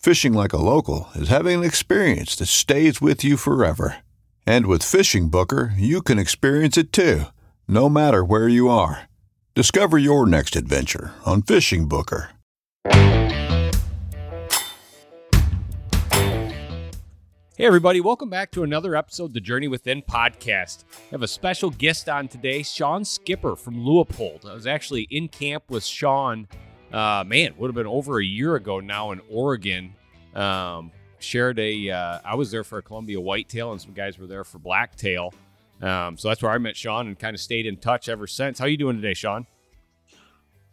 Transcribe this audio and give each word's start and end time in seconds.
Fishing 0.00 0.32
like 0.32 0.54
a 0.54 0.56
local 0.56 1.10
is 1.14 1.28
having 1.28 1.58
an 1.58 1.64
experience 1.64 2.34
that 2.36 2.46
stays 2.46 3.02
with 3.02 3.22
you 3.22 3.36
forever. 3.36 3.98
And 4.46 4.64
with 4.64 4.82
Fishing 4.82 5.28
Booker, 5.28 5.74
you 5.76 6.00
can 6.00 6.18
experience 6.18 6.78
it 6.78 6.90
too, 6.90 7.24
no 7.68 7.90
matter 7.90 8.24
where 8.24 8.48
you 8.48 8.70
are. 8.70 9.10
Discover 9.54 9.98
your 9.98 10.26
next 10.26 10.56
adventure 10.56 11.12
on 11.26 11.42
Fishing 11.42 11.86
Booker. 11.86 12.30
Hey, 17.58 17.66
everybody, 17.66 18.00
welcome 18.00 18.30
back 18.30 18.52
to 18.52 18.62
another 18.62 18.96
episode 18.96 19.24
of 19.24 19.32
the 19.34 19.40
Journey 19.40 19.68
Within 19.68 20.00
podcast. 20.00 20.84
I 20.98 21.10
have 21.10 21.22
a 21.22 21.28
special 21.28 21.68
guest 21.68 22.08
on 22.08 22.26
today, 22.26 22.62
Shawn 22.62 23.04
Skipper 23.04 23.54
from 23.54 23.74
Leupold. 23.74 24.46
I 24.46 24.54
was 24.54 24.66
actually 24.66 25.08
in 25.10 25.28
camp 25.28 25.64
with 25.68 25.84
Shawn, 25.84 26.48
uh, 26.92 27.24
man, 27.26 27.54
would 27.56 27.68
have 27.68 27.74
been 27.74 27.86
over 27.86 28.20
a 28.20 28.24
year 28.24 28.56
ago 28.56 28.80
now 28.80 29.12
in 29.12 29.20
Oregon. 29.30 29.94
Um, 30.34 30.92
shared 31.18 31.58
a, 31.58 31.90
uh, 31.90 32.20
I 32.24 32.34
was 32.34 32.50
there 32.50 32.64
for 32.64 32.78
a 32.78 32.82
Columbia 32.82 33.20
whitetail, 33.20 33.72
and 33.72 33.80
some 33.80 33.92
guys 33.92 34.18
were 34.18 34.26
there 34.26 34.44
for 34.44 34.58
blacktail. 34.58 35.34
Um, 35.82 36.16
so 36.16 36.28
that's 36.28 36.42
where 36.42 36.52
I 36.52 36.58
met 36.58 36.76
Shawn 36.76 37.06
and 37.06 37.18
kind 37.18 37.34
of 37.34 37.40
stayed 37.40 37.66
in 37.66 37.76
touch 37.76 38.08
ever 38.08 38.26
since. 38.26 38.58
How 38.58 38.66
you 38.66 38.76
doing 38.76 38.96
today, 38.96 39.14
Shawn? 39.14 39.46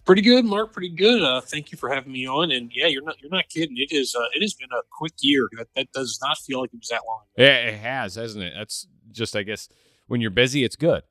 Pretty 0.06 0.22
good, 0.22 0.46
Mark. 0.46 0.72
Pretty 0.72 0.90
good. 0.90 1.22
Uh, 1.22 1.42
thank 1.42 1.72
you 1.72 1.78
for 1.78 1.90
having 1.90 2.14
me 2.14 2.26
on. 2.26 2.52
And 2.52 2.72
yeah, 2.74 2.88
you're 2.88 3.04
not 3.04 3.22
you're 3.22 3.32
not 3.32 3.50
kidding. 3.50 3.76
It 3.78 3.92
is. 3.92 4.16
Uh, 4.16 4.24
it 4.34 4.42
has 4.42 4.54
been 4.54 4.70
a 4.72 4.82
quick 4.90 5.12
year. 5.20 5.50
That 5.58 5.68
that 5.76 5.92
does 5.92 6.18
not 6.22 6.38
feel 6.38 6.62
like 6.62 6.74
it 6.74 6.78
was 6.78 6.88
that 6.88 7.02
long. 7.06 7.24
Ago. 7.36 7.44
Yeah, 7.44 7.58
it 7.68 7.80
has, 7.80 8.16
hasn't 8.16 8.44
it? 8.44 8.54
That's 8.56 8.88
just, 9.12 9.36
I 9.36 9.44
guess, 9.44 9.68
when 10.08 10.22
you're 10.22 10.32
busy, 10.32 10.64
it's 10.64 10.78
good. 10.78 11.04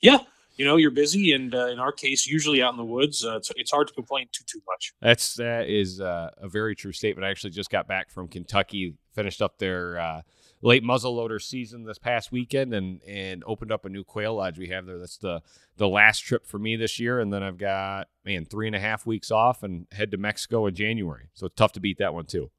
Yeah, 0.00 0.18
you 0.56 0.64
know, 0.64 0.76
you're 0.76 0.90
busy, 0.90 1.32
and 1.32 1.54
uh, 1.54 1.66
in 1.66 1.78
our 1.78 1.92
case, 1.92 2.26
usually 2.26 2.62
out 2.62 2.72
in 2.72 2.76
the 2.76 2.84
woods, 2.84 3.24
uh, 3.24 3.36
it's, 3.36 3.50
it's 3.56 3.70
hard 3.70 3.88
to 3.88 3.94
complain 3.94 4.28
too 4.32 4.44
too 4.46 4.60
much. 4.66 4.92
That's 5.00 5.34
that 5.34 5.68
is 5.68 6.00
uh, 6.00 6.30
a 6.38 6.48
very 6.48 6.74
true 6.74 6.92
statement. 6.92 7.24
I 7.24 7.30
actually 7.30 7.50
just 7.50 7.70
got 7.70 7.88
back 7.88 8.10
from 8.10 8.28
Kentucky, 8.28 8.94
finished 9.12 9.42
up 9.42 9.58
their 9.58 9.98
uh, 9.98 10.22
late 10.62 10.82
muzzleloader 10.82 11.40
season 11.40 11.84
this 11.84 11.98
past 11.98 12.32
weekend 12.32 12.72
and 12.72 13.00
and 13.06 13.42
opened 13.46 13.72
up 13.72 13.84
a 13.84 13.88
new 13.88 14.04
quail 14.04 14.36
lodge 14.36 14.58
we 14.58 14.68
have 14.68 14.86
there. 14.86 14.98
That's 14.98 15.18
the 15.18 15.42
the 15.76 15.88
last 15.88 16.20
trip 16.20 16.46
for 16.46 16.58
me 16.58 16.76
this 16.76 16.98
year, 16.98 17.20
and 17.20 17.32
then 17.32 17.42
I've 17.42 17.58
got 17.58 18.08
man 18.24 18.44
three 18.44 18.66
and 18.66 18.76
a 18.76 18.80
half 18.80 19.06
weeks 19.06 19.30
off 19.30 19.62
and 19.62 19.86
head 19.92 20.10
to 20.12 20.16
Mexico 20.16 20.66
in 20.66 20.74
January. 20.74 21.28
So 21.34 21.46
it's 21.46 21.56
tough 21.56 21.72
to 21.72 21.80
beat 21.80 21.98
that 21.98 22.14
one 22.14 22.26
too. 22.26 22.50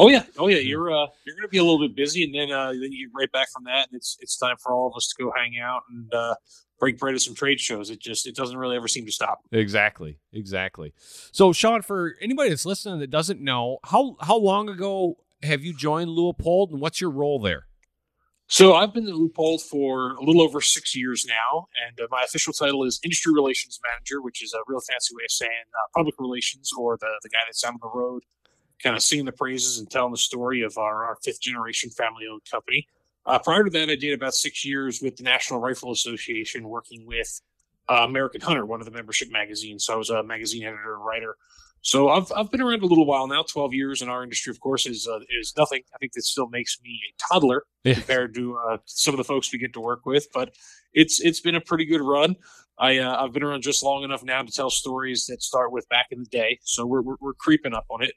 Oh 0.00 0.08
yeah, 0.08 0.24
oh 0.38 0.48
yeah. 0.48 0.56
You're 0.56 0.90
uh, 0.90 1.08
you're 1.26 1.36
going 1.36 1.46
to 1.46 1.48
be 1.48 1.58
a 1.58 1.62
little 1.62 1.78
bit 1.78 1.94
busy, 1.94 2.24
and 2.24 2.34
then 2.34 2.50
uh, 2.50 2.68
then 2.68 2.90
you 2.90 3.06
get 3.08 3.12
right 3.14 3.30
back 3.30 3.48
from 3.52 3.64
that, 3.64 3.88
and 3.88 3.96
it's 3.96 4.16
it's 4.20 4.38
time 4.38 4.56
for 4.58 4.72
all 4.72 4.88
of 4.88 4.94
us 4.96 5.08
to 5.08 5.22
go 5.22 5.30
hang 5.36 5.58
out 5.62 5.82
and 5.90 6.12
uh, 6.14 6.34
break 6.78 6.98
bread 6.98 7.14
at 7.14 7.20
some 7.20 7.34
trade 7.34 7.60
shows. 7.60 7.90
It 7.90 8.00
just 8.00 8.26
it 8.26 8.34
doesn't 8.34 8.56
really 8.56 8.76
ever 8.76 8.88
seem 8.88 9.04
to 9.04 9.12
stop. 9.12 9.40
Exactly, 9.52 10.18
exactly. 10.32 10.94
So 11.32 11.52
Shawn, 11.52 11.82
for 11.82 12.14
anybody 12.22 12.48
that's 12.48 12.64
listening 12.64 12.98
that 13.00 13.10
doesn't 13.10 13.42
know, 13.42 13.78
how 13.84 14.16
how 14.22 14.38
long 14.38 14.70
ago 14.70 15.18
have 15.42 15.62
you 15.62 15.74
joined 15.74 16.08
Leupold, 16.08 16.70
and 16.70 16.80
what's 16.80 17.02
your 17.02 17.10
role 17.10 17.38
there? 17.38 17.66
So 18.46 18.74
I've 18.74 18.94
been 18.94 19.06
at 19.06 19.14
Leupold 19.14 19.60
for 19.60 20.14
a 20.14 20.24
little 20.24 20.42
over 20.42 20.62
six 20.62 20.96
years 20.96 21.26
now, 21.28 21.68
and 21.86 22.00
uh, 22.00 22.08
my 22.10 22.22
official 22.24 22.52
title 22.52 22.84
is 22.84 22.98
Industry 23.04 23.32
Relations 23.34 23.78
Manager, 23.84 24.20
which 24.22 24.42
is 24.42 24.54
a 24.54 24.58
real 24.66 24.80
fancy 24.80 25.14
way 25.14 25.22
of 25.24 25.30
saying 25.30 25.50
uh, 25.74 25.86
public 25.94 26.14
relations, 26.18 26.70
or 26.76 26.96
the 26.96 27.20
the 27.22 27.28
guy 27.28 27.40
that's 27.46 27.62
out 27.64 27.74
on 27.74 27.78
the 27.82 27.90
road, 27.94 28.22
kind 28.82 28.96
of 28.96 29.02
singing 29.02 29.24
the 29.24 29.32
praises 29.32 29.78
and 29.78 29.90
telling 29.90 30.12
the 30.12 30.18
story 30.18 30.62
of 30.62 30.76
our, 30.78 31.04
our 31.04 31.16
fifth 31.22 31.40
generation 31.40 31.90
family 31.90 32.24
owned 32.30 32.42
company. 32.50 32.86
Uh, 33.26 33.38
prior 33.38 33.64
to 33.64 33.70
that, 33.70 33.90
I 33.90 33.96
did 33.96 34.14
about 34.14 34.34
six 34.34 34.64
years 34.64 35.00
with 35.02 35.16
the 35.16 35.22
National 35.22 35.60
Rifle 35.60 35.92
Association, 35.92 36.68
working 36.68 37.06
with 37.06 37.40
uh, 37.88 38.04
American 38.08 38.40
Hunter, 38.40 38.64
one 38.64 38.80
of 38.80 38.86
the 38.86 38.92
membership 38.92 39.30
magazines. 39.30 39.84
So 39.84 39.94
I 39.94 39.96
was 39.96 40.10
a 40.10 40.22
magazine 40.22 40.64
editor 40.64 40.94
and 40.94 41.04
writer 41.04 41.36
so 41.82 42.10
I've 42.10 42.30
I've 42.36 42.50
been 42.50 42.60
around 42.60 42.82
a 42.82 42.86
little 42.86 43.06
while 43.06 43.26
now. 43.26 43.42
Twelve 43.42 43.72
years 43.72 44.02
in 44.02 44.08
our 44.08 44.22
industry, 44.22 44.50
of 44.50 44.60
course, 44.60 44.86
is 44.86 45.08
uh, 45.08 45.20
is 45.40 45.54
nothing. 45.56 45.82
I 45.94 45.98
think 45.98 46.12
that 46.12 46.22
still 46.24 46.48
makes 46.48 46.78
me 46.82 47.00
a 47.08 47.32
toddler 47.32 47.64
yeah. 47.84 47.94
compared 47.94 48.34
to 48.34 48.56
uh, 48.56 48.76
some 48.84 49.14
of 49.14 49.18
the 49.18 49.24
folks 49.24 49.50
we 49.52 49.58
get 49.58 49.72
to 49.74 49.80
work 49.80 50.04
with. 50.04 50.28
But 50.32 50.54
it's 50.92 51.20
it's 51.20 51.40
been 51.40 51.54
a 51.54 51.60
pretty 51.60 51.86
good 51.86 52.02
run. 52.02 52.36
I 52.78 52.98
uh, 52.98 53.24
I've 53.24 53.32
been 53.32 53.42
around 53.42 53.62
just 53.62 53.82
long 53.82 54.02
enough 54.04 54.22
now 54.22 54.42
to 54.42 54.52
tell 54.52 54.68
stories 54.68 55.26
that 55.26 55.42
start 55.42 55.72
with 55.72 55.88
back 55.88 56.08
in 56.10 56.20
the 56.20 56.28
day. 56.28 56.58
So 56.64 56.84
we're 56.84 57.02
we're, 57.02 57.16
we're 57.20 57.34
creeping 57.34 57.72
up 57.72 57.86
on 57.88 58.02
it. 58.02 58.12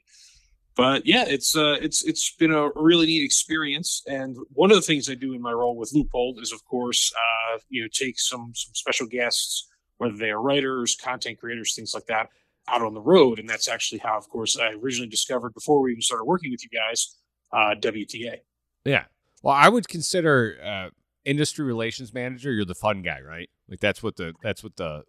But 0.76 1.06
yeah, 1.06 1.24
it's 1.26 1.56
uh 1.56 1.76
it's 1.80 2.02
it's 2.02 2.34
been 2.34 2.52
a 2.52 2.70
really 2.74 3.06
neat 3.06 3.24
experience. 3.24 4.02
And 4.06 4.36
one 4.52 4.70
of 4.70 4.76
the 4.76 4.82
things 4.82 5.08
I 5.08 5.14
do 5.14 5.32
in 5.32 5.40
my 5.40 5.52
role 5.52 5.76
with 5.76 5.92
Leupold 5.92 6.40
is, 6.40 6.52
of 6.52 6.64
course, 6.64 7.12
uh, 7.16 7.58
you 7.68 7.82
know, 7.82 7.88
take 7.92 8.18
some 8.18 8.52
some 8.54 8.74
special 8.74 9.06
guests, 9.06 9.68
whether 9.98 10.16
they 10.16 10.30
are 10.30 10.42
writers, 10.42 10.96
content 10.96 11.38
creators, 11.38 11.74
things 11.74 11.94
like 11.94 12.06
that 12.06 12.28
out 12.68 12.82
on 12.82 12.94
the 12.94 13.00
road. 13.00 13.38
And 13.38 13.48
that's 13.48 13.68
actually 13.68 13.98
how, 13.98 14.16
of 14.16 14.28
course, 14.28 14.58
I 14.58 14.72
originally 14.72 15.08
discovered 15.08 15.54
before 15.54 15.80
we 15.82 15.92
even 15.92 16.02
started 16.02 16.24
working 16.24 16.50
with 16.50 16.62
you 16.62 16.70
guys, 16.70 17.16
uh, 17.52 17.74
WTA. 17.78 18.38
Yeah. 18.84 19.04
Well, 19.42 19.54
I 19.54 19.68
would 19.68 19.88
consider 19.88 20.58
uh, 20.64 20.90
industry 21.24 21.64
relations 21.64 22.12
manager. 22.14 22.50
You're 22.52 22.64
the 22.64 22.74
fun 22.74 23.02
guy, 23.02 23.20
right? 23.20 23.50
Like 23.68 23.80
that's 23.80 24.02
what 24.02 24.16
the 24.16 24.34
that's 24.42 24.62
what 24.62 24.76
the 24.76 25.02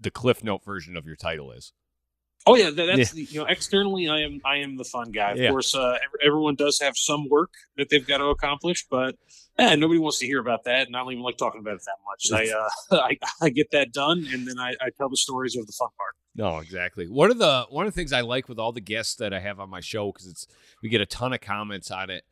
the 0.00 0.10
Cliff 0.10 0.42
Note 0.42 0.64
version 0.64 0.96
of 0.96 1.06
your 1.06 1.16
title 1.16 1.52
is. 1.52 1.72
Oh 2.46 2.56
yeah, 2.56 2.70
that's 2.70 3.14
yeah. 3.14 3.24
The, 3.24 3.24
you 3.30 3.40
know 3.40 3.46
externally 3.46 4.08
I 4.08 4.20
am 4.20 4.40
I 4.44 4.56
am 4.58 4.76
the 4.76 4.84
fun 4.84 5.12
guy. 5.12 5.32
Of 5.32 5.38
yeah. 5.38 5.50
course, 5.50 5.74
uh, 5.74 5.98
everyone 6.24 6.56
does 6.56 6.80
have 6.80 6.96
some 6.96 7.28
work 7.28 7.52
that 7.76 7.88
they've 7.88 8.06
got 8.06 8.18
to 8.18 8.26
accomplish, 8.26 8.84
but 8.90 9.16
eh, 9.58 9.76
nobody 9.76 10.00
wants 10.00 10.18
to 10.20 10.26
hear 10.26 10.40
about 10.40 10.64
that, 10.64 10.88
and 10.88 10.96
I 10.96 11.00
don't 11.00 11.12
even 11.12 11.22
like 11.22 11.36
talking 11.36 11.60
about 11.60 11.74
it 11.74 11.82
that 11.86 11.98
much. 12.04 12.50
I, 12.50 12.52
uh, 12.96 13.00
I, 13.02 13.18
I 13.40 13.50
get 13.50 13.70
that 13.70 13.92
done, 13.92 14.26
and 14.32 14.46
then 14.46 14.58
I, 14.58 14.70
I 14.80 14.90
tell 14.96 15.08
the 15.08 15.16
stories 15.16 15.56
of 15.56 15.66
the 15.66 15.72
fun 15.72 15.88
part. 15.96 16.16
No, 16.34 16.58
exactly. 16.58 17.06
One 17.06 17.30
of 17.30 17.38
the 17.38 17.66
one 17.68 17.86
of 17.86 17.92
the 17.92 17.96
things 17.96 18.12
I 18.12 18.22
like 18.22 18.48
with 18.48 18.58
all 18.58 18.72
the 18.72 18.80
guests 18.80 19.16
that 19.16 19.32
I 19.32 19.38
have 19.38 19.60
on 19.60 19.70
my 19.70 19.80
show 19.80 20.10
because 20.10 20.26
it's 20.26 20.46
we 20.82 20.88
get 20.88 21.00
a 21.00 21.06
ton 21.06 21.32
of 21.32 21.40
comments 21.40 21.90
on 21.90 22.10
it 22.10 22.24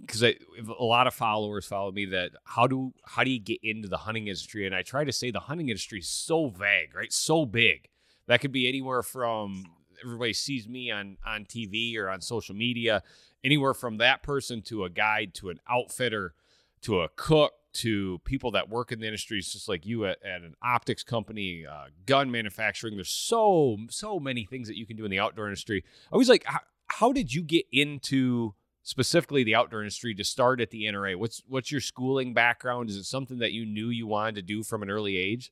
because 0.00 0.24
a 0.24 0.34
lot 0.80 1.06
of 1.06 1.14
followers 1.14 1.64
follow 1.64 1.92
me 1.92 2.04
that 2.06 2.32
how 2.44 2.66
do 2.66 2.92
how 3.04 3.22
do 3.22 3.30
you 3.30 3.38
get 3.38 3.60
into 3.62 3.88
the 3.88 3.98
hunting 3.98 4.26
industry 4.26 4.66
and 4.66 4.74
I 4.74 4.82
try 4.82 5.04
to 5.04 5.12
say 5.12 5.30
the 5.30 5.38
hunting 5.38 5.68
industry 5.68 6.00
is 6.00 6.08
so 6.08 6.48
vague, 6.48 6.94
right? 6.96 7.12
So 7.12 7.46
big 7.46 7.88
that 8.26 8.40
could 8.40 8.52
be 8.52 8.68
anywhere 8.68 9.02
from 9.02 9.64
everybody 10.04 10.32
sees 10.32 10.68
me 10.68 10.90
on 10.90 11.16
on 11.26 11.44
TV 11.44 11.96
or 11.96 12.08
on 12.08 12.20
social 12.20 12.54
media, 12.54 13.02
anywhere 13.42 13.74
from 13.74 13.98
that 13.98 14.22
person 14.22 14.62
to 14.62 14.84
a 14.84 14.90
guide 14.90 15.34
to 15.34 15.50
an 15.50 15.60
outfitter 15.68 16.34
to 16.82 17.00
a 17.00 17.08
cook 17.16 17.52
to 17.72 18.20
people 18.24 18.52
that 18.52 18.68
work 18.68 18.92
in 18.92 19.00
the 19.00 19.06
industries 19.06 19.52
just 19.52 19.68
like 19.68 19.84
you 19.84 20.06
at, 20.06 20.24
at 20.24 20.42
an 20.42 20.54
optics 20.62 21.02
company, 21.02 21.64
uh, 21.66 21.86
gun 22.06 22.30
manufacturing. 22.30 22.94
There's 22.94 23.08
so 23.08 23.78
so 23.90 24.20
many 24.20 24.44
things 24.44 24.68
that 24.68 24.76
you 24.76 24.86
can 24.86 24.96
do 24.96 25.04
in 25.04 25.10
the 25.10 25.18
outdoor 25.18 25.46
industry. 25.46 25.84
I 26.12 26.16
was 26.16 26.28
like, 26.28 26.44
how, 26.44 26.60
how 26.86 27.12
did 27.12 27.34
you 27.34 27.42
get 27.42 27.66
into 27.72 28.54
specifically 28.82 29.42
the 29.42 29.54
outdoor 29.54 29.80
industry, 29.80 30.14
to 30.14 30.24
start 30.24 30.60
at 30.60 30.70
the 30.70 30.84
NRA? 30.84 31.16
What's 31.16 31.42
what's 31.48 31.72
your 31.72 31.80
schooling 31.80 32.34
background? 32.34 32.90
Is 32.90 32.96
it 32.96 33.04
something 33.04 33.38
that 33.38 33.52
you 33.52 33.66
knew 33.66 33.88
you 33.88 34.06
wanted 34.06 34.36
to 34.36 34.42
do 34.42 34.62
from 34.62 34.82
an 34.82 34.90
early 34.90 35.16
age? 35.16 35.50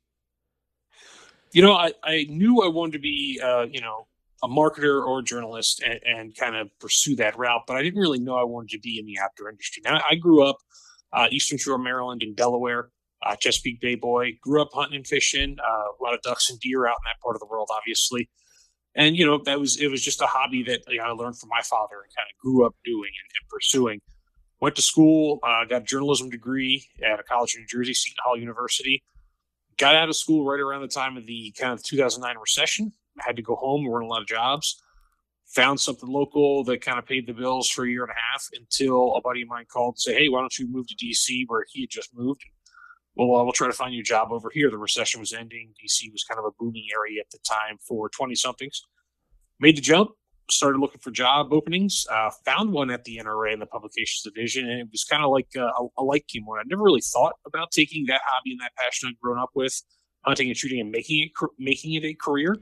You 1.53 1.63
know, 1.63 1.75
I, 1.75 1.93
I 2.03 2.27
knew 2.29 2.63
I 2.63 2.69
wanted 2.69 2.93
to 2.93 2.99
be, 2.99 3.41
uh, 3.43 3.67
you 3.71 3.81
know, 3.81 4.07
a 4.43 4.49
marketer 4.49 5.05
or 5.05 5.21
a 5.21 5.23
journalist 5.23 5.83
and, 5.83 6.01
and, 6.05 6.37
kind 6.37 6.57
of 6.57 6.69
pursue 6.81 7.15
that 7.17 7.39
route, 7.39 7.63
but 7.67 7.77
I 7.77 7.83
didn't 7.83 8.01
really 8.01 8.19
know 8.19 8.35
I 8.37 8.43
wanted 8.43 8.71
to 8.71 8.81
be 8.81 8.99
in 8.99 9.07
the 9.07 9.19
outdoor 9.23 9.51
industry. 9.51 9.83
Now, 9.85 10.01
I 10.11 10.17
grew 10.17 10.43
up 10.43 10.57
uh, 11.13 11.29
Eastern 11.31 11.59
Shore, 11.59 11.79
Maryland, 11.79 12.23
and 12.23 12.35
Delaware, 12.35 12.91
uh, 13.25 13.37
Chesapeake 13.37 13.81
Bay 13.81 13.95
boy. 13.95 14.33
Grew 14.43 14.61
up 14.61 14.71
hunting 14.73 14.97
and 14.97 15.07
fishing, 15.07 15.57
uh, 15.61 15.85
a 16.01 16.03
lot 16.03 16.15
of 16.15 16.23
ducks 16.23 16.51
and 16.51 16.59
deer 16.59 16.87
out 16.87 16.97
in 17.05 17.11
that 17.11 17.21
part 17.23 17.37
of 17.37 17.41
the 17.41 17.47
world, 17.47 17.69
obviously. 17.73 18.29
And 18.95 19.17
you 19.17 19.25
know, 19.25 19.41
that 19.45 19.59
was 19.59 19.81
it 19.81 19.89
was 19.89 20.03
just 20.03 20.21
a 20.21 20.27
hobby 20.27 20.63
that 20.65 20.81
you 20.89 20.99
know, 20.99 21.05
I 21.05 21.11
learned 21.11 21.39
from 21.39 21.49
my 21.49 21.63
father 21.63 21.97
and 22.03 22.13
kind 22.15 22.27
of 22.31 22.39
grew 22.43 22.67
up 22.67 22.75
doing 22.85 23.11
and, 23.11 23.31
and 23.41 23.49
pursuing. 23.49 24.01
Went 24.61 24.77
to 24.77 24.83
school, 24.83 25.41
uh, 25.43 25.65
got 25.65 25.83
a 25.83 25.85
journalism 25.85 26.31
degree 26.31 26.87
at 27.03 27.19
a 27.19 27.23
college 27.23 27.55
in 27.55 27.63
New 27.63 27.67
Jersey, 27.67 27.95
Seton 27.95 28.19
Hall 28.25 28.39
University. 28.39 29.03
Got 29.79 29.97
out 29.97 30.09
of 30.09 30.17
school 30.17 30.45
right 30.45 30.61
around 30.61 30.83
the 30.83 30.89
time 30.89 31.17
of 31.17 31.27
the 31.27 31.53
kind 31.59 31.73
of 31.73 31.83
2009 31.83 32.37
recession. 32.39 32.93
I 33.19 33.23
had 33.27 33.37
to 33.37 33.43
go 33.43 33.57
home, 33.57 33.85
weren't 33.85 34.07
a 34.07 34.09
lot 34.09 34.23
of 34.23 34.29
jobs 34.29 34.83
found 35.55 35.79
something 35.79 36.09
local 36.09 36.65
that 36.65 36.81
kind 36.81 36.99
of 36.99 37.07
paid 37.07 37.27
the 37.27 37.33
bills 37.33 37.69
for 37.69 37.85
a 37.85 37.91
year 37.91 38.03
and 38.03 38.11
a 38.11 38.33
half 38.33 38.49
until 38.55 39.15
a 39.15 39.21
buddy 39.21 39.43
of 39.43 39.49
mine 39.49 39.67
called 39.71 39.95
and 39.95 40.01
say, 40.01 40.15
Hey, 40.15 40.29
why 40.29 40.41
don't 40.41 40.59
you 40.59 40.67
move 40.71 40.87
to 40.89 40.95
DC 40.95 41.45
where 41.47 41.65
he 41.71 41.83
had 41.83 41.91
just 41.91 42.15
moved? 42.15 42.41
Well, 43.15 43.37
uh, 43.37 43.45
we'll 43.45 43.53
try 43.53 43.67
to 43.67 43.75
find 43.75 43.93
you 43.93 44.01
a 44.01 44.05
job 44.05 44.33
over 44.33 44.51
here. 44.53 44.71
The 44.71 44.79
recession 44.79 45.21
was 45.21 45.35
ending. 45.35 45.75
DC 45.85 46.11
was 46.11 46.25
kind 46.25 46.39
of 46.39 46.47
a 46.47 46.51
booming 46.59 46.87
area 46.95 47.21
at 47.21 47.31
the 47.31 47.39
time 47.47 47.77
for 47.87 48.09
20 48.09 48.35
somethings. 48.35 48.83
Made 49.61 49.77
the 49.77 49.83
jump, 49.83 50.13
started 50.53 50.79
looking 50.79 51.01
for 51.01 51.11
job 51.11 51.53
openings, 51.53 52.07
uh, 52.11 52.31
found 52.45 52.73
one 52.73 52.91
at 52.91 53.05
the 53.05 53.19
NRA 53.23 53.53
in 53.53 53.59
the 53.59 53.67
publications 53.67 54.23
division. 54.23 54.69
And 54.69 54.81
it 54.81 54.89
was 54.91 55.05
kind 55.05 55.25
of 55.25 55.31
like 55.31 55.49
a, 55.57 55.71
a 55.97 56.03
light 56.03 56.27
came 56.29 56.45
on. 56.45 56.59
I 56.59 56.63
never 56.67 56.83
really 56.83 57.01
thought 57.01 57.35
about 57.47 57.71
taking 57.73 58.07
that 58.07 58.21
hobby 58.25 58.53
and 58.53 58.61
that 58.61 58.73
passion 58.77 59.09
I'd 59.09 59.21
grown 59.21 59.39
up 59.39 59.51
with, 59.55 59.81
hunting 60.25 60.49
and 60.49 60.57
shooting 60.57 60.81
and 60.81 60.91
making 60.91 61.25
it, 61.25 61.49
making 61.59 61.95
it 61.95 62.05
a 62.05 62.15
career. 62.15 62.57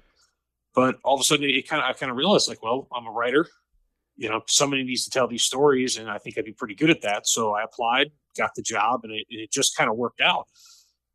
But 0.74 0.96
all 1.04 1.14
of 1.14 1.20
a 1.20 1.24
sudden, 1.24 1.48
it 1.48 1.68
kind 1.68 1.82
of 1.82 1.88
I 1.88 1.92
kind 1.94 2.10
of 2.10 2.16
realized 2.16 2.48
like, 2.48 2.62
well, 2.62 2.86
I'm 2.94 3.06
a 3.06 3.10
writer. 3.10 3.46
You 4.16 4.28
know, 4.28 4.42
somebody 4.46 4.84
needs 4.84 5.04
to 5.04 5.10
tell 5.10 5.26
these 5.26 5.42
stories, 5.42 5.96
and 5.96 6.10
I 6.10 6.18
think 6.18 6.38
I'd 6.38 6.44
be 6.44 6.52
pretty 6.52 6.74
good 6.74 6.90
at 6.90 7.02
that. 7.02 7.26
So 7.26 7.54
I 7.54 7.64
applied, 7.64 8.10
got 8.36 8.54
the 8.54 8.62
job, 8.62 9.00
and 9.04 9.12
it, 9.12 9.26
it 9.30 9.50
just 9.50 9.76
kind 9.76 9.90
of 9.90 9.96
worked 9.96 10.20
out. 10.20 10.46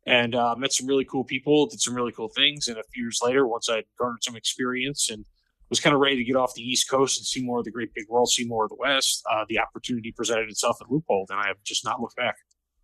And 0.06 0.34
uh, 0.34 0.54
met 0.56 0.72
some 0.72 0.86
really 0.86 1.04
cool 1.04 1.24
people, 1.24 1.66
did 1.66 1.80
some 1.80 1.94
really 1.94 2.12
cool 2.12 2.28
things. 2.28 2.68
And 2.68 2.78
a 2.78 2.82
few 2.92 3.04
years 3.04 3.20
later, 3.24 3.46
once 3.46 3.68
I 3.68 3.82
garnered 3.98 4.22
some 4.22 4.36
experience 4.36 5.10
and 5.10 5.24
was 5.68 5.80
kind 5.80 5.94
of 5.94 6.00
ready 6.00 6.16
to 6.16 6.24
get 6.24 6.36
off 6.36 6.54
the 6.54 6.62
East 6.62 6.88
Coast 6.88 7.18
and 7.18 7.26
see 7.26 7.42
more 7.42 7.58
of 7.58 7.64
the 7.64 7.70
great 7.70 7.92
big 7.94 8.08
world, 8.08 8.28
see 8.28 8.44
more 8.44 8.64
of 8.64 8.70
the 8.70 8.76
West, 8.76 9.24
uh, 9.30 9.44
the 9.48 9.58
opportunity 9.58 10.12
presented 10.12 10.48
itself 10.48 10.78
at 10.80 10.88
Leupold, 10.88 11.26
and 11.30 11.40
I 11.40 11.48
have 11.48 11.62
just 11.64 11.84
not 11.84 12.00
looked 12.00 12.16
back. 12.16 12.36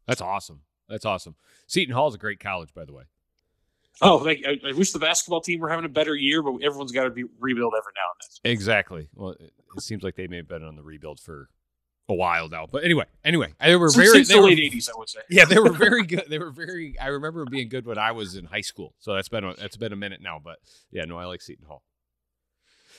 That's 0.07 0.21
awesome. 0.21 0.63
That's 0.89 1.05
awesome. 1.05 1.37
Seton 1.67 1.95
Hall 1.95 2.09
is 2.09 2.15
a 2.15 2.19
great 2.19 2.41
college, 2.41 2.75
by 2.75 2.85
the 2.85 2.93
way. 2.93 3.05
Oh, 4.01 4.27
I, 4.27 4.59
I, 4.67 4.73
wish 4.73 4.91
the 4.91 4.99
basketball 4.99 5.43
team 5.43 5.61
were 5.61 5.69
having 5.69 5.85
a 5.85 5.89
better 5.89 6.17
year, 6.17 6.43
but 6.43 6.55
everyone's 6.63 6.93
got 6.93 7.05
to 7.05 7.11
be 7.11 7.25
rebuild 7.39 7.75
every 7.77 7.93
now 7.95 8.09
and 8.11 8.41
then. 8.43 8.53
Exactly. 8.53 9.09
Well, 9.15 9.31
it, 9.33 9.53
it 9.77 9.83
seems 9.83 10.03
like 10.03 10.17
they 10.17 10.27
may 10.27 10.39
have 10.39 10.49
been 10.49 10.65
on 10.65 10.77
the 10.77 10.83
rebuild 10.83 11.21
for 11.21 11.49
a 12.09 12.15
while 12.15 12.49
now. 12.49 12.67
But 12.71 12.85
anyway, 12.85 13.05
anyway, 13.25 13.55
they 13.61 13.77
were 13.77 13.91
very 13.91 14.09
since 14.09 14.29
they 14.29 14.35
the 14.35 14.41
were, 14.41 14.49
late 14.49 14.73
'80s, 14.73 14.89
I 14.89 14.99
would 14.99 15.09
say. 15.09 15.21
Yeah, 15.31 15.45
they 15.45 15.59
were 15.59 15.73
very 15.73 16.03
good. 16.07 16.25
They 16.29 16.39
were 16.39 16.51
very. 16.51 16.99
I 16.99 17.09
remember 17.09 17.45
being 17.45 17.69
good 17.69 17.87
when 17.87 17.99
I 17.99 18.13
was 18.13 18.35
in 18.35 18.47
high 18.47 18.63
school. 18.63 18.95
So 18.99 19.15
that's 19.15 19.29
been 19.29 19.45
a, 19.45 19.55
that's 19.55 19.77
been 19.77 19.93
a 19.93 19.97
minute 19.97 20.21
now. 20.21 20.41
But 20.43 20.59
yeah, 20.91 21.05
no, 21.05 21.19
I 21.19 21.27
like 21.27 21.43
Seton 21.43 21.67
Hall. 21.67 21.83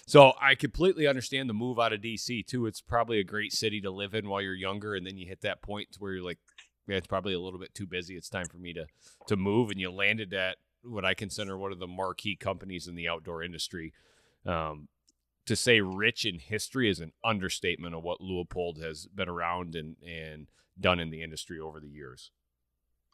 So 0.06 0.34
I 0.42 0.56
completely 0.56 1.08
understand 1.08 1.50
the 1.50 1.54
move 1.54 1.80
out 1.80 1.94
of 1.94 2.02
DC 2.02 2.46
too. 2.46 2.66
It's 2.66 2.82
probably 2.82 3.20
a 3.20 3.24
great 3.24 3.54
city 3.54 3.80
to 3.82 3.92
live 3.92 4.14
in 4.14 4.28
while 4.28 4.42
you're 4.42 4.54
younger, 4.54 4.96
and 4.96 5.06
then 5.06 5.18
you 5.18 5.28
hit 5.28 5.42
that 5.42 5.62
point 5.62 5.96
where 6.00 6.14
you're 6.14 6.24
like, 6.24 6.40
yeah, 6.88 6.98
it's 6.98 7.08
probably 7.08 7.34
a 7.34 7.40
little 7.40 7.60
bit 7.60 7.74
too 7.74 7.88
busy. 7.88 8.16
It's 8.16 8.30
time 8.30 8.48
for 8.48 8.58
me 8.58 8.74
to 8.74 8.86
to 9.28 9.38
move. 9.38 9.70
And 9.70 9.80
you 9.80 9.92
landed 9.92 10.34
at 10.34 10.58
what 10.84 11.06
I 11.06 11.14
consider 11.14 11.58
one 11.58 11.72
of 11.72 11.80
the 11.80 11.88
marquee 11.88 12.36
companies 12.36 12.88
in 12.88 12.96
the 12.96 13.08
outdoor 13.08 13.44
industry. 13.44 13.94
Um, 14.46 14.90
to 15.46 15.56
say 15.56 15.82
rich 15.82 16.26
in 16.26 16.40
history 16.40 16.90
is 16.90 17.00
an 17.00 17.12
understatement 17.24 17.96
of 17.96 18.04
what 18.04 18.22
Leupold 18.22 18.82
has 18.82 19.08
been 19.08 19.30
around 19.30 19.76
and 19.76 19.96
and 20.06 20.48
done 20.80 21.00
in 21.00 21.12
the 21.12 21.22
industry 21.22 21.60
over 21.60 21.80
the 21.80 21.88
years. 21.88 22.32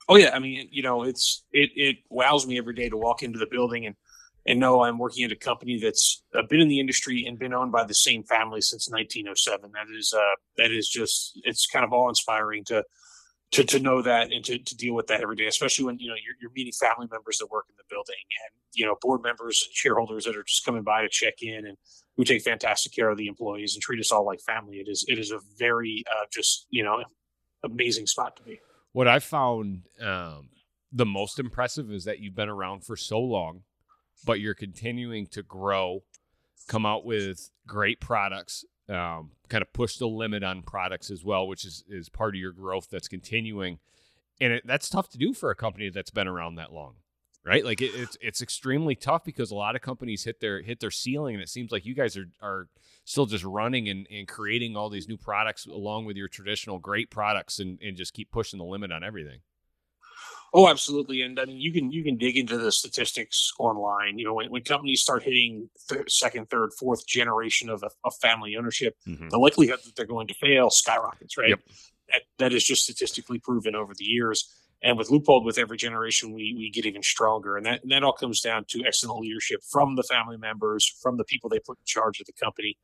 Oh 0.07 0.15
yeah, 0.15 0.31
I 0.33 0.39
mean, 0.39 0.68
you 0.71 0.81
know, 0.81 1.03
it's 1.03 1.44
it 1.51 1.69
it 1.75 1.97
wows 2.09 2.47
me 2.47 2.57
every 2.57 2.74
day 2.74 2.89
to 2.89 2.97
walk 2.97 3.21
into 3.21 3.38
the 3.38 3.47
building 3.47 3.85
and 3.85 3.95
and 4.49 4.59
know 4.59 4.81
I'm 4.83 4.97
working 4.97 5.23
at 5.23 5.31
a 5.31 5.35
company 5.35 5.79
that's 5.79 6.23
been 6.49 6.59
in 6.59 6.67
the 6.67 6.79
industry 6.79 7.25
and 7.25 7.37
been 7.37 7.53
owned 7.53 7.71
by 7.71 7.85
the 7.85 7.93
same 7.93 8.23
family 8.23 8.61
since 8.61 8.89
1907. 8.89 9.71
That 9.71 9.95
is 9.95 10.13
uh 10.13 10.35
that 10.57 10.71
is 10.71 10.89
just 10.89 11.39
it's 11.43 11.67
kind 11.67 11.85
of 11.85 11.93
awe 11.93 12.09
inspiring 12.09 12.65
to 12.65 12.83
to, 13.51 13.63
to 13.63 13.79
know 13.79 14.01
that 14.01 14.31
and 14.31 14.43
to, 14.45 14.59
to 14.59 14.75
deal 14.75 14.93
with 14.93 15.07
that 15.07 15.21
every 15.21 15.35
day, 15.35 15.47
especially 15.47 15.85
when, 15.85 15.97
you 15.97 16.07
know, 16.07 16.15
you're, 16.23 16.35
you're 16.39 16.51
meeting 16.55 16.73
family 16.73 17.07
members 17.11 17.39
that 17.39 17.47
work 17.49 17.65
in 17.67 17.75
the 17.77 17.83
building 17.89 18.15
and, 18.45 18.59
you 18.73 18.85
know, 18.85 18.95
board 19.01 19.23
members 19.23 19.63
and 19.65 19.73
shareholders 19.73 20.25
that 20.25 20.35
are 20.35 20.43
just 20.43 20.63
coming 20.65 20.83
by 20.83 21.01
to 21.01 21.09
check 21.09 21.41
in 21.41 21.65
and 21.65 21.75
who 22.15 22.23
take 22.23 22.43
fantastic 22.43 22.93
care 22.93 23.09
of 23.09 23.17
the 23.17 23.25
employees 23.25 23.73
and 23.73 23.81
treat 23.81 23.99
us 23.99 24.11
all 24.11 24.23
like 24.23 24.39
family. 24.41 24.77
It 24.77 24.87
is, 24.87 25.03
it 25.07 25.17
is 25.17 25.31
a 25.31 25.39
very, 25.57 26.03
uh, 26.11 26.25
just, 26.31 26.67
you 26.69 26.83
know, 26.83 27.03
amazing 27.63 28.05
spot 28.05 28.35
to 28.35 28.43
be. 28.43 28.59
What 28.91 29.07
I 29.07 29.17
found 29.17 29.81
um, 29.99 30.49
the 30.91 31.05
most 31.05 31.39
impressive 31.39 31.91
is 31.91 32.05
that 32.05 32.19
you've 32.19 32.35
been 32.35 32.49
around 32.49 32.85
for 32.85 32.95
so 32.95 33.19
long, 33.19 33.63
but 34.25 34.39
you're 34.39 34.54
continuing 34.54 35.27
to 35.27 35.44
grow, 35.44 36.04
come 36.68 36.86
out 36.86 37.06
with 37.06 37.50
great 37.68 38.00
products 38.00 38.66
um, 38.89 39.31
kind 39.50 39.62
of 39.62 39.71
push 39.71 39.98
the 39.98 40.07
limit 40.07 40.44
on 40.44 40.63
products 40.63 41.12
as 41.12 41.24
well, 41.24 41.48
which 41.48 41.63
is 41.63 41.83
is 41.88 42.10
part 42.10 42.36
of 42.36 42.39
your 42.39 42.51
growth 42.51 42.88
that's 42.89 43.07
continuing, 43.07 43.80
and 44.42 44.54
it, 44.54 44.63
that's 44.66 44.89
tough 44.89 45.10
to 45.10 45.18
do 45.18 45.33
for 45.33 45.51
a 45.51 45.56
company 45.56 45.89
that's 45.89 46.10
been 46.10 46.27
around 46.27 46.56
that 46.56 46.74
long, 46.74 46.95
right? 47.45 47.63
Like 47.63 47.81
it, 47.81 47.92
it's 47.94 48.18
it's 48.19 48.42
extremely 48.42 48.95
tough 48.95 49.24
because 49.24 49.51
a 49.51 49.56
lot 49.56 49.75
of 49.75 49.81
companies 49.81 50.24
hit 50.24 50.39
their 50.39 50.62
hit 50.62 50.80
their 50.80 50.92
ceiling, 50.92 51.36
and 51.36 51.44
it 51.44 51.50
seems 51.50 51.71
like 51.71 51.86
you 51.86 51.94
guys 51.94 52.18
are 52.18 52.30
are 52.42 52.68
still 53.06 53.27
just 53.27 53.44
running 53.44 53.88
and, 53.88 54.07
and 54.12 54.27
creating 54.27 54.75
all 54.75 54.89
these 54.89 55.07
new 55.07 55.18
products 55.18 55.68
along 55.68 56.06
with 56.06 56.18
your 56.18 56.27
traditional 56.27 56.80
great 56.80 57.12
products, 57.12 57.60
and 57.60 57.80
and 57.81 57.95
just 57.95 58.13
keep 58.13 58.31
pushing 58.31 58.57
the 58.57 58.66
limit 58.66 58.92
on 58.92 59.04
everything. 59.04 59.42
Oh, 60.53 60.67
absolutely. 60.67 61.21
And 61.21 61.39
I 61.39 61.45
mean, 61.45 61.57
you 61.57 61.71
can 61.71 61.91
you 61.91 62.03
can 62.03 62.17
dig 62.17 62.37
into 62.37 62.57
the 62.57 62.71
statistics 62.71 63.51
online. 63.59 64.17
You 64.17 64.25
know, 64.25 64.33
when, 64.33 64.49
when 64.49 64.63
companies 64.63 65.01
start 65.01 65.23
hitting 65.23 65.69
th- 65.89 66.11
second, 66.11 66.49
third, 66.49 66.71
fourth 66.73 67.05
generation 67.05 67.69
of, 67.69 67.83
of 68.03 68.15
family 68.21 68.55
ownership, 68.57 68.95
mm-hmm. 69.07 69.29
the 69.29 69.37
likelihood 69.37 69.79
that 69.85 69.95
they're 69.95 70.05
going 70.05 70.27
to 70.27 70.33
fail 70.33 70.69
skyrockets. 70.69 71.37
Right. 71.37 71.49
Yep. 71.49 71.59
That, 72.11 72.21
that 72.39 72.53
is 72.53 72.63
just 72.63 72.83
statistically 72.83 73.37
proven 73.39 73.75
over 73.75 73.93
the 73.95 74.05
years. 74.05 74.51
And 74.81 74.97
with 74.97 75.09
Leupold, 75.09 75.45
with 75.45 75.57
every 75.57 75.77
generation, 75.77 76.33
we 76.33 76.56
we 76.57 76.71
get 76.71 76.85
even 76.85 77.03
stronger, 77.03 77.57
and 77.57 77.65
that 77.65 77.83
and 77.83 77.91
that 77.91 78.03
all 78.03 78.13
comes 78.13 78.41
down 78.41 78.65
to 78.69 78.83
excellent 78.85 79.21
leadership 79.21 79.61
from 79.69 79.95
the 79.95 80.03
family 80.03 80.37
members, 80.37 80.87
from 81.01 81.18
the 81.18 81.25
people 81.25 81.49
they 81.49 81.59
put 81.59 81.77
in 81.77 81.85
charge 81.85 82.19
of 82.21 82.25
the 82.25 82.33
company, 82.33 82.77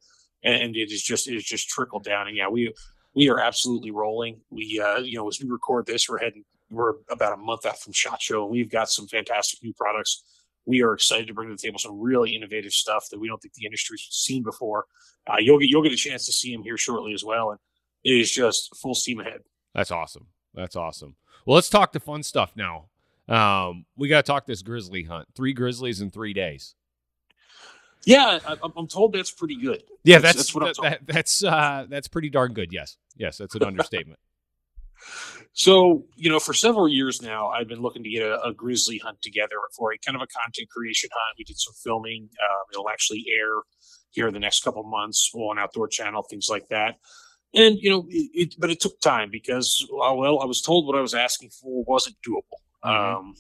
and 0.44 0.76
it 0.76 0.92
is 0.92 1.02
just 1.02 1.28
it 1.28 1.36
is 1.36 1.46
just 1.46 1.70
trickled 1.70 2.04
down. 2.04 2.28
And 2.28 2.36
yeah, 2.36 2.50
we 2.50 2.74
we 3.16 3.30
are 3.30 3.40
absolutely 3.40 3.92
rolling. 3.92 4.42
We 4.50 4.80
uh, 4.84 5.00
you 5.00 5.18
know 5.18 5.28
as 5.30 5.42
we 5.42 5.50
record 5.50 5.86
this, 5.86 6.10
we're 6.10 6.20
heading 6.20 6.44
we're 6.70 6.94
about 7.10 7.34
a 7.34 7.38
month 7.38 7.66
out 7.66 7.80
from 7.80 7.94
Shot 7.94 8.22
Show, 8.22 8.44
and 8.44 8.52
we've 8.52 8.70
got 8.70 8.90
some 8.90 9.08
fantastic 9.08 9.62
new 9.64 9.74
products. 9.74 10.24
We 10.66 10.82
are 10.82 10.94
excited 10.94 11.28
to 11.28 11.34
bring 11.34 11.50
to 11.50 11.56
the 11.56 11.62
table 11.62 11.78
some 11.78 12.00
really 12.00 12.36
innovative 12.36 12.74
stuff 12.74 13.06
that 13.12 13.20
we 13.20 13.28
don't 13.28 13.40
think 13.40 13.54
the 13.54 13.66
industry's 13.66 14.08
seen 14.10 14.44
before. 14.44 14.86
Uh, 15.28 15.38
you'll 15.40 15.60
get 15.60 15.70
you'll 15.70 15.84
get 15.84 15.94
a 15.94 15.98
chance 15.98 16.26
to 16.26 16.32
see 16.32 16.52
them 16.52 16.64
here 16.64 16.78
shortly 16.78 17.14
as 17.14 17.24
well, 17.24 17.52
and 17.52 17.60
it 18.04 18.20
is 18.20 18.32
just 18.32 18.76
full 18.78 18.96
steam 18.96 19.20
ahead. 19.20 19.42
That's 19.74 19.92
awesome. 19.92 20.28
That's 20.54 20.76
awesome. 20.76 21.16
Well, 21.46 21.56
let's 21.56 21.70
talk 21.70 21.92
the 21.92 22.00
fun 22.00 22.24
stuff 22.24 22.54
now. 22.56 22.86
Um, 23.28 23.86
we 23.98 24.08
got 24.08 24.26
to 24.26 24.32
talk 24.32 24.46
this 24.46 24.62
grizzly 24.62 25.04
hunt. 25.04 25.28
Three 25.36 25.54
grizzlies 25.54 26.02
in 26.02 26.12
three 26.12 26.34
days. 26.34 26.76
Yeah, 28.06 28.40
I, 28.48 28.58
am 28.78 28.88
told 28.88 29.14
that's 29.14 29.32
pretty 29.32 29.56
good. 29.56 29.84
Yeah, 30.04 30.20
that's 30.20 30.54
that's, 30.54 30.54
that's, 30.54 30.80
that, 30.82 31.00
that's 31.08 31.44
uh, 31.44 31.88
that's 31.90 32.08
pretty 32.08 32.30
darn 32.30 32.54
good. 32.54 32.72
Yes, 32.72 32.98
yes, 33.18 33.38
that's 33.38 33.56
an 33.56 33.64
understatement. 33.64 34.20
So, 35.58 36.04
you 36.18 36.30
know, 36.30 36.40
for 36.40 36.54
several 36.54 36.90
years 36.90 37.22
now, 37.22 37.48
I've 37.48 37.70
been 37.70 37.82
looking 37.82 38.04
to 38.04 38.10
get 38.10 38.24
a, 38.24 38.42
a, 38.42 38.54
grizzly 38.54 38.98
hunt 38.98 39.22
together 39.22 39.56
for 39.74 39.94
a 39.94 39.98
kind 39.98 40.18
of 40.18 40.22
a 40.22 40.28
content 40.28 40.68
creation 40.70 41.10
hunt. 41.14 41.38
We 41.38 41.46
did 41.46 41.58
some 41.58 41.74
filming. 41.82 42.24
Um, 42.24 42.66
it'll 42.74 42.90
actually 42.90 43.26
air 43.34 43.62
here 44.12 44.28
in 44.28 44.34
the 44.34 44.40
next 44.42 44.66
couple 44.66 44.84
months 44.84 45.32
on 45.34 45.58
Outdoor 45.58 45.88
Channel, 45.88 46.24
things 46.24 46.48
like 46.50 46.68
that. 46.72 46.96
And 47.54 47.78
you 47.80 47.90
know, 47.90 48.06
it, 48.10 48.30
it, 48.34 48.56
but 48.60 48.70
it 48.70 48.82
took 48.82 49.00
time 49.00 49.30
because 49.32 49.88
uh, 49.94 50.14
well, 50.14 50.42
I 50.42 50.46
was 50.46 50.62
told 50.62 50.88
what 50.88 50.98
I 50.98 51.02
was 51.02 51.14
asking 51.14 51.52
for 51.52 51.86
wasn't 51.88 52.18
doable. 52.28 52.60
Mm-hmm. 52.84 53.18
Um, 53.18 53.36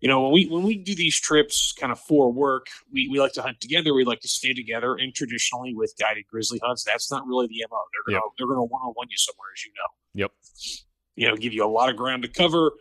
you 0.00 0.08
know, 0.08 0.24
when 0.24 0.32
we 0.32 0.46
when 0.48 0.62
we 0.62 0.76
do 0.76 0.94
these 0.94 1.18
trips 1.18 1.72
kind 1.72 1.90
of 1.90 1.98
for 2.00 2.30
work, 2.30 2.66
we, 2.92 3.08
we 3.08 3.18
like 3.18 3.32
to 3.32 3.42
hunt 3.42 3.62
together. 3.62 3.94
We 3.94 4.04
like 4.04 4.20
to 4.20 4.28
stay 4.28 4.52
together. 4.52 4.94
And 4.96 5.14
traditionally 5.14 5.74
with 5.74 5.94
guided 5.98 6.24
grizzly 6.30 6.60
hunts, 6.62 6.84
that's 6.84 7.10
not 7.10 7.26
really 7.26 7.46
the 7.46 7.64
MO. 7.70 7.78
They're 7.94 8.12
gonna 8.12 8.26
yep. 8.26 8.32
they're 8.36 8.46
gonna 8.46 8.64
one 8.64 8.82
on 8.82 8.92
one 8.92 9.06
you 9.08 9.16
somewhere, 9.16 9.48
as 9.56 9.64
you 9.64 9.72
know. 9.72 10.24
Yep. 10.24 10.32
You 11.16 11.28
know, 11.28 11.36
give 11.36 11.52
you 11.52 11.64
a 11.64 11.68
lot 11.68 11.88
of 11.88 11.96
ground 11.96 12.22
to 12.22 12.28
cover, 12.28 12.72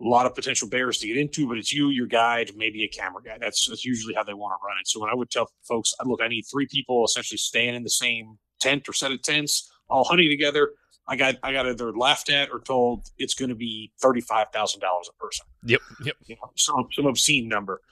a 0.00 0.04
lot 0.04 0.26
of 0.26 0.34
potential 0.34 0.68
bears 0.68 0.98
to 0.98 1.06
get 1.06 1.16
into, 1.16 1.46
but 1.46 1.58
it's 1.58 1.72
you, 1.72 1.88
your 1.90 2.06
guide, 2.06 2.50
maybe 2.56 2.84
a 2.84 2.88
camera 2.88 3.22
guy. 3.22 3.38
That's 3.38 3.66
that's 3.68 3.84
usually 3.84 4.14
how 4.14 4.24
they 4.24 4.34
want 4.34 4.52
to 4.52 4.66
run 4.66 4.76
it. 4.80 4.88
So 4.88 5.00
when 5.00 5.10
I 5.10 5.14
would 5.14 5.30
tell 5.30 5.50
folks, 5.62 5.94
look, 6.04 6.20
I 6.22 6.28
need 6.28 6.42
three 6.42 6.66
people 6.66 7.04
essentially 7.04 7.38
staying 7.38 7.74
in 7.74 7.82
the 7.82 7.90
same 7.90 8.38
tent 8.60 8.88
or 8.88 8.92
set 8.92 9.12
of 9.12 9.22
tents, 9.22 9.70
all 9.88 10.04
hunting 10.04 10.30
together. 10.30 10.70
I 11.06 11.16
got 11.16 11.36
I 11.42 11.52
got 11.52 11.66
either 11.66 11.92
laughed 11.92 12.30
at 12.30 12.50
or 12.50 12.60
told 12.60 13.08
it's 13.18 13.34
going 13.34 13.50
to 13.50 13.54
be 13.54 13.92
thirty 14.00 14.20
five 14.20 14.48
thousand 14.52 14.80
dollars 14.80 15.08
a 15.08 15.22
person. 15.22 15.46
Yep. 15.64 15.80
Yep. 16.04 16.16
You 16.26 16.36
know, 16.36 16.50
some 16.56 16.88
some 16.92 17.06
obscene 17.06 17.48
number, 17.48 17.82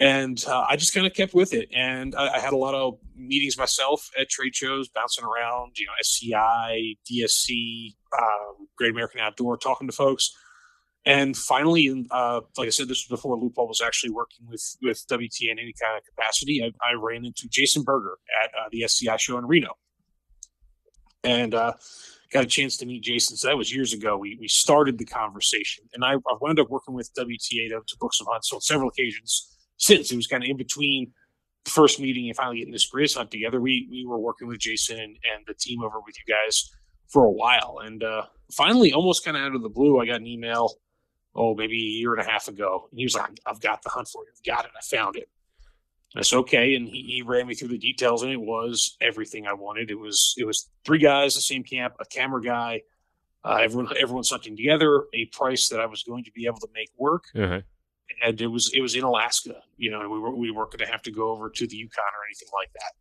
and 0.00 0.44
uh, 0.46 0.64
I 0.68 0.76
just 0.76 0.94
kind 0.94 1.06
of 1.06 1.14
kept 1.14 1.34
with 1.34 1.52
it. 1.52 1.68
And 1.74 2.14
I, 2.14 2.36
I, 2.36 2.38
had 2.38 2.52
a 2.52 2.56
lot 2.56 2.74
of 2.74 2.98
meetings 3.16 3.58
myself 3.58 4.08
at 4.18 4.28
trade 4.28 4.54
shows, 4.54 4.88
bouncing 4.88 5.24
around. 5.24 5.76
You 5.76 5.86
know, 5.86 5.92
SCI, 6.00 6.94
DSC, 7.10 7.96
um, 8.16 8.68
Great 8.76 8.92
American 8.92 9.20
Outdoor, 9.20 9.56
talking 9.56 9.88
to 9.88 9.92
folks. 9.92 10.30
And 11.04 11.36
finally, 11.36 12.06
uh, 12.10 12.42
like 12.56 12.66
I 12.66 12.70
said, 12.70 12.86
this 12.86 13.08
was 13.08 13.18
before 13.18 13.36
Leupold 13.36 13.68
was 13.68 13.80
actually 13.80 14.10
working 14.10 14.46
with 14.48 14.76
with 14.82 15.04
WTA 15.08 15.50
in 15.50 15.58
any 15.58 15.74
kind 15.80 15.96
of 15.96 16.04
capacity. 16.04 16.62
I, 16.62 16.66
I 16.86 16.92
ran 16.94 17.24
into 17.24 17.48
Jason 17.48 17.82
Berger 17.82 18.18
at 18.44 18.50
uh, 18.50 18.68
the 18.70 18.84
SCI 18.84 19.16
show 19.16 19.38
in 19.38 19.46
Reno, 19.46 19.72
and 21.24 21.54
uh, 21.54 21.72
got 22.30 22.44
a 22.44 22.46
chance 22.46 22.76
to 22.78 22.86
meet 22.86 23.02
Jason. 23.02 23.36
So 23.36 23.48
that 23.48 23.56
was 23.56 23.74
years 23.74 23.92
ago. 23.92 24.16
We 24.16 24.36
we 24.38 24.46
started 24.46 24.98
the 24.98 25.06
conversation, 25.06 25.86
and 25.92 26.04
I, 26.04 26.12
I 26.14 26.36
wound 26.40 26.60
up 26.60 26.68
working 26.68 26.94
with 26.94 27.10
WTA 27.14 27.70
to, 27.70 27.80
to 27.84 27.96
book 27.98 28.14
some 28.14 28.26
hunts 28.30 28.52
on 28.52 28.60
several 28.60 28.90
occasions 28.90 29.57
since. 29.78 30.12
It 30.12 30.16
was 30.16 30.26
kind 30.26 30.44
of 30.44 30.50
in 30.50 30.56
between 30.56 31.12
the 31.64 31.70
first 31.70 31.98
meeting 31.98 32.28
and 32.28 32.36
finally 32.36 32.58
getting 32.58 32.72
this 32.72 32.90
Grizz 32.90 33.16
hunt 33.16 33.30
together. 33.30 33.60
We 33.60 33.88
we 33.90 34.04
were 34.06 34.18
working 34.18 34.48
with 34.48 34.58
Jason 34.58 34.98
and, 34.98 35.16
and 35.34 35.46
the 35.46 35.54
team 35.54 35.82
over 35.82 35.98
with 36.04 36.16
you 36.16 36.34
guys 36.34 36.70
for 37.08 37.24
a 37.24 37.30
while, 37.30 37.80
and 37.82 38.04
uh, 38.04 38.24
finally, 38.52 38.92
almost 38.92 39.24
kind 39.24 39.36
of 39.36 39.42
out 39.42 39.54
of 39.54 39.62
the 39.62 39.68
blue, 39.68 39.98
I 39.98 40.06
got 40.06 40.20
an 40.20 40.26
email. 40.26 40.74
Oh, 41.34 41.54
maybe 41.54 41.76
a 41.76 42.00
year 42.00 42.14
and 42.14 42.26
a 42.26 42.28
half 42.28 42.48
ago. 42.48 42.88
And 42.90 42.98
he 42.98 43.04
was 43.04 43.14
like, 43.14 43.30
I've 43.46 43.60
got 43.60 43.82
the 43.82 43.90
hunt 43.90 44.08
for 44.08 44.24
you. 44.24 44.30
I've 44.34 44.56
got 44.56 44.64
it. 44.64 44.72
I 44.76 44.80
found 44.96 45.14
it. 45.14 45.28
That's 46.14 46.32
okay. 46.32 46.74
And 46.74 46.88
he, 46.88 47.02
he 47.02 47.22
ran 47.22 47.46
me 47.46 47.54
through 47.54 47.68
the 47.68 47.78
details, 47.78 48.22
and 48.22 48.32
it 48.32 48.40
was 48.40 48.96
everything 49.00 49.46
I 49.46 49.52
wanted. 49.52 49.90
It 49.90 49.98
was 49.98 50.34
it 50.36 50.44
was 50.44 50.68
three 50.84 50.98
guys, 50.98 51.34
the 51.34 51.40
same 51.40 51.62
camp, 51.62 51.94
a 52.00 52.06
camera 52.06 52.42
guy, 52.42 52.80
uh, 53.44 53.58
everyone 53.62 53.94
everyone 54.00 54.24
something 54.24 54.56
together, 54.56 55.04
a 55.14 55.26
price 55.26 55.68
that 55.68 55.80
I 55.80 55.86
was 55.86 56.02
going 56.02 56.24
to 56.24 56.32
be 56.32 56.46
able 56.46 56.58
to 56.58 56.68
make 56.74 56.88
work. 56.96 57.24
Uh-huh. 57.36 57.60
And 58.24 58.40
it 58.40 58.46
was 58.48 58.70
it 58.74 58.80
was 58.80 58.94
in 58.94 59.04
Alaska, 59.04 59.54
you 59.76 59.90
know, 59.90 60.00
and 60.00 60.10
we 60.10 60.18
were 60.18 60.34
we 60.34 60.50
weren't 60.50 60.70
going 60.70 60.84
to 60.84 60.90
have 60.90 61.02
to 61.02 61.10
go 61.12 61.30
over 61.30 61.50
to 61.50 61.66
the 61.66 61.76
Yukon 61.76 62.02
or 62.04 62.26
anything 62.28 62.48
like 62.52 62.72
that. 62.74 62.92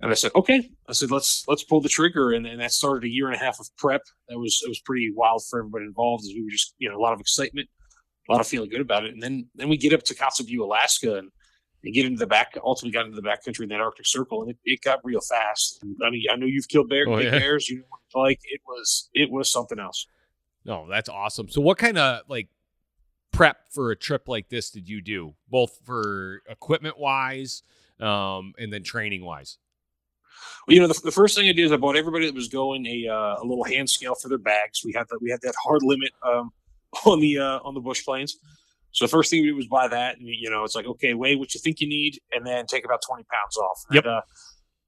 And 0.00 0.10
I 0.10 0.14
said, 0.14 0.30
okay. 0.34 0.70
I 0.88 0.92
said, 0.92 1.10
let's 1.10 1.44
let's 1.48 1.64
pull 1.64 1.80
the 1.80 1.88
trigger, 1.88 2.32
and, 2.32 2.46
and 2.46 2.60
that 2.60 2.72
started 2.72 3.04
a 3.04 3.08
year 3.08 3.26
and 3.26 3.34
a 3.34 3.38
half 3.38 3.58
of 3.60 3.68
prep. 3.76 4.02
That 4.28 4.38
was 4.38 4.60
it 4.64 4.68
was 4.68 4.80
pretty 4.80 5.10
wild 5.14 5.42
for 5.48 5.58
everybody 5.58 5.84
involved. 5.86 6.24
As 6.24 6.32
we 6.34 6.42
were 6.44 6.50
just 6.50 6.74
you 6.78 6.88
know 6.88 6.96
a 6.96 7.02
lot 7.02 7.12
of 7.12 7.20
excitement, 7.20 7.68
a 8.28 8.32
lot 8.32 8.40
of 8.40 8.46
feeling 8.46 8.68
good 8.70 8.80
about 8.80 9.04
it. 9.04 9.12
And 9.14 9.22
then 9.22 9.46
then 9.54 9.68
we 9.68 9.76
get 9.76 9.92
up 9.92 10.02
to 10.04 10.14
Kotzebue, 10.14 10.58
Alaska, 10.60 11.16
and 11.16 11.30
and 11.82 11.94
get 11.94 12.04
into 12.06 12.18
the 12.18 12.26
back. 12.26 12.56
Ultimately, 12.62 12.92
got 12.92 13.06
into 13.06 13.20
the 13.20 13.26
backcountry 13.28 13.62
in 13.64 13.68
that 13.70 13.80
Arctic 13.80 14.06
Circle, 14.06 14.42
and 14.42 14.50
it, 14.52 14.58
it 14.64 14.80
got 14.82 15.00
real 15.04 15.20
fast. 15.20 15.78
And, 15.82 15.96
I 16.04 16.10
mean, 16.10 16.24
I 16.30 16.36
know 16.36 16.46
you've 16.46 16.68
killed 16.68 16.88
bear, 16.88 17.04
Oh, 17.08 17.16
big 17.16 17.26
yeah. 17.32 17.38
bears. 17.38 17.68
You 17.68 17.78
know, 17.78 18.20
like 18.20 18.40
it 18.44 18.60
was 18.66 19.08
it 19.14 19.30
was 19.30 19.50
something 19.50 19.78
else. 19.78 20.06
No, 20.64 20.86
that's 20.90 21.08
awesome. 21.08 21.48
So, 21.48 21.60
what 21.60 21.78
kind 21.78 21.96
of 21.96 22.22
like 22.28 22.48
prep 23.32 23.58
for 23.70 23.90
a 23.90 23.96
trip 23.96 24.28
like 24.28 24.48
this 24.48 24.70
did 24.70 24.88
you 24.88 25.00
do, 25.00 25.34
both 25.48 25.78
for 25.84 26.42
equipment 26.48 26.98
wise, 26.98 27.62
um, 28.00 28.54
and 28.58 28.72
then 28.72 28.82
training 28.82 29.24
wise? 29.24 29.58
Well, 30.66 30.74
you 30.74 30.80
know, 30.80 30.88
the, 30.88 31.00
the 31.04 31.10
first 31.10 31.36
thing 31.36 31.48
I 31.48 31.52
did 31.52 31.64
is 31.64 31.72
I 31.72 31.76
bought 31.76 31.96
everybody 31.96 32.26
that 32.26 32.34
was 32.34 32.48
going 32.48 32.86
a 32.86 33.08
uh, 33.08 33.36
a 33.40 33.44
little 33.44 33.64
hand 33.64 33.88
scale 33.88 34.14
for 34.14 34.28
their 34.28 34.38
bags. 34.38 34.82
We 34.84 34.92
had 34.92 35.06
that 35.10 35.18
we 35.20 35.30
had 35.30 35.40
that 35.42 35.54
hard 35.62 35.82
limit 35.82 36.12
um, 36.22 36.50
on 37.06 37.20
the 37.20 37.38
uh, 37.38 37.60
on 37.64 37.74
the 37.74 37.80
bush 37.80 38.04
planes. 38.04 38.36
So 38.92 39.04
the 39.04 39.10
first 39.10 39.30
thing 39.30 39.42
we 39.42 39.48
did 39.48 39.56
was 39.56 39.66
buy 39.66 39.88
that, 39.88 40.18
and 40.18 40.26
you 40.26 40.50
know, 40.50 40.64
it's 40.64 40.74
like 40.74 40.86
okay, 40.86 41.14
weigh 41.14 41.36
what 41.36 41.54
you 41.54 41.60
think 41.60 41.80
you 41.80 41.88
need, 41.88 42.18
and 42.32 42.46
then 42.46 42.66
take 42.66 42.84
about 42.84 43.00
twenty 43.06 43.24
pounds 43.24 43.56
off. 43.56 43.82
Yep. 43.92 44.04
And, 44.04 44.12
uh, 44.12 44.20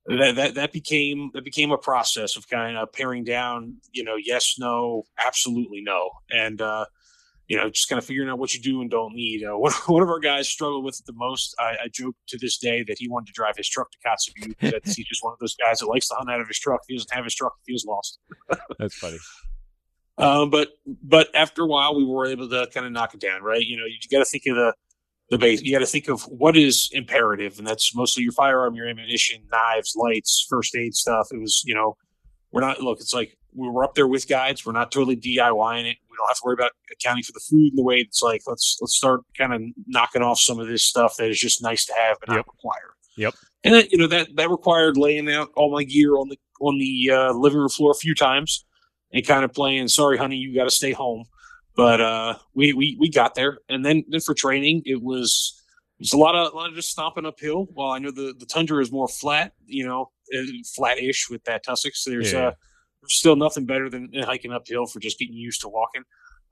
that, 0.08 0.36
that 0.36 0.54
that 0.54 0.72
became 0.72 1.30
that 1.34 1.44
became 1.44 1.70
a 1.70 1.76
process 1.76 2.36
of 2.36 2.48
kind 2.48 2.78
of 2.78 2.90
paring 2.92 3.24
down, 3.24 3.76
you 3.92 4.02
know, 4.02 4.16
yes, 4.16 4.54
no, 4.58 5.02
absolutely 5.18 5.82
no, 5.82 6.10
and 6.30 6.62
uh, 6.62 6.86
you 7.48 7.56
know, 7.56 7.70
just 7.70 7.88
kind 7.88 7.98
of 7.98 8.04
figuring 8.04 8.28
out 8.28 8.38
what 8.38 8.52
you 8.54 8.60
do 8.60 8.82
and 8.82 8.90
don't 8.90 9.14
need. 9.14 9.42
Uh, 9.42 9.56
one, 9.58 9.72
one 9.86 10.02
of 10.02 10.08
our 10.08 10.20
guys 10.20 10.48
struggled 10.48 10.84
with 10.84 11.00
it 11.00 11.06
the 11.06 11.14
most. 11.14 11.54
I, 11.58 11.76
I 11.84 11.88
joke 11.92 12.14
to 12.28 12.38
this 12.38 12.58
day 12.58 12.84
that 12.84 12.96
he 12.98 13.08
wanted 13.08 13.26
to 13.28 13.32
drive 13.32 13.56
his 13.56 13.68
truck 13.68 13.88
to 13.90 13.98
Kotzebue 14.06 14.54
because 14.60 14.94
he's 14.94 15.06
just 15.06 15.24
one 15.24 15.32
of 15.32 15.38
those 15.38 15.56
guys 15.56 15.80
that 15.80 15.86
likes 15.86 16.08
to 16.08 16.14
hunt 16.14 16.30
out 16.30 16.40
of 16.40 16.46
his 16.46 16.58
truck. 16.58 16.80
If 16.82 16.88
he 16.88 16.96
doesn't 16.96 17.12
have 17.12 17.24
his 17.24 17.34
truck, 17.34 17.54
he 17.64 17.72
feels 17.72 17.84
lost. 17.84 18.18
That's 18.78 18.96
funny. 18.96 19.18
Um, 20.20 20.50
but 20.50 20.70
but 21.00 21.28
after 21.32 21.62
a 21.62 21.66
while, 21.66 21.94
we 21.94 22.04
were 22.04 22.26
able 22.26 22.48
to 22.48 22.68
kind 22.74 22.84
of 22.84 22.90
knock 22.90 23.14
it 23.14 23.20
down, 23.20 23.40
right? 23.40 23.64
You 23.64 23.76
know, 23.76 23.84
you 23.84 23.98
got 24.10 24.18
to 24.18 24.24
think 24.24 24.46
of 24.48 24.56
the 24.56 24.74
the 25.30 25.38
base. 25.38 25.62
You 25.62 25.72
got 25.72 25.78
to 25.78 25.86
think 25.86 26.08
of 26.08 26.22
what 26.22 26.56
is 26.56 26.90
imperative, 26.92 27.58
and 27.58 27.64
that's 27.64 27.94
mostly 27.94 28.24
your 28.24 28.32
firearm, 28.32 28.74
your 28.74 28.88
ammunition, 28.88 29.42
knives, 29.52 29.94
lights, 29.96 30.44
first 30.50 30.74
aid 30.74 30.94
stuff. 30.94 31.28
It 31.30 31.38
was, 31.38 31.62
you 31.64 31.72
know, 31.72 31.96
we're 32.50 32.62
not 32.62 32.80
look. 32.80 32.98
It's 33.00 33.14
like 33.14 33.36
we 33.54 33.68
were 33.68 33.84
up 33.84 33.94
there 33.94 34.06
with 34.06 34.28
guides. 34.28 34.66
We're 34.66 34.72
not 34.72 34.90
totally 34.90 35.16
DIYing 35.16 35.90
it. 35.90 35.96
Don't 36.18 36.28
have 36.28 36.36
to 36.36 36.42
worry 36.44 36.54
about 36.54 36.72
accounting 36.92 37.22
for 37.22 37.32
the 37.32 37.40
food 37.48 37.70
and 37.70 37.78
the 37.78 37.82
weight. 37.82 38.06
It's 38.08 38.22
like 38.22 38.42
let's 38.46 38.76
let's 38.80 38.94
start 38.94 39.22
kind 39.36 39.54
of 39.54 39.62
knocking 39.86 40.22
off 40.22 40.38
some 40.40 40.58
of 40.58 40.66
this 40.66 40.84
stuff 40.84 41.16
that 41.18 41.30
is 41.30 41.38
just 41.38 41.62
nice 41.62 41.86
to 41.86 41.94
have 41.94 42.18
but 42.20 42.28
not 42.28 42.36
Yep. 42.36 42.46
required. 42.48 42.92
Yep. 43.16 43.34
And 43.64 43.74
that, 43.74 43.90
you 43.92 43.98
know 43.98 44.06
that 44.08 44.28
that 44.36 44.50
required 44.50 44.96
laying 44.96 45.30
out 45.30 45.50
all 45.56 45.72
my 45.72 45.84
gear 45.84 46.16
on 46.16 46.28
the 46.28 46.38
on 46.60 46.78
the 46.78 47.10
uh, 47.12 47.32
living 47.32 47.58
room 47.58 47.68
floor 47.68 47.92
a 47.92 47.94
few 47.94 48.14
times 48.14 48.64
and 49.12 49.26
kind 49.26 49.44
of 49.44 49.52
playing. 49.52 49.88
Sorry, 49.88 50.16
honey, 50.18 50.36
you 50.36 50.54
got 50.54 50.64
to 50.64 50.70
stay 50.70 50.92
home. 50.92 51.24
But 51.76 52.00
uh, 52.00 52.34
we 52.54 52.72
we 52.72 52.96
we 52.98 53.08
got 53.08 53.34
there, 53.36 53.58
and 53.68 53.84
then 53.84 54.04
then 54.08 54.20
for 54.20 54.34
training, 54.34 54.82
it 54.84 55.00
was 55.02 55.54
it 55.98 56.02
was 56.02 56.12
a 56.12 56.16
lot 56.16 56.34
of 56.34 56.52
a 56.52 56.56
lot 56.56 56.68
of 56.68 56.74
just 56.74 56.90
stomping 56.90 57.24
uphill. 57.24 57.66
While 57.72 57.92
I 57.92 57.98
know 58.00 58.10
the 58.10 58.34
the 58.36 58.46
tundra 58.46 58.80
is 58.82 58.90
more 58.90 59.06
flat, 59.06 59.52
you 59.64 59.86
know, 59.86 60.10
uh, 60.36 60.42
flat-ish 60.74 61.28
with 61.30 61.44
that 61.44 61.64
tussocks. 61.64 62.02
There's 62.04 62.32
Yeah. 62.32 62.38
uh, 62.38 62.50
there's 62.50 62.56
still 63.08 63.36
nothing 63.36 63.64
better 63.66 63.88
than 63.90 64.10
hiking 64.22 64.52
uphill 64.52 64.86
for 64.86 65.00
just 65.00 65.18
getting 65.18 65.34
used 65.34 65.60
to 65.62 65.68
walking. 65.68 66.02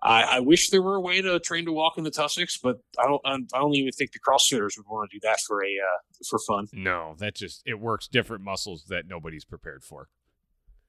I, 0.02 0.22
I 0.22 0.40
wish 0.40 0.68
there 0.70 0.82
were 0.82 0.96
a 0.96 1.00
way 1.00 1.22
to 1.22 1.40
train 1.40 1.64
to 1.64 1.72
walk 1.72 1.96
in 1.96 2.04
the 2.04 2.10
tussocks, 2.10 2.58
but 2.58 2.76
I 2.98 3.04
don't. 3.06 3.20
I 3.24 3.58
don't 3.58 3.74
even 3.74 3.92
think 3.92 4.12
the 4.12 4.18
CrossFitters 4.20 4.76
would 4.76 4.86
want 4.88 5.10
to 5.10 5.16
do 5.16 5.20
that 5.26 5.40
for 5.40 5.64
a 5.64 5.68
uh, 5.68 5.98
for 6.28 6.38
fun. 6.38 6.68
No, 6.72 7.14
that 7.18 7.34
just 7.34 7.62
it 7.66 7.80
works 7.80 8.06
different 8.06 8.44
muscles 8.44 8.84
that 8.88 9.06
nobody's 9.08 9.44
prepared 9.46 9.82
for. 9.84 10.08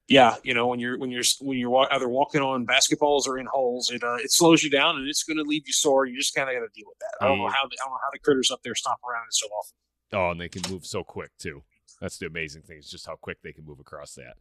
yeah, 0.08 0.36
you 0.44 0.52
know, 0.52 0.66
when 0.66 0.78
you're 0.78 0.98
when 0.98 1.10
you're 1.10 1.24
when 1.40 1.56
you're 1.58 1.86
either 1.92 2.08
walking 2.08 2.42
on 2.42 2.66
basketballs 2.66 3.26
or 3.26 3.38
in 3.38 3.46
holes, 3.46 3.90
it 3.90 4.04
uh, 4.04 4.16
it 4.16 4.30
slows 4.30 4.62
you 4.62 4.68
down 4.70 4.96
and 4.96 5.08
it's 5.08 5.22
going 5.24 5.38
to 5.38 5.42
leave 5.42 5.62
you 5.66 5.72
sore. 5.72 6.04
You 6.04 6.16
just 6.18 6.34
kind 6.34 6.48
of 6.50 6.54
got 6.54 6.60
to 6.60 6.72
deal 6.74 6.86
with 6.86 6.98
that. 6.98 7.24
I 7.24 7.28
don't 7.28 7.38
know 7.38 7.44
Mm. 7.46 7.52
how 7.52 7.66
the, 7.66 7.76
I 7.80 7.84
don't 7.86 7.92
know 7.92 7.98
how 8.02 8.10
the 8.12 8.18
critters 8.18 8.50
up 8.50 8.60
there 8.62 8.74
stomp 8.74 8.98
around 9.10 9.24
it 9.26 9.34
so 9.34 9.46
often. 9.46 9.76
Oh, 10.12 10.30
and 10.32 10.40
they 10.40 10.48
can 10.50 10.70
move 10.70 10.84
so 10.86 11.02
quick 11.02 11.30
too. 11.38 11.62
That's 12.00 12.18
the 12.18 12.26
amazing 12.26 12.62
thing. 12.62 12.76
Is 12.78 12.90
just 12.90 13.06
how 13.06 13.16
quick 13.16 13.38
they 13.42 13.52
can 13.52 13.64
move 13.64 13.80
across 13.80 14.14
that. 14.14 14.36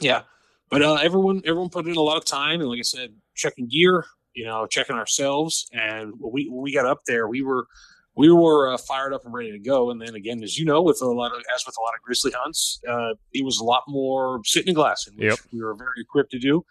Yeah, 0.00 0.22
but 0.70 0.82
uh, 0.82 0.94
everyone 0.94 1.42
everyone 1.44 1.68
put 1.68 1.86
in 1.86 1.96
a 1.96 2.00
lot 2.00 2.16
of 2.16 2.24
time 2.24 2.60
and 2.60 2.68
like 2.68 2.78
I 2.78 2.82
said, 2.82 3.14
checking 3.34 3.68
gear, 3.68 4.04
you 4.34 4.44
know, 4.44 4.66
checking 4.66 4.96
ourselves. 4.96 5.68
And 5.72 6.12
when 6.18 6.32
we 6.32 6.48
when 6.48 6.62
we 6.62 6.72
got 6.72 6.86
up 6.86 7.00
there, 7.06 7.28
we 7.28 7.42
were 7.42 7.66
we 8.14 8.30
were 8.30 8.72
uh, 8.72 8.78
fired 8.78 9.12
up 9.14 9.24
and 9.24 9.32
ready 9.32 9.52
to 9.52 9.58
go. 9.58 9.90
And 9.90 10.00
then 10.00 10.14
again, 10.14 10.42
as 10.42 10.58
you 10.58 10.64
know, 10.64 10.82
with 10.82 11.00
a 11.02 11.06
lot 11.06 11.32
of 11.32 11.42
as 11.54 11.64
with 11.66 11.76
a 11.78 11.82
lot 11.82 11.94
of 11.94 12.02
grizzly 12.02 12.32
hunts, 12.34 12.80
uh, 12.88 13.14
it 13.32 13.44
was 13.44 13.58
a 13.60 13.64
lot 13.64 13.84
more 13.88 14.40
sitting 14.44 14.68
in 14.68 14.74
glass, 14.74 15.06
which 15.14 15.28
Yep. 15.28 15.38
we 15.52 15.62
were 15.62 15.74
very 15.74 16.00
equipped 16.00 16.30
to 16.32 16.38
do. 16.38 16.64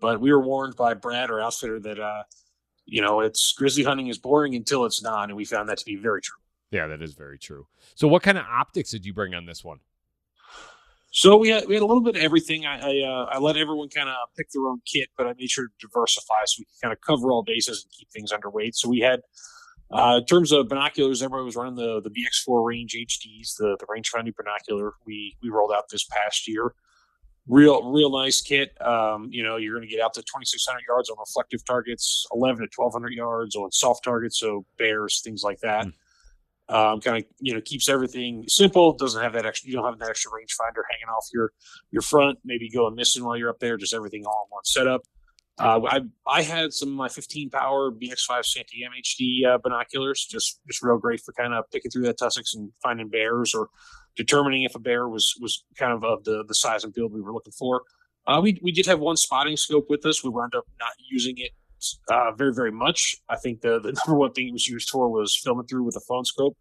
But 0.00 0.20
we 0.20 0.30
were 0.30 0.42
warned 0.44 0.76
by 0.76 0.94
Brad, 0.94 1.30
our 1.30 1.40
outfitter, 1.40 1.80
that 1.80 1.98
uh, 1.98 2.22
you 2.84 3.02
know, 3.02 3.20
it's 3.20 3.52
grizzly 3.56 3.82
hunting 3.82 4.08
is 4.08 4.18
boring 4.18 4.54
until 4.54 4.84
it's 4.84 5.02
not, 5.02 5.28
and 5.28 5.36
we 5.36 5.44
found 5.44 5.68
that 5.68 5.78
to 5.78 5.84
be 5.84 5.96
very 5.96 6.20
true. 6.20 6.36
Yeah, 6.70 6.86
that 6.88 7.00
is 7.02 7.14
very 7.14 7.38
true. 7.38 7.66
So, 7.94 8.06
what 8.06 8.22
kind 8.22 8.36
of 8.38 8.44
optics 8.44 8.90
did 8.90 9.06
you 9.06 9.12
bring 9.14 9.34
on 9.34 9.46
this 9.46 9.64
one? 9.64 9.78
So 11.16 11.38
we 11.38 11.48
had 11.48 11.66
we 11.66 11.72
had 11.72 11.82
a 11.82 11.86
little 11.86 12.02
bit 12.02 12.14
of 12.14 12.22
everything. 12.22 12.66
I 12.66 12.78
I, 12.78 13.08
uh, 13.08 13.24
I 13.32 13.38
let 13.38 13.56
everyone 13.56 13.88
kind 13.88 14.10
of 14.10 14.16
pick 14.36 14.50
their 14.50 14.66
own 14.66 14.82
kit, 14.84 15.08
but 15.16 15.26
I 15.26 15.32
made 15.32 15.48
sure 15.50 15.68
to 15.68 15.72
diversify 15.80 16.34
so 16.44 16.56
we 16.60 16.66
could 16.66 16.82
kind 16.82 16.92
of 16.92 17.00
cover 17.00 17.30
all 17.30 17.42
bases 17.42 17.84
and 17.84 17.90
keep 17.90 18.10
things 18.10 18.32
underweight. 18.32 18.74
So 18.74 18.86
we 18.90 19.00
had, 19.00 19.22
uh, 19.90 20.18
in 20.20 20.26
terms 20.26 20.52
of 20.52 20.68
binoculars, 20.68 21.22
everybody 21.22 21.46
was 21.46 21.56
running 21.56 21.76
the 21.76 22.02
the 22.02 22.10
BX4 22.10 22.66
range 22.66 22.92
HDs, 22.94 23.56
the 23.56 23.78
the 23.80 23.86
rangefinder 23.86 24.36
binocular. 24.36 24.92
We 25.06 25.38
we 25.42 25.48
rolled 25.48 25.72
out 25.74 25.84
this 25.90 26.04
past 26.04 26.46
year. 26.46 26.74
Real 27.48 27.90
real 27.90 28.10
nice 28.10 28.42
kit. 28.42 28.76
Um, 28.82 29.28
you 29.30 29.42
know, 29.42 29.56
you're 29.56 29.74
going 29.74 29.88
to 29.88 29.90
get 29.90 30.04
out 30.04 30.12
to 30.14 30.20
2,600 30.20 30.82
yards 30.86 31.08
on 31.08 31.16
reflective 31.18 31.64
targets, 31.64 32.26
11 32.34 32.58
to 32.58 32.68
1,200 32.76 33.14
yards 33.14 33.56
on 33.56 33.72
soft 33.72 34.04
targets, 34.04 34.38
so 34.38 34.66
bears, 34.76 35.22
things 35.24 35.42
like 35.42 35.60
that. 35.60 35.86
Um, 36.68 37.00
kind 37.00 37.18
of 37.18 37.24
you 37.40 37.54
know 37.54 37.60
keeps 37.60 37.88
everything 37.88 38.44
simple. 38.48 38.92
Doesn't 38.92 39.22
have 39.22 39.34
that 39.34 39.46
extra. 39.46 39.68
You 39.70 39.76
don't 39.76 39.84
have 39.84 39.98
that 40.00 40.10
extra 40.10 40.32
rangefinder 40.32 40.82
hanging 40.90 41.08
off 41.14 41.26
your 41.32 41.52
your 41.92 42.02
front. 42.02 42.38
Maybe 42.44 42.68
going 42.68 42.94
missing 42.96 43.24
while 43.24 43.36
you're 43.36 43.50
up 43.50 43.60
there. 43.60 43.76
Just 43.76 43.94
everything 43.94 44.24
all 44.26 44.48
in 44.48 44.54
one 44.54 44.64
setup. 44.64 45.02
Uh, 45.58 45.80
I 45.88 46.00
I 46.26 46.42
had 46.42 46.72
some 46.72 46.90
of 46.90 46.94
my 46.96 47.08
15 47.08 47.50
power 47.50 47.90
BX5 47.90 48.42
Santiam 48.42 48.90
HD 49.00 49.46
uh, 49.46 49.58
binoculars. 49.58 50.26
Just 50.28 50.60
just 50.66 50.82
real 50.82 50.98
great 50.98 51.20
for 51.20 51.32
kind 51.32 51.54
of 51.54 51.64
picking 51.72 51.90
through 51.90 52.02
that 52.02 52.18
tussocks 52.18 52.54
and 52.54 52.70
finding 52.82 53.08
bears 53.08 53.54
or 53.54 53.68
determining 54.16 54.64
if 54.64 54.74
a 54.74 54.78
bear 54.78 55.08
was 55.08 55.34
was 55.40 55.64
kind 55.78 55.92
of 55.92 56.04
of 56.04 56.24
the 56.24 56.44
the 56.48 56.54
size 56.54 56.84
and 56.84 56.92
build 56.92 57.12
we 57.12 57.22
were 57.22 57.32
looking 57.32 57.52
for. 57.52 57.82
Uh, 58.26 58.40
we 58.42 58.58
we 58.62 58.72
did 58.72 58.86
have 58.86 58.98
one 58.98 59.16
spotting 59.16 59.56
scope 59.56 59.86
with 59.88 60.04
us. 60.04 60.22
We 60.22 60.30
wound 60.30 60.54
up 60.54 60.64
not 60.78 60.92
using 61.10 61.34
it 61.38 61.52
uh, 62.10 62.32
very 62.32 62.54
very 62.54 62.72
much. 62.72 63.16
I 63.28 63.36
think 63.36 63.60
the 63.60 63.80
the 63.80 63.92
number 64.06 64.18
one 64.18 64.32
thing 64.32 64.48
it 64.48 64.52
was 64.52 64.66
used 64.66 64.90
for 64.90 65.08
was 65.08 65.38
filming 65.42 65.66
through 65.66 65.84
with 65.84 65.96
a 65.96 66.00
phone 66.00 66.24
scope. 66.24 66.56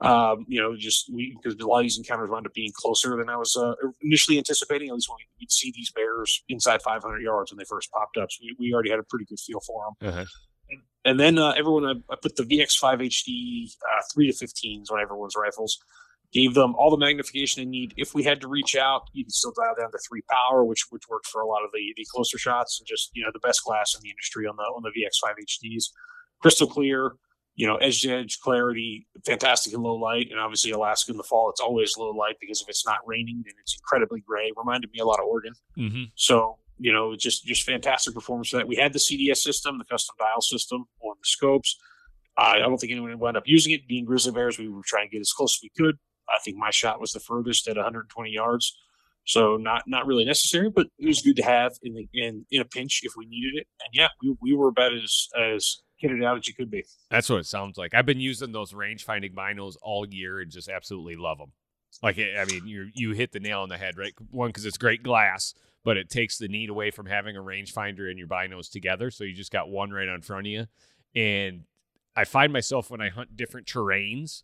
Um, 0.00 0.44
you 0.46 0.60
know, 0.60 0.76
just 0.76 1.12
we 1.12 1.36
because 1.42 1.58
a 1.58 1.66
lot 1.66 1.78
of 1.78 1.82
these 1.82 1.98
encounters 1.98 2.30
wound 2.30 2.46
up 2.46 2.54
being 2.54 2.70
closer 2.72 3.16
than 3.16 3.28
I 3.28 3.36
was 3.36 3.56
uh, 3.56 3.74
initially 4.00 4.38
anticipating. 4.38 4.88
At 4.88 4.94
least 4.94 5.08
when 5.08 5.18
we'd 5.40 5.50
see 5.50 5.72
these 5.74 5.90
bears 5.90 6.42
inside 6.48 6.82
500 6.82 7.20
yards 7.20 7.50
when 7.50 7.58
they 7.58 7.64
first 7.64 7.90
popped 7.90 8.16
up, 8.16 8.30
so 8.30 8.38
we, 8.42 8.56
we 8.58 8.74
already 8.74 8.90
had 8.90 9.00
a 9.00 9.02
pretty 9.02 9.24
good 9.24 9.40
feel 9.40 9.60
for 9.66 9.84
them. 9.86 10.08
Uh-huh. 10.08 10.24
And, 10.70 10.80
and 11.04 11.20
then 11.20 11.38
uh, 11.38 11.50
everyone, 11.58 11.84
I, 11.84 12.12
I, 12.12 12.16
put 12.20 12.36
the 12.36 12.44
VX5 12.44 13.00
HD 13.00 13.72
uh, 13.90 14.02
three 14.12 14.30
to 14.30 14.44
15s 14.44 14.92
on 14.92 15.00
everyone's 15.00 15.34
rifles. 15.36 15.78
Gave 16.32 16.54
them 16.54 16.74
all 16.74 16.90
the 16.90 16.98
magnification 16.98 17.62
they 17.62 17.68
need. 17.68 17.94
If 17.96 18.14
we 18.14 18.22
had 18.22 18.40
to 18.42 18.48
reach 18.48 18.76
out, 18.76 19.08
you 19.14 19.24
can 19.24 19.30
still 19.30 19.52
dial 19.56 19.74
down 19.78 19.90
to 19.92 19.98
three 20.06 20.22
power, 20.30 20.62
which 20.64 20.86
which 20.90 21.08
worked 21.08 21.26
for 21.26 21.40
a 21.40 21.46
lot 21.46 21.64
of 21.64 21.70
the, 21.72 21.94
the 21.96 22.06
closer 22.12 22.36
shots, 22.36 22.78
and 22.78 22.86
just 22.86 23.10
you 23.14 23.24
know 23.24 23.30
the 23.32 23.40
best 23.40 23.64
glass 23.64 23.94
in 23.94 24.02
the 24.02 24.10
industry 24.10 24.46
on 24.46 24.56
the 24.56 24.62
on 24.62 24.82
the 24.82 24.90
VX5 24.90 25.32
HDs, 25.40 25.84
crystal 26.40 26.66
clear 26.66 27.12
you 27.58 27.66
know, 27.66 27.74
edge 27.78 28.02
to 28.02 28.10
edge 28.10 28.38
clarity, 28.38 29.08
fantastic 29.26 29.74
in 29.74 29.82
low 29.82 29.96
light, 29.96 30.28
and 30.30 30.38
obviously 30.38 30.70
Alaska 30.70 31.10
in 31.10 31.16
the 31.16 31.24
fall, 31.24 31.50
it's 31.50 31.60
always 31.60 31.96
low 31.98 32.10
light 32.10 32.36
because 32.40 32.62
if 32.62 32.68
it's 32.68 32.86
not 32.86 33.00
raining, 33.04 33.42
then 33.44 33.54
it's 33.60 33.76
incredibly 33.76 34.20
gray. 34.20 34.52
Reminded 34.56 34.90
me 34.92 35.00
a 35.00 35.04
lot 35.04 35.18
of 35.18 35.26
Oregon. 35.26 35.54
Mm-hmm. 35.76 36.04
So 36.14 36.58
you 36.78 36.92
know, 36.92 37.16
just 37.16 37.44
just 37.44 37.64
fantastic 37.64 38.14
performance 38.14 38.50
for 38.50 38.58
that. 38.58 38.68
We 38.68 38.76
had 38.76 38.92
the 38.92 39.00
CDS 39.00 39.38
system, 39.38 39.76
the 39.78 39.84
custom 39.84 40.14
dial 40.20 40.40
system 40.40 40.84
on 41.02 41.16
the 41.20 41.24
scopes. 41.24 41.76
I 42.36 42.60
don't 42.60 42.78
think 42.78 42.92
anyone 42.92 43.18
wound 43.18 43.36
up 43.36 43.42
using 43.46 43.72
it. 43.72 43.88
Being 43.88 44.04
grizzly 44.04 44.30
bears, 44.30 44.56
we 44.56 44.68
were 44.68 44.82
trying 44.86 45.08
to 45.08 45.10
get 45.10 45.20
as 45.20 45.32
close 45.32 45.58
as 45.58 45.62
we 45.64 45.70
could. 45.76 45.98
I 46.34 46.38
think 46.44 46.56
my 46.56 46.70
shot 46.70 47.00
was 47.00 47.12
the 47.12 47.20
furthest 47.20 47.68
at 47.68 47.76
120 47.76 48.30
yards, 48.30 48.76
so 49.24 49.56
not 49.56 49.82
not 49.86 50.06
really 50.06 50.24
necessary, 50.24 50.70
but 50.70 50.86
it 50.98 51.06
was 51.06 51.22
good 51.22 51.36
to 51.36 51.42
have 51.42 51.72
in 51.82 51.94
the, 51.94 52.08
in 52.14 52.46
in 52.50 52.60
a 52.60 52.64
pinch 52.64 53.00
if 53.02 53.12
we 53.16 53.26
needed 53.26 53.54
it. 53.56 53.66
And 53.84 53.90
yeah, 53.92 54.08
we, 54.22 54.36
we 54.40 54.54
were 54.54 54.68
about 54.68 54.94
as 54.94 55.28
as 55.38 55.82
kitted 56.02 56.24
out 56.24 56.38
as 56.38 56.48
you 56.48 56.54
could 56.54 56.70
be. 56.70 56.84
That's 57.10 57.28
what 57.28 57.40
it 57.40 57.46
sounds 57.46 57.76
like. 57.76 57.94
I've 57.94 58.06
been 58.06 58.20
using 58.20 58.52
those 58.52 58.72
range 58.72 59.04
finding 59.04 59.32
binos 59.32 59.76
all 59.82 60.06
year 60.06 60.40
and 60.40 60.50
just 60.50 60.68
absolutely 60.68 61.16
love 61.16 61.38
them. 61.38 61.52
Like, 62.02 62.18
eh, 62.18 62.38
I 62.38 62.44
mean, 62.44 62.66
you 62.66 62.90
you 62.94 63.12
hit 63.12 63.32
the 63.32 63.40
nail 63.40 63.60
on 63.60 63.68
the 63.68 63.78
head, 63.78 63.96
right? 63.98 64.12
One, 64.30 64.50
because 64.50 64.64
it's 64.64 64.78
great 64.78 65.02
glass, 65.02 65.54
but 65.84 65.96
it 65.96 66.10
takes 66.10 66.38
the 66.38 66.48
need 66.48 66.70
away 66.70 66.90
from 66.90 67.06
having 67.06 67.36
a 67.36 67.40
rangefinder 67.40 68.08
and 68.08 68.18
your 68.18 68.28
binos 68.28 68.70
together. 68.70 69.10
So 69.10 69.24
you 69.24 69.34
just 69.34 69.52
got 69.52 69.68
one 69.68 69.90
right 69.90 70.08
on 70.08 70.22
front 70.22 70.46
of 70.46 70.52
you. 70.52 70.66
And 71.14 71.64
I 72.14 72.24
find 72.24 72.52
myself 72.52 72.90
when 72.90 73.00
I 73.00 73.08
hunt 73.08 73.36
different 73.36 73.66
terrains, 73.66 74.42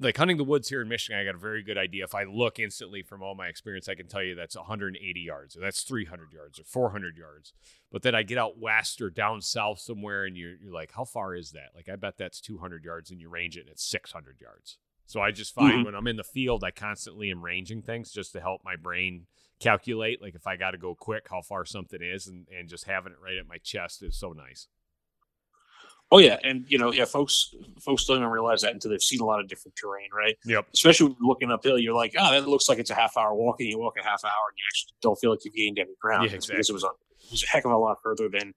like 0.00 0.16
hunting 0.16 0.38
the 0.38 0.44
woods 0.44 0.68
here 0.68 0.80
in 0.80 0.88
Michigan, 0.88 1.20
I 1.20 1.24
got 1.24 1.34
a 1.34 1.38
very 1.38 1.62
good 1.62 1.76
idea. 1.76 2.04
If 2.04 2.14
I 2.14 2.24
look 2.24 2.58
instantly 2.58 3.02
from 3.02 3.22
all 3.22 3.34
my 3.34 3.48
experience, 3.48 3.88
I 3.88 3.94
can 3.94 4.08
tell 4.08 4.22
you 4.22 4.34
that's 4.34 4.56
180 4.56 5.20
yards 5.20 5.56
or 5.56 5.60
that's 5.60 5.82
300 5.82 6.32
yards 6.32 6.58
or 6.58 6.64
400 6.64 7.16
yards. 7.18 7.52
But 7.92 8.02
then 8.02 8.14
I 8.14 8.22
get 8.22 8.38
out 8.38 8.58
west 8.58 9.02
or 9.02 9.10
down 9.10 9.42
south 9.42 9.78
somewhere 9.78 10.24
and 10.24 10.36
you're, 10.36 10.56
you're 10.56 10.72
like, 10.72 10.92
how 10.92 11.04
far 11.04 11.34
is 11.34 11.52
that? 11.52 11.72
Like, 11.74 11.88
I 11.90 11.96
bet 11.96 12.16
that's 12.16 12.40
200 12.40 12.82
yards 12.82 13.10
and 13.10 13.20
you 13.20 13.28
range 13.28 13.58
it 13.58 13.60
and 13.60 13.68
it's 13.68 13.84
600 13.84 14.40
yards. 14.40 14.78
So 15.04 15.20
I 15.20 15.32
just 15.32 15.54
find 15.54 15.72
mm-hmm. 15.72 15.84
when 15.84 15.94
I'm 15.94 16.06
in 16.06 16.16
the 16.16 16.24
field, 16.24 16.64
I 16.64 16.70
constantly 16.70 17.30
am 17.30 17.44
ranging 17.44 17.82
things 17.82 18.10
just 18.10 18.32
to 18.32 18.40
help 18.40 18.62
my 18.64 18.76
brain 18.76 19.26
calculate. 19.58 20.22
Like, 20.22 20.34
if 20.34 20.46
I 20.46 20.56
got 20.56 20.70
to 20.70 20.78
go 20.78 20.94
quick, 20.94 21.26
how 21.28 21.42
far 21.42 21.64
something 21.66 22.00
is 22.00 22.26
and, 22.26 22.46
and 22.56 22.68
just 22.68 22.84
having 22.84 23.12
it 23.12 23.18
right 23.22 23.36
at 23.36 23.48
my 23.48 23.58
chest 23.58 24.02
is 24.02 24.16
so 24.16 24.32
nice. 24.32 24.68
Oh 26.12 26.18
yeah, 26.18 26.38
and 26.42 26.64
you 26.66 26.76
know, 26.76 26.92
yeah, 26.92 27.04
folks, 27.04 27.54
folks 27.80 28.04
don't 28.04 28.16
even 28.16 28.28
realize 28.28 28.62
that 28.62 28.72
until 28.72 28.90
they've 28.90 29.02
seen 29.02 29.20
a 29.20 29.24
lot 29.24 29.38
of 29.38 29.46
different 29.46 29.76
terrain, 29.76 30.08
right? 30.12 30.36
Yep. 30.44 30.66
Especially 30.74 31.14
looking 31.20 31.52
uphill, 31.52 31.78
you're 31.78 31.94
like, 31.94 32.14
oh, 32.18 32.32
that 32.32 32.48
looks 32.48 32.68
like 32.68 32.78
it's 32.78 32.90
a 32.90 32.94
half 32.94 33.16
hour 33.16 33.32
walk, 33.32 33.60
and 33.60 33.68
you 33.68 33.78
walk 33.78 33.94
a 33.98 34.02
half 34.02 34.24
hour, 34.24 34.48
and 34.48 34.58
you 34.58 34.64
actually 34.68 34.94
don't 35.02 35.16
feel 35.16 35.30
like 35.30 35.44
you've 35.44 35.54
gained 35.54 35.78
any 35.78 35.94
ground. 36.00 36.28
Yeah, 36.28 36.36
exactly. 36.36 36.56
Because 36.56 36.70
it 36.70 36.72
was 36.72 36.84
a 36.84 36.88
it 36.88 37.30
was 37.30 37.44
a 37.44 37.46
heck 37.46 37.64
of 37.64 37.70
a 37.70 37.76
lot 37.76 37.98
further 38.02 38.28
than 38.28 38.54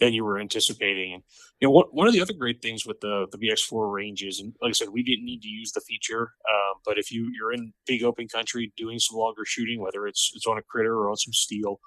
than 0.00 0.12
you 0.12 0.22
were 0.22 0.38
anticipating. 0.38 1.14
And 1.14 1.22
you 1.60 1.68
know, 1.68 1.72
one 1.72 1.86
one 1.92 2.08
of 2.08 2.12
the 2.12 2.20
other 2.20 2.34
great 2.34 2.60
things 2.60 2.84
with 2.84 3.00
the 3.00 3.26
the 3.32 3.38
BX4 3.38 3.90
ranges, 3.90 4.40
and 4.40 4.54
like 4.60 4.70
I 4.70 4.72
said, 4.72 4.90
we 4.90 5.02
didn't 5.02 5.24
need 5.24 5.40
to 5.42 5.48
use 5.48 5.72
the 5.72 5.80
feature, 5.80 6.32
um, 6.50 6.80
but 6.84 6.98
if 6.98 7.10
you 7.10 7.32
you're 7.34 7.54
in 7.54 7.72
big 7.86 8.02
open 8.02 8.28
country 8.28 8.70
doing 8.76 8.98
some 8.98 9.16
longer 9.16 9.46
shooting, 9.46 9.80
whether 9.80 10.06
it's 10.06 10.30
it's 10.34 10.46
on 10.46 10.58
a 10.58 10.62
critter 10.62 10.94
or 10.94 11.08
on 11.08 11.16
some 11.16 11.32
steel, 11.32 11.80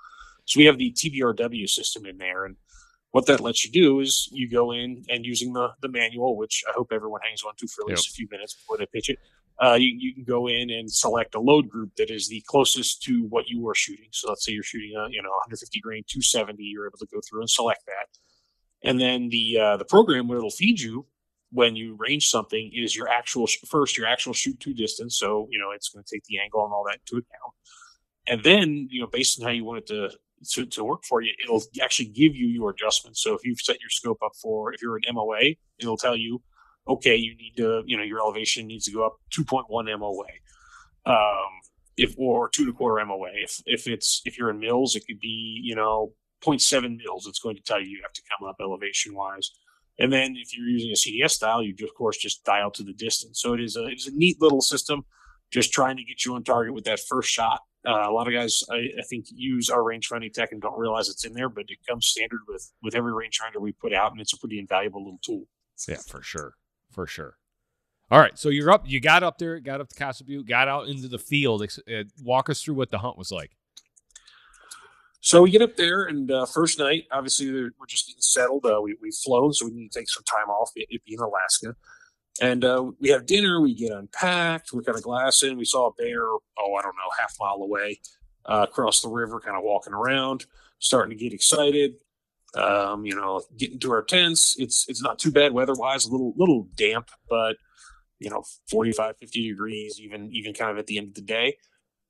so 0.46 0.60
we 0.60 0.66
have 0.66 0.78
the 0.78 0.92
TBRW 0.94 1.70
system 1.70 2.06
in 2.06 2.18
there, 2.18 2.46
and 2.46 2.56
what 3.16 3.28
that 3.28 3.40
lets 3.40 3.64
you 3.64 3.72
do 3.72 4.02
is 4.02 4.28
you 4.34 4.50
go 4.50 4.74
in 4.74 5.06
and 5.08 5.26
using 5.26 5.54
the, 5.54 5.70
the 5.82 5.88
manual, 5.88 6.36
which 6.36 6.66
I 6.68 6.74
hope 6.76 6.92
everyone 6.92 7.22
hangs 7.26 7.44
on 7.48 7.54
to 7.56 7.66
for 7.66 7.84
at 7.84 7.88
least 7.88 8.10
yep. 8.10 8.12
a 8.12 8.16
few 8.16 8.28
minutes 8.30 8.56
before 8.56 8.78
they 8.78 8.86
pitch 8.88 9.10
it. 9.10 9.20
Uh, 9.58 9.76
you, 9.76 9.96
you 9.98 10.14
can 10.14 10.26
go 10.26 10.48
in 10.48 10.70
and 10.70 10.92
select 10.92 11.34
a 11.34 11.40
load 11.40 11.70
group 11.70 11.96
that 11.96 12.12
is 12.12 12.28
the 12.28 12.44
closest 12.46 13.02
to 13.04 13.26
what 13.30 13.48
you 13.48 13.66
are 13.70 13.74
shooting. 13.74 14.10
So 14.12 14.28
let's 14.28 14.44
say 14.44 14.52
you're 14.52 14.64
shooting 14.64 14.92
a 14.98 15.08
you 15.10 15.24
know 15.24 15.30
150 15.30 15.80
grain 15.80 16.04
270, 16.10 16.62
you're 16.62 16.88
able 16.88 16.98
to 16.98 17.06
go 17.06 17.22
through 17.26 17.40
and 17.40 17.50
select 17.50 17.86
that. 17.86 18.08
And 18.84 19.00
then 19.00 19.30
the 19.30 19.60
uh, 19.62 19.78
the 19.78 19.86
program 19.86 20.28
what 20.28 20.36
it'll 20.36 20.50
feed 20.50 20.82
you 20.82 21.06
when 21.54 21.78
you 21.78 21.96
range 21.98 22.28
something 22.28 22.70
is 22.74 22.98
your 22.98 23.08
actual 23.08 23.48
first 23.66 23.98
your 23.98 24.08
actual 24.08 24.34
shoot 24.34 24.60
to 24.60 24.74
distance. 24.74 25.18
So 25.18 25.48
you 25.52 25.58
know 25.58 25.72
it's 25.72 25.88
going 25.88 26.04
to 26.04 26.14
take 26.14 26.26
the 26.26 26.40
angle 26.40 26.66
and 26.66 26.74
all 26.74 26.84
that 26.90 27.00
into 27.00 27.24
account. 27.24 27.54
And 28.28 28.44
then 28.44 28.90
you 28.92 29.00
know 29.00 29.08
based 29.08 29.40
on 29.40 29.46
how 29.48 29.54
you 29.54 29.64
want 29.64 29.84
it 29.84 29.88
to 29.88 30.10
to, 30.54 30.66
to 30.66 30.84
work 30.84 31.04
for 31.04 31.22
you, 31.22 31.32
it'll 31.44 31.62
actually 31.82 32.08
give 32.08 32.36
you 32.36 32.48
your 32.48 32.72
adjustments. 32.72 33.22
So 33.22 33.34
if 33.34 33.46
you've 33.46 33.60
set 33.60 33.80
your 33.82 33.90
scope 33.90 34.20
up 34.24 34.34
for, 34.42 34.74
if 34.74 34.82
you're 34.82 34.98
an 34.98 35.04
MOA, 35.14 35.56
it'll 35.80 35.98
tell 35.98 36.16
you, 36.16 36.42
okay, 36.88 37.16
you 37.16 37.36
need 37.36 37.54
to, 37.58 37.84
you 37.86 37.98
know, 37.98 38.04
your 38.04 38.20
elevation 38.20 38.68
needs 38.68 38.86
to 38.86 38.92
go 38.92 39.06
up 39.06 39.18
2.1 39.36 40.00
MOA. 40.00 40.26
Um, 41.06 41.62
if, 41.98 42.14
or 42.18 42.50
two 42.50 42.64
and 42.64 42.72
a 42.72 42.74
quarter 42.74 43.06
MOA. 43.06 43.30
If, 43.36 43.62
if 43.66 43.88
it's, 43.88 44.22
if 44.26 44.38
you're 44.38 44.50
in 44.50 44.60
mills, 44.60 44.96
it 44.96 45.04
could 45.08 45.20
be, 45.20 45.62
you 45.64 45.76
know, 45.76 46.12
0.7 46.44 46.98
mills. 46.98 47.26
It's 47.28 47.40
going 47.40 47.56
to 47.56 47.62
tell 47.62 47.80
you 47.80 47.88
you 47.88 48.00
have 48.04 48.14
to 48.14 48.22
come 48.38 48.48
up 48.48 48.58
elevation 48.60 49.16
wise. 49.16 49.52
And 49.98 50.12
then 50.12 50.36
if 50.38 50.56
you're 50.56 50.68
using 50.68 50.92
a 50.92 50.94
CDS 50.94 51.32
style, 51.32 51.64
you 51.64 51.74
of 51.82 51.94
course 51.96 52.18
just 52.18 52.44
dial 52.44 52.70
to 52.72 52.84
the 52.84 52.94
distance. 52.94 53.42
So 53.42 53.54
it 53.54 53.62
is 53.62 53.78
a, 53.78 53.86
it's 53.86 54.08
a 54.08 54.12
neat 54.12 54.42
little 54.42 54.62
system, 54.62 55.06
just 55.52 55.72
trying 55.72 55.96
to 55.98 56.04
get 56.04 56.26
you 56.26 56.36
on 56.36 56.44
target 56.44 56.74
with 56.74 56.84
that 56.84 57.00
first 57.00 57.30
shot 57.30 57.62
uh, 57.86 58.10
a 58.10 58.12
lot 58.12 58.28
of 58.28 58.34
guys, 58.34 58.64
I, 58.72 58.90
I, 59.00 59.04
think, 59.10 59.26
use 59.32 59.70
our 59.70 59.84
range 59.84 60.08
finding 60.08 60.32
tech 60.32 60.52
and 60.52 60.62
don't 60.62 60.78
realize 60.78 61.10
it's 61.10 61.26
in 61.26 61.34
there, 61.34 61.50
but 61.50 61.66
it 61.68 61.78
comes 61.88 62.08
standard 62.08 62.42
with 62.48 62.72
with 62.82 62.96
every 62.96 63.14
range 63.14 63.38
finder 63.38 63.60
we 63.60 63.72
put 63.72 63.94
out, 63.94 64.12
and 64.12 64.22
it's 64.22 64.34
a 64.34 64.38
pretty 64.38 64.60
invaluable 64.60 65.04
little 65.04 65.20
tool. 65.24 65.44
Yeah, 65.88 65.98
for 66.08 66.22
sure, 66.22 66.56
for 66.92 67.08
sure. 67.08 67.38
All 68.12 68.20
right, 68.20 68.38
so 68.38 68.50
you're 68.50 68.72
up. 68.72 68.84
You 68.86 69.00
got 69.00 69.24
up 69.24 69.38
there, 69.40 69.60
got 69.60 69.82
up 69.82 69.90
to 69.90 69.96
Kotzebue, 69.96 70.48
got 70.48 70.68
out 70.68 70.88
into 70.88 71.08
the 71.08 71.18
field. 71.18 71.64
Uh, 71.64 72.04
walk 72.24 72.50
us 72.50 72.62
through 72.62 72.76
what 72.76 72.92
the 72.92 73.00
hunt 73.00 73.18
was 73.18 73.32
like. 73.32 73.52
So 75.22 75.42
we 75.42 75.50
get 75.50 75.64
up 75.64 75.76
there, 75.76 76.06
and 76.06 76.30
uh, 76.30 76.46
first 76.46 76.78
night, 76.78 77.06
obviously, 77.12 77.52
we're 77.52 77.72
just 77.88 78.06
getting 78.06 78.22
settled. 78.22 78.64
Uh, 78.64 78.80
we, 78.80 78.96
we've 79.02 79.16
flown, 79.16 79.54
so 79.54 79.66
we 79.66 79.72
need 79.72 79.92
to 79.92 80.00
take 80.00 80.08
some 80.08 80.24
time 80.24 80.50
off. 80.50 80.70
It, 80.76 80.86
it 80.92 81.02
being 81.04 81.20
Alaska. 81.20 81.76
And 82.42 82.66
uh, 82.66 82.92
we 83.00 83.10
have 83.10 83.26
dinner, 83.26 83.62
we 83.62 83.74
get 83.74 83.92
unpacked, 83.92 84.74
we 84.74 84.84
got 84.84 84.98
a 84.98 85.02
glass 85.02 85.42
in. 85.42 85.58
We 85.58 85.66
saw 85.66 85.88
a 85.88 85.94
bear, 85.94 86.28
oh, 86.28 86.76
I 86.78 86.82
don't 86.82 86.96
know, 86.96 87.10
half 87.18 87.34
mile 87.40 87.62
away 87.62 88.02
uh, 88.46 88.66
across 88.70 89.02
the 89.02 89.10
river, 89.10 89.40
kind 89.40 89.56
of 89.56 89.64
walking 89.64 89.94
around, 89.94 90.46
starting 90.80 91.18
to 91.18 91.24
get 91.24 91.34
excited. 91.34 91.94
Um, 92.56 93.06
you 93.06 93.16
know, 93.16 93.42
getting 93.58 93.80
to 93.80 93.92
our 93.92 94.04
tents. 94.04 94.56
It's 94.58 94.86
it's 94.88 95.02
not 95.02 95.20
too 95.20 95.32
bad 95.32 95.52
weather 95.52 95.74
wise, 95.74 96.06
a 96.06 96.12
little 96.12 96.34
little 96.38 96.70
damp, 96.76 97.10
but 97.30 97.58
you 98.20 98.30
know, 98.30 98.44
45, 98.70 99.18
50 99.18 99.50
degrees, 99.50 100.00
even 100.00 100.30
even 100.32 100.54
kind 100.54 100.72
of 100.72 100.78
at 100.78 100.88
the 100.88 100.98
end 100.98 101.10
of 101.10 101.14
the 101.16 101.22
day. 101.22 101.58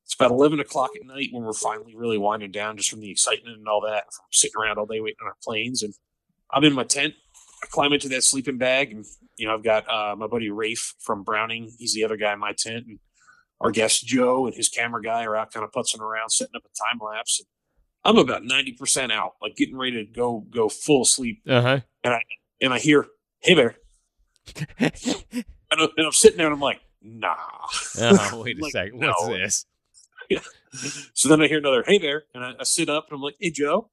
It's 0.03 0.13
about 0.13 0.29
11 0.29 0.59
o'clock 0.59 0.91
at 0.95 1.07
night 1.07 1.29
when 1.31 1.43
we're 1.43 1.53
finally 1.53 1.95
really 1.95 2.19
winding 2.19 2.51
down 2.51 2.77
just 2.77 2.91
from 2.91 2.99
the 2.99 3.09
excitement 3.09 3.57
and 3.57 3.67
all 3.67 3.81
that, 3.81 4.03
from 4.13 4.25
sitting 4.31 4.53
around 4.61 4.77
all 4.77 4.85
day 4.85 4.99
waiting 4.99 5.17
on 5.23 5.29
our 5.29 5.37
planes. 5.43 5.81
And 5.81 5.95
I'm 6.51 6.63
in 6.63 6.73
my 6.73 6.83
tent. 6.83 7.15
I 7.63 7.67
climb 7.67 7.91
into 7.91 8.09
that 8.09 8.23
sleeping 8.23 8.59
bag 8.59 8.91
and 8.91 9.03
you 9.37 9.47
know, 9.47 9.53
I've 9.53 9.63
got 9.63 9.89
uh, 9.89 10.15
my 10.15 10.27
buddy 10.27 10.49
Rafe 10.49 10.95
from 10.99 11.23
Browning. 11.23 11.71
He's 11.77 11.93
the 11.93 12.03
other 12.03 12.17
guy 12.17 12.33
in 12.33 12.39
my 12.39 12.53
tent. 12.53 12.85
And 12.87 12.99
our 13.61 13.71
guest 13.71 14.05
Joe 14.05 14.45
and 14.45 14.55
his 14.55 14.69
camera 14.69 15.01
guy 15.01 15.23
are 15.25 15.35
out 15.35 15.51
kind 15.51 15.63
of 15.63 15.71
putzing 15.71 15.99
around, 16.01 16.29
setting 16.29 16.55
up 16.55 16.63
a 16.63 16.93
time 16.93 16.99
lapse. 17.05 17.41
I'm 18.03 18.17
about 18.17 18.43
90% 18.43 19.11
out, 19.11 19.33
like 19.41 19.55
getting 19.55 19.75
ready 19.75 20.05
to 20.05 20.11
go 20.11 20.45
go 20.49 20.69
full 20.69 21.05
sleep. 21.05 21.41
Uh-huh. 21.47 21.79
And 22.03 22.13
I 22.13 22.21
and 22.61 22.73
I 22.73 22.79
hear, 22.79 23.07
hey 23.39 23.55
bear. 23.55 23.75
and, 24.79 24.93
I, 25.71 25.87
am 25.97 26.11
sitting 26.11 26.37
there 26.37 26.45
and 26.45 26.53
I'm 26.53 26.61
like, 26.61 26.81
nah. 27.01 27.35
Oh, 27.99 28.41
wait 28.45 28.59
a 28.59 28.61
like, 28.61 28.71
second. 28.73 28.99
What's 28.99 29.23
no. 29.23 29.33
this? 29.33 29.65
Yeah. 30.29 30.39
So 31.13 31.29
then 31.29 31.41
I 31.41 31.47
hear 31.47 31.57
another, 31.57 31.83
hey 31.85 31.97
bear. 31.97 32.25
And 32.35 32.45
I, 32.45 32.53
I 32.59 32.63
sit 32.63 32.89
up 32.89 33.07
and 33.09 33.15
I'm 33.15 33.21
like, 33.21 33.37
hey 33.39 33.49
Joe. 33.49 33.89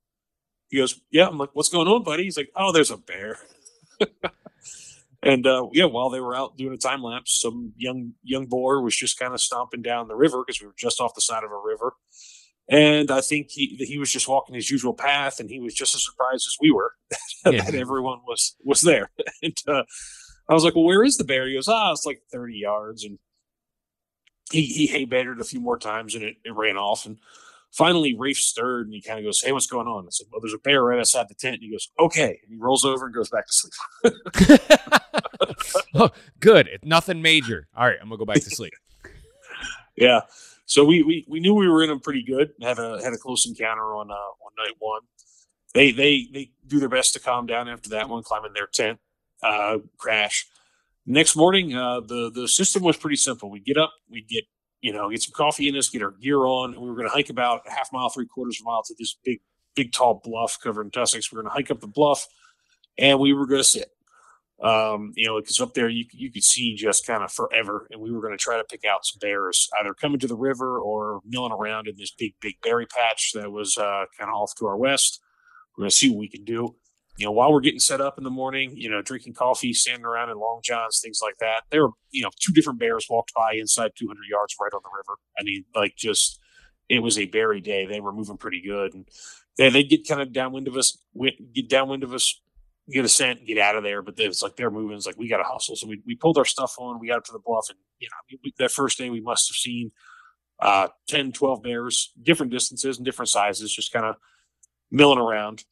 He 0.68 0.78
goes, 0.78 1.00
yeah. 1.11 1.28
I'm 1.28 1.38
like, 1.38 1.50
what's 1.52 1.68
going 1.68 1.88
on, 1.88 2.02
buddy? 2.02 2.24
He's 2.24 2.37
like, 2.37 2.50
oh, 2.57 2.72
there's 2.72 2.90
a 2.90 2.96
bear. 2.96 3.38
And 5.23 5.47
uh, 5.47 5.69
yeah, 5.73 5.85
while 5.85 6.11
they 6.11 6.21
were 6.21 6.35
out 6.35 6.57
doing 6.57 6.75
a 6.75 6.79
time 6.79 7.03
lapse, 7.03 7.41
some 7.41 7.73
young 7.77 8.13
young 8.23 8.47
boar 8.47 8.83
was 8.83 8.97
just 8.97 9.19
kind 9.19 9.33
of 9.33 9.41
stomping 9.41 9.83
down 9.83 10.09
the 10.09 10.17
river 10.17 10.43
because 10.45 10.61
we 10.61 10.67
were 10.67 10.75
just 10.77 11.01
off 11.01 11.15
the 11.15 11.21
side 11.21 11.45
of 11.45 11.51
a 11.51 11.63
river. 11.65 11.95
And 12.69 13.11
I 13.11 13.21
think 13.21 13.51
he 13.51 13.77
he 13.79 13.99
was 13.99 14.11
just 14.11 14.29
walking 14.29 14.55
his 14.55 14.71
usual 14.71 14.95
path, 14.95 15.39
and 15.39 15.49
he 15.49 15.61
was 15.61 15.75
just 15.75 15.95
as 15.95 16.05
surprised 16.05 16.47
as 16.47 16.57
we 16.61 16.73
were 16.73 16.93
that, 17.45 17.55
yeah. 17.55 17.81
everyone 17.81 18.21
was 18.27 18.57
was 18.65 18.81
there. 18.81 19.11
and 19.43 19.57
uh, 19.69 19.85
I 20.49 20.55
was 20.55 20.65
like, 20.65 20.75
"Well, 20.75 20.85
where 20.85 21.05
is 21.05 21.17
the 21.17 21.25
bear?" 21.25 21.47
He 21.47 21.55
goes, 21.55 21.69
"Ah, 21.69 21.93
it's 21.93 22.07
like 22.07 22.23
thirty 22.33 22.57
yards." 22.57 23.05
And 23.05 23.19
he 24.51 24.65
he 24.65 24.87
hay 24.87 25.05
bantered 25.05 25.41
a 25.41 25.45
few 25.45 25.61
more 25.61 25.79
times, 25.79 26.15
and 26.15 26.25
it, 26.25 26.37
it 26.45 26.55
ran 26.55 26.77
off. 26.77 27.07
And 27.07 27.19
finally 27.73 28.15
Rafe 28.15 28.37
stirred 28.37 28.87
and 28.87 28.95
he 28.95 29.01
kind 29.01 29.19
of 29.19 29.25
goes, 29.25 29.41
"Hey, 29.43 29.53
what's 29.53 29.67
going 29.67 29.87
on?" 29.87 30.07
I 30.07 30.11
said, 30.11 30.27
"Well, 30.31 30.41
there's 30.41 30.55
a 30.55 30.59
bear 30.59 30.85
right 30.85 30.99
outside 30.99 31.29
the 31.29 31.35
tent." 31.35 31.55
And 31.55 31.63
he 31.63 31.71
goes, 31.71 31.91
"Okay," 31.99 32.41
and 32.43 32.51
he 32.51 32.57
rolls 32.57 32.85
over 32.85 33.07
and 33.07 33.15
goes 33.15 33.31
back 33.31 33.47
to 33.47 33.53
sleep. 33.53 34.71
oh, 35.95 36.11
good. 36.41 36.69
It's 36.69 36.85
nothing 36.85 37.23
major. 37.23 37.69
All 37.77 37.87
right, 37.87 37.99
I'm 38.01 38.09
gonna 38.09 38.19
go 38.19 38.25
back 38.25 38.43
to 38.43 38.51
sleep. 38.51 38.75
yeah. 39.97 40.21
So 40.67 40.85
we, 40.85 41.03
we 41.03 41.27
we 41.29 41.41
knew 41.41 41.55
we 41.55 41.69
were 41.69 41.83
in 41.83 41.89
them 41.89 42.01
pretty 42.01 42.23
good. 42.23 42.53
Had 42.61 42.79
a 42.79 43.03
had 43.03 43.13
a 43.13 43.19
close 43.19 43.47
encounter 43.47 43.95
on 43.97 44.11
uh, 44.11 44.15
on 44.15 44.53
night 44.59 44.75
one. 44.79 45.03
They 45.75 45.93
they 45.93 46.29
they 46.33 46.51
do 46.67 46.79
their 46.79 46.89
best 46.89 47.15
to 47.15 47.21
calm 47.21 47.47
down 47.47 47.69
after 47.69 47.91
that 47.91 48.09
one, 48.09 48.23
climbing 48.23 48.53
their 48.53 48.67
tent, 48.67 48.99
uh, 49.43 49.79
crash. 49.99 50.47
Next 51.05 51.35
morning, 51.35 51.75
uh, 51.75 52.01
the 52.01 52.31
the 52.33 52.47
system 52.47 52.83
was 52.83 52.97
pretty 52.97 53.17
simple. 53.17 53.51
We 53.51 53.61
get 53.61 53.77
up, 53.77 53.93
we 54.09 54.23
get 54.23 54.45
you 54.83 54.92
know 54.92 55.11
get 55.11 55.23
some 55.23 55.33
coffee 55.35 55.68
in 55.68 55.77
us, 55.77 55.88
get 55.88 56.03
our 56.03 56.11
gear 56.11 56.40
on, 56.40 56.79
we 56.79 56.90
were 56.90 56.97
going 56.97 57.09
to 57.09 57.14
hike 57.14 57.31
about 57.31 57.62
a 57.66 57.71
half 57.71 57.90
mile, 57.92 58.11
three 58.11 58.27
quarters 58.27 58.61
of 58.61 58.66
a 58.66 58.68
mile 58.71 58.83
to 58.83 58.95
this 58.99 59.16
big 59.25 59.40
big 59.75 59.92
tall 59.92 60.21
bluff 60.23 60.59
covered 60.62 60.83
in 60.83 60.90
tussocks. 60.90 61.33
We 61.33 61.38
are 61.38 61.42
going 61.42 61.51
to 61.51 61.55
hike 61.55 61.71
up 61.71 61.81
the 61.81 61.87
bluff, 61.87 62.27
and 62.99 63.18
we 63.18 63.33
were 63.33 63.47
going 63.47 63.61
to 63.61 63.64
sit. 63.64 63.90
Um, 64.62 65.12
you 65.16 65.27
know, 65.27 65.40
because 65.40 65.59
up 65.59 65.75
there 65.75 65.88
you 65.88 66.05
you 66.12 66.31
could 66.31 66.45
see 66.45 66.75
just 66.75 67.07
kind 67.07 67.23
of 67.23 67.33
forever, 67.33 67.88
and 67.90 68.01
we 68.01 68.12
were 68.12 68.21
going 68.21 68.37
to 68.37 68.42
try 68.42 68.59
to 68.59 68.64
pick 68.64 68.85
out 68.85 69.07
some 69.07 69.18
bears, 69.21 69.68
either 69.81 69.95
coming 69.95 70.21
to 70.21 70.29
the 70.29 70.37
river 70.37 70.79
or 70.79 71.21
milling 71.25 71.53
around 71.53 71.88
in 71.88 71.97
this 71.97 72.12
big 72.12 72.35
big 72.40 72.55
berry 72.62 72.87
patch 72.87 73.33
that 73.35 73.51
was 73.51 73.77
uh, 73.79 74.05
kind 74.18 74.31
of 74.31 74.35
off 74.35 74.55
to 74.57 74.66
our 74.66 74.77
west. 74.77 75.21
We're 75.77 75.83
going 75.83 75.90
to 75.90 75.97
see 75.97 76.11
what 76.11 76.18
we 76.18 76.29
can 76.29 76.45
do 76.45 76.77
you 77.16 77.27
know, 77.27 77.33
while 77.33 77.53
we're 77.53 77.61
getting 77.61 77.81
set 77.81 78.01
up 78.01 78.16
in 78.16 78.25
the 78.25 78.31
morning, 78.31 78.72
you 78.75 78.88
know, 78.88 79.03
drinking 79.03 79.35
coffee, 79.35 79.75
standing 79.75 80.05
around 80.05 80.31
in 80.31 80.38
long 80.38 80.61
johns, 80.64 81.01
things 81.03 81.20
like 81.22 81.37
that. 81.40 81.62
There 81.70 81.83
were, 81.83 81.92
you 82.11 82.22
know, 82.22 82.31
two 82.40 82.53
different 82.53 82.79
bears 82.79 83.07
walked 83.11 83.35
by 83.35 83.53
inside 83.55 83.92
200 83.96 84.18
yards 84.31 84.57
right 84.61 84.72
on 84.72 84.81
the 84.83 84.90
river. 84.96 85.18
I 85.38 85.42
mean, 85.42 85.64
like 85.75 85.94
just, 85.96 86.40
it 86.88 87.01
was 87.01 87.18
a 87.18 87.27
berry 87.27 87.61
day. 87.61 87.87
They 87.87 88.01
were 88.01 88.12
moving 88.12 88.38
pretty 88.38 88.62
good. 88.62 88.94
And 88.94 89.07
they, 89.59 89.68
they'd 89.68 89.90
get 89.90 90.09
kind 90.09 90.22
of 90.22 90.33
downwind 90.33 90.68
of 90.68 90.77
us, 90.77 90.96
get 91.55 91.68
downwind 91.68 92.03
of 92.03 92.14
us, 92.14 92.40
get 92.90 93.05
a 93.05 93.09
scent, 93.09 93.46
get 93.46 93.59
out 93.59 93.77
of 93.77 93.83
there. 93.83 94.01
But 94.01 94.14
it's 94.18 94.42
like 94.42 94.57
they're 94.57 94.70
moving. 94.70 94.96
It's 94.96 95.07
like 95.07 95.18
we 95.18 95.29
got 95.29 95.38
to 95.38 95.44
hustle. 95.44 95.77
So 95.77 95.87
we, 95.87 96.01
we 96.07 96.16
pulled 96.16 96.38
our 96.38 96.46
stuff 96.46 96.77
on. 96.79 96.98
We 96.98 97.09
got 97.09 97.18
up 97.18 97.25
to 97.25 97.33
the 97.33 97.40
bluff. 97.44 97.66
And, 97.68 97.79
you 97.98 98.09
know, 98.09 98.38
we, 98.42 98.55
that 98.59 98.70
first 98.70 98.96
day 98.96 99.11
we 99.11 99.20
must 99.20 99.51
have 99.51 99.57
seen 99.57 99.92
uh, 100.61 100.88
10, 101.09 101.33
12 101.33 101.62
bears, 101.62 102.12
different 102.22 102.53
distances 102.53 102.96
and 102.96 103.05
different 103.05 103.29
sizes, 103.29 103.75
just 103.75 103.92
kind 103.92 104.07
of 104.07 104.16
milling 104.90 105.18
around 105.18 105.64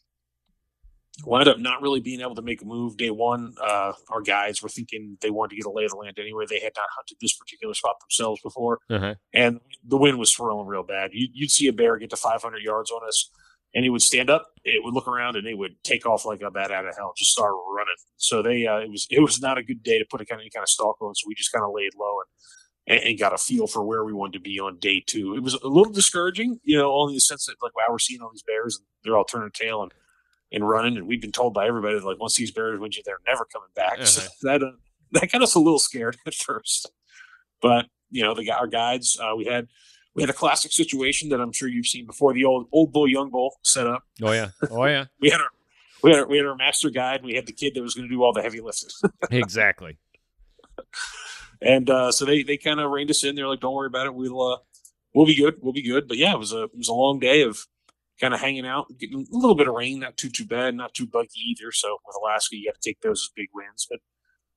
wound 1.24 1.48
up 1.48 1.59
not 1.59 1.83
really 1.83 2.00
being 2.00 2.20
able 2.20 2.35
to 2.35 2.42
make 2.42 2.62
a 2.62 2.64
move 2.64 2.96
day 2.96 3.11
one. 3.11 3.54
Uh, 3.61 3.92
our 4.11 4.20
guys 4.20 4.62
were 4.62 4.68
thinking 4.68 5.16
they 5.20 5.30
wanted 5.30 5.50
to 5.50 5.56
get 5.56 5.66
a 5.66 5.70
lay 5.70 5.85
of 5.85 5.90
the 5.90 5.96
land 5.96 6.18
anyway. 6.18 6.44
They 6.48 6.61
had 6.61 6.72
not 6.76 6.87
hunted 6.94 7.16
this 7.20 7.37
particular 7.37 7.74
spot 7.74 7.96
themselves 8.00 8.40
before, 8.42 8.78
uh-huh. 8.88 9.14
and 9.33 9.61
the 9.87 9.96
wind 9.96 10.18
was 10.18 10.30
swirling 10.33 10.66
real 10.66 10.83
bad. 10.83 11.11
You, 11.12 11.28
would 11.40 11.50
see 11.50 11.66
a 11.66 11.72
bear 11.72 11.96
get 11.98 12.11
to 12.11 12.16
500 12.16 12.62
yards 12.62 12.90
on 12.90 13.06
us, 13.06 13.30
and 13.74 13.85
he 13.85 13.90
would 13.90 14.02
stand 14.02 14.30
up, 14.30 14.48
it 14.64 14.83
would 14.83 14.94
look 14.94 15.09
around, 15.09 15.37
and 15.37 15.46
it 15.46 15.56
would 15.56 15.83
take 15.85 16.06
off 16.06 16.24
like 16.24 16.40
a 16.42 16.50
bat 16.50 16.70
out 16.70 16.87
of 16.87 16.96
hell, 16.96 17.12
just 17.16 17.30
start 17.30 17.52
running. 17.76 17.94
So 18.16 18.42
they, 18.42 18.66
uh, 18.66 18.78
it 18.78 18.90
was 18.90 19.06
it 19.11 19.20
was 19.20 19.40
not 19.40 19.59
a 19.59 19.62
good 19.62 19.83
day 19.83 19.98
to 19.98 20.06
put 20.11 20.20
a 20.20 20.24
kind 20.24 20.40
of 20.40 20.42
any 20.42 20.50
kind 20.50 20.62
of 20.64 20.68
stalk 20.68 21.00
on. 21.00 21.14
So 21.14 21.24
we 21.26 21.35
just 21.35 21.52
kind 21.52 21.64
of 21.64 21.72
laid 21.74 21.92
low 21.98 22.16
and, 22.87 23.02
and. 23.02 23.18
got 23.18 23.35
a 23.35 23.38
feel 23.38 23.66
for 23.66 23.85
where 23.85 24.04
we 24.04 24.12
wanted 24.12 24.35
to 24.35 24.40
be 24.40 24.59
on 24.59 24.78
day 24.78 25.02
two. 25.06 25.35
It 25.35 25.42
was 25.42 25.54
a 25.54 25.68
little 25.68 25.92
discouraging, 25.92 26.61
you 26.64 26.78
know, 26.78 26.92
only 26.92 27.12
in 27.12 27.16
the 27.16 27.20
sense 27.20 27.46
that 27.46 27.56
like 27.62 27.76
wow, 27.76 27.85
we're 27.88 27.98
seeing 27.98 28.20
all 28.20 28.30
these 28.33 28.42
bears 28.42 28.76
and 28.76 28.87
they're 29.04 29.16
all 29.16 29.24
turning 29.24 29.50
tail 29.52 29.83
and 29.83 29.92
and 30.53 30.69
running. 30.69 30.97
And 30.97 31.07
we've 31.07 31.21
been 31.21 31.33
told 31.33 31.55
by 31.55 31.67
everybody 31.67 31.95
that 31.95 32.05
like 32.05 32.21
once 32.21 32.37
these 32.37 32.51
bears 32.51 32.79
win 32.79 32.93
you, 32.93 33.03
they're 33.05 33.19
never 33.27 33.47
coming 33.53 33.69
back. 33.75 33.95
Uh-huh. 33.95 34.05
So 34.07 34.23
that 34.43 34.63
uh, 34.63 34.73
that 35.13 35.33
got 35.33 35.43
us 35.43 35.55
a 35.55 35.59
little 35.59 35.79
scared 35.79 36.17
at 36.27 36.35
first. 36.35 36.91
But 37.61 37.87
you 38.11 38.23
know, 38.23 38.35
the 38.35 38.51
our 38.51 38.67
guides, 38.67 39.19
uh, 39.21 39.35
we 39.37 39.45
had 39.47 39.69
we 40.15 40.23
had 40.23 40.31
a 40.31 40.35
classic 40.35 40.73
situation 40.73 41.29
that 41.31 41.41
I'm 41.41 41.53
sure 41.53 41.69
you've 41.69 41.87
seen 41.87 42.07
before. 42.07 42.35
The 42.35 42.45
old 42.45 42.67
old 42.73 42.93
bull 42.93 43.09
young 43.09 43.31
bull 43.31 43.57
set 43.63 43.87
up. 43.87 44.05
Oh 44.23 44.33
yeah, 44.33 44.51
oh 44.71 44.85
yeah. 44.87 45.07
we 45.21 45.31
had 45.31 45.41
our 45.41 45.51
we 46.03 46.11
had 46.11 46.21
our, 46.21 46.27
we 46.27 46.37
had 46.37 46.47
our 46.47 46.57
master 46.57 46.91
guide. 46.91 47.17
And 47.17 47.27
we 47.27 47.35
had 47.35 47.47
the 47.47 47.53
kid 47.53 47.75
that 47.75 47.83
was 47.83 47.95
going 47.95 48.09
to 48.09 48.15
do 48.15 48.23
all 48.23 48.33
the 48.33 48.43
heavy 48.43 48.61
lifting. 48.61 48.89
exactly. 49.31 49.99
And 51.63 51.91
uh, 51.91 52.11
so 52.11 52.25
they 52.25 52.43
they 52.43 52.57
kind 52.57 52.81
of 52.81 52.91
reined 52.91 53.11
us 53.11 53.23
in. 53.23 53.35
They're 53.35 53.49
like, 53.49 53.61
"Don't 53.61 53.75
worry 53.75 53.87
about 53.87 54.07
it. 54.07 54.15
We'll 54.15 54.41
uh, 54.41 54.59
we'll 55.15 55.27
be 55.27 55.37
good. 55.37 55.57
We'll 55.61 55.75
be 55.75 55.83
good." 55.83 56.09
But 56.09 56.17
yeah, 56.17 56.33
it 56.33 56.39
was 56.39 56.53
a 56.53 56.65
it 56.65 56.77
was 56.77 56.89
a 56.89 56.95
long 56.95 57.19
day 57.19 57.43
of 57.43 57.67
kind 58.20 58.35
of 58.35 58.40
hanging 58.40 58.66
out, 58.66 58.87
getting 58.98 59.26
a 59.33 59.37
little 59.37 59.54
bit 59.54 59.68
of 59.68 59.74
rain, 59.74 60.00
not 60.00 60.16
too 60.16 60.28
too 60.28 60.44
bad, 60.44 60.74
not 60.74 60.94
too 60.94 61.06
buggy 61.06 61.40
either. 61.48 61.72
So 61.72 61.98
with 62.06 62.16
Alaska, 62.22 62.56
you 62.56 62.66
got 62.66 62.80
to 62.80 62.88
take 62.88 63.00
those 63.00 63.22
as 63.22 63.30
big 63.35 63.48
wins, 63.54 63.87
but 63.88 64.00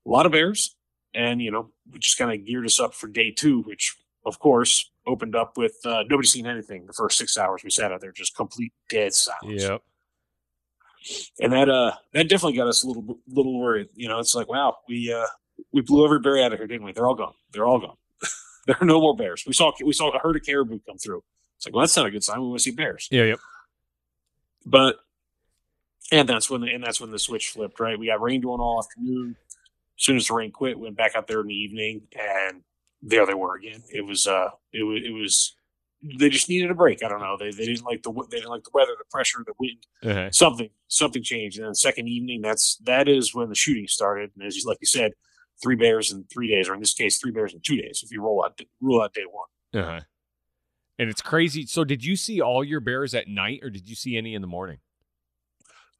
a 0.05 0.09
lot 0.09 0.25
of 0.25 0.31
bears, 0.31 0.75
and 1.13 1.41
you 1.41 1.51
know 1.51 1.69
we 1.91 1.99
just 1.99 2.17
kind 2.17 2.31
of 2.31 2.45
geared 2.45 2.65
us 2.65 2.79
up 2.79 2.93
for 2.93 3.07
day 3.07 3.31
two, 3.31 3.61
which 3.61 3.95
of 4.25 4.39
course 4.39 4.91
opened 5.05 5.35
up 5.35 5.57
with 5.57 5.75
uh, 5.85 6.03
nobody 6.09 6.27
seen 6.27 6.47
anything 6.47 6.85
the 6.85 6.93
first 6.93 7.17
six 7.17 7.37
hours 7.37 7.63
we 7.63 7.69
sat 7.69 7.91
out 7.91 8.01
there, 8.01 8.11
just 8.11 8.35
complete 8.35 8.73
dead 8.89 9.13
silence. 9.13 9.63
Yep. 9.63 9.81
And 11.41 11.51
that 11.51 11.69
uh 11.69 11.93
that 12.13 12.29
definitely 12.29 12.57
got 12.57 12.67
us 12.67 12.83
a 12.83 12.87
little 12.87 13.19
little 13.27 13.59
worried. 13.59 13.89
You 13.93 14.07
know, 14.07 14.19
it's 14.19 14.35
like 14.35 14.47
wow, 14.47 14.77
we 14.87 15.11
uh 15.11 15.27
we 15.71 15.81
blew 15.81 16.05
every 16.05 16.19
bear 16.19 16.41
out 16.43 16.53
of 16.53 16.59
here, 16.59 16.67
didn't 16.67 16.85
we? 16.85 16.93
They're 16.93 17.07
all 17.07 17.15
gone. 17.15 17.33
They're 17.51 17.65
all 17.65 17.79
gone. 17.79 17.97
there 18.67 18.77
are 18.79 18.85
no 18.85 19.01
more 19.01 19.15
bears. 19.15 19.43
We 19.45 19.53
saw 19.53 19.73
we 19.83 19.93
saw 19.93 20.09
a 20.11 20.19
herd 20.19 20.37
of 20.37 20.45
caribou 20.45 20.79
come 20.87 20.97
through. 20.97 21.23
It's 21.57 21.67
like, 21.67 21.75
well, 21.75 21.83
that's 21.83 21.95
not 21.95 22.05
a 22.05 22.11
good 22.11 22.23
sign. 22.23 22.41
We 22.41 22.47
want 22.47 22.59
to 22.59 22.63
see 22.63 22.71
bears. 22.71 23.07
Yeah, 23.11 23.23
yep. 23.23 23.39
But 24.65 24.97
and 26.11 26.27
that's 26.27 26.49
when 26.49 26.61
the, 26.61 26.67
and 26.67 26.83
that's 26.83 27.01
when 27.01 27.11
the 27.11 27.19
switch 27.19 27.49
flipped. 27.49 27.79
Right, 27.79 27.97
we 27.97 28.07
got 28.07 28.21
rain 28.21 28.41
doing 28.41 28.59
all 28.59 28.79
afternoon. 28.79 29.35
As 29.97 30.05
soon 30.05 30.17
as 30.17 30.27
the 30.27 30.33
rain 30.33 30.51
quit, 30.51 30.79
went 30.79 30.97
back 30.97 31.15
out 31.15 31.27
there 31.27 31.41
in 31.41 31.47
the 31.47 31.53
evening, 31.53 32.01
and 32.19 32.61
there 33.01 33.25
they 33.25 33.33
were 33.33 33.55
again. 33.55 33.83
It 33.91 34.05
was 34.05 34.27
uh, 34.27 34.49
it 34.71 34.83
was 34.83 35.01
it 35.03 35.11
was 35.11 35.55
they 36.19 36.29
just 36.29 36.49
needed 36.49 36.69
a 36.69 36.75
break. 36.75 37.03
I 37.03 37.07
don't 37.07 37.21
know. 37.21 37.37
They, 37.39 37.51
they 37.51 37.65
didn't 37.65 37.85
like 37.85 38.03
the 38.03 38.11
they 38.29 38.37
didn't 38.37 38.49
like 38.49 38.63
the 38.63 38.71
weather, 38.73 38.91
the 38.97 39.05
pressure, 39.09 39.39
the 39.45 39.53
wind. 39.59 39.85
Uh-huh. 40.03 40.31
Something 40.31 40.69
something 40.87 41.23
changed. 41.23 41.57
And 41.57 41.65
then 41.65 41.71
the 41.71 41.75
second 41.75 42.07
evening, 42.07 42.41
that's 42.41 42.77
that 42.83 43.07
is 43.07 43.33
when 43.33 43.49
the 43.49 43.55
shooting 43.55 43.87
started. 43.87 44.31
And 44.35 44.45
as 44.45 44.57
you 44.57 44.63
like 44.65 44.79
you 44.81 44.87
said, 44.87 45.13
three 45.61 45.75
bears 45.75 46.11
in 46.11 46.25
three 46.25 46.49
days, 46.49 46.67
or 46.67 46.73
in 46.73 46.79
this 46.79 46.93
case, 46.93 47.17
three 47.17 47.31
bears 47.31 47.53
in 47.53 47.61
two 47.61 47.77
days. 47.77 48.01
If 48.03 48.11
you 48.11 48.21
roll 48.21 48.43
out 48.43 48.59
rule 48.81 49.01
out 49.01 49.13
day 49.13 49.25
one. 49.29 49.83
Uh-huh. 49.83 50.01
And 50.99 51.09
it's 51.09 51.21
crazy. 51.21 51.65
So, 51.65 51.83
did 51.83 52.03
you 52.03 52.15
see 52.15 52.39
all 52.41 52.63
your 52.63 52.79
bears 52.79 53.15
at 53.15 53.27
night, 53.27 53.61
or 53.63 53.69
did 53.69 53.89
you 53.89 53.95
see 53.95 54.15
any 54.15 54.35
in 54.35 54.41
the 54.41 54.47
morning? 54.47 54.77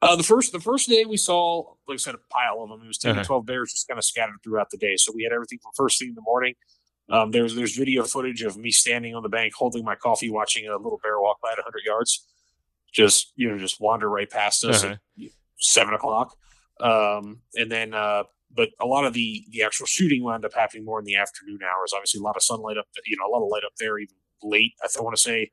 Uh, 0.03 0.15
the 0.15 0.23
first 0.23 0.51
the 0.51 0.59
first 0.59 0.89
day 0.89 1.05
we 1.05 1.17
saw, 1.17 1.63
like 1.87 1.95
I 1.95 1.97
said, 1.97 2.15
a 2.15 2.19
pile 2.29 2.61
of 2.61 2.69
them. 2.69 2.81
It 2.83 2.87
was 2.87 2.97
10 2.97 3.11
uh-huh. 3.11 3.21
to 3.21 3.25
twelve 3.25 3.45
bears 3.45 3.71
just 3.71 3.87
kind 3.87 3.97
of 3.97 4.03
scattered 4.03 4.35
throughout 4.43 4.69
the 4.69 4.77
day. 4.77 4.97
So 4.97 5.13
we 5.15 5.23
had 5.23 5.31
everything 5.31 5.59
from 5.63 5.71
first 5.75 5.97
thing 5.97 6.09
in 6.09 6.15
the 6.15 6.21
morning. 6.21 6.55
Um, 7.09 7.31
there's 7.31 7.55
there's 7.55 7.75
video 7.75 8.03
footage 8.03 8.41
of 8.43 8.57
me 8.57 8.71
standing 8.71 9.15
on 9.15 9.23
the 9.23 9.29
bank 9.29 9.53
holding 9.55 9.83
my 9.83 9.95
coffee, 9.95 10.29
watching 10.29 10.67
a 10.67 10.75
little 10.75 10.99
bear 11.01 11.19
walk 11.19 11.39
by 11.41 11.49
at 11.51 11.57
100 11.57 11.81
yards, 11.85 12.27
just 12.91 13.33
you 13.35 13.49
know 13.49 13.57
just 13.57 13.81
wander 13.81 14.09
right 14.09 14.29
past 14.29 14.63
us 14.65 14.83
uh-huh. 14.83 14.95
at 15.21 15.29
seven 15.57 15.93
o'clock. 15.93 16.35
Um, 16.79 17.41
and 17.55 17.71
then, 17.71 17.93
uh, 17.93 18.23
but 18.51 18.69
a 18.79 18.85
lot 18.85 19.05
of 19.05 19.13
the 19.13 19.45
the 19.51 19.63
actual 19.63 19.85
shooting 19.85 20.23
wound 20.23 20.45
up 20.45 20.53
happening 20.53 20.85
more 20.85 20.99
in 20.99 21.05
the 21.05 21.15
afternoon 21.15 21.59
hours. 21.63 21.93
Obviously, 21.93 22.19
a 22.19 22.23
lot 22.23 22.35
of 22.35 22.43
sunlight 22.43 22.77
up, 22.77 22.85
you 23.05 23.17
know, 23.17 23.27
a 23.27 23.31
lot 23.31 23.43
of 23.43 23.49
light 23.49 23.63
up 23.65 23.73
there, 23.79 23.97
even 23.99 24.15
late. 24.43 24.73
I 24.83 25.01
want 25.01 25.15
to 25.15 25.21
say 25.21 25.49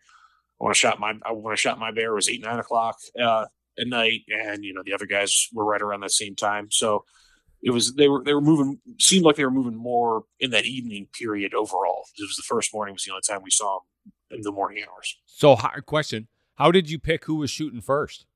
I 0.60 0.64
want 0.64 0.74
to 0.74 0.78
shot 0.78 1.00
my 1.00 1.14
I 1.24 1.32
want 1.32 1.56
to 1.56 1.60
shot 1.60 1.78
my 1.78 1.90
bear 1.90 2.14
was 2.14 2.28
eight 2.28 2.42
nine 2.42 2.58
o'clock 2.58 2.96
uh, 3.20 3.46
at 3.78 3.86
night, 3.86 4.20
and 4.28 4.64
you 4.64 4.74
know 4.74 4.82
the 4.84 4.94
other 4.94 5.06
guys 5.06 5.48
were 5.52 5.64
right 5.64 5.80
around 5.80 6.00
that 6.00 6.12
same 6.12 6.36
time. 6.36 6.68
So 6.70 7.04
it 7.62 7.70
was 7.70 7.94
they 7.94 8.08
were 8.08 8.22
they 8.24 8.34
were 8.34 8.40
moving 8.40 8.78
seemed 8.98 9.24
like 9.24 9.36
they 9.36 9.44
were 9.44 9.50
moving 9.50 9.76
more 9.76 10.24
in 10.38 10.50
that 10.50 10.64
evening 10.64 11.08
period 11.18 11.54
overall. 11.54 12.04
It 12.18 12.22
was 12.22 12.36
the 12.36 12.42
first 12.42 12.72
morning 12.74 12.94
was 12.94 13.04
the 13.04 13.12
only 13.12 13.22
time 13.28 13.40
we 13.42 13.50
saw 13.50 13.80
them 14.00 14.12
in 14.38 14.42
the 14.42 14.52
morning 14.52 14.84
hours. 14.90 15.18
So 15.26 15.56
hard 15.56 15.86
question: 15.86 16.28
How 16.56 16.70
did 16.70 16.90
you 16.90 16.98
pick 16.98 17.24
who 17.24 17.36
was 17.36 17.50
shooting 17.50 17.80
first? 17.80 18.26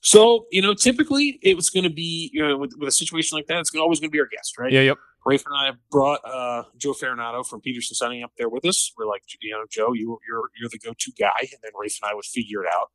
So 0.00 0.46
you 0.50 0.62
know, 0.62 0.74
typically 0.74 1.38
it 1.42 1.56
was 1.56 1.70
going 1.70 1.84
to 1.84 1.90
be 1.90 2.30
you 2.32 2.46
know 2.46 2.56
with, 2.56 2.72
with 2.78 2.88
a 2.88 2.92
situation 2.92 3.36
like 3.36 3.46
that, 3.46 3.58
it's 3.58 3.74
always 3.74 4.00
going 4.00 4.10
to 4.10 4.12
be 4.12 4.20
our 4.20 4.28
guest, 4.28 4.58
right? 4.58 4.72
Yeah. 4.72 4.82
Yep. 4.82 4.98
Rafe 5.28 5.44
and 5.44 5.54
I 5.54 5.72
brought 5.90 6.20
uh, 6.24 6.62
Joe 6.78 6.94
Ferronato 6.94 7.46
from 7.46 7.60
Petersen's 7.60 8.00
Hunting 8.00 8.22
up 8.22 8.32
there 8.38 8.48
with 8.48 8.64
us. 8.64 8.92
We're 8.96 9.06
like, 9.06 9.22
you 9.42 9.50
know, 9.50 9.64
Joe, 9.70 9.92
you, 9.92 10.18
you're 10.26 10.48
you're 10.58 10.70
the 10.70 10.78
go-to 10.78 11.12
guy, 11.18 11.38
and 11.40 11.60
then 11.62 11.72
Rafe 11.78 11.98
and 12.02 12.10
I 12.10 12.14
would 12.14 12.24
figure 12.24 12.64
it 12.64 12.70
out. 12.74 12.88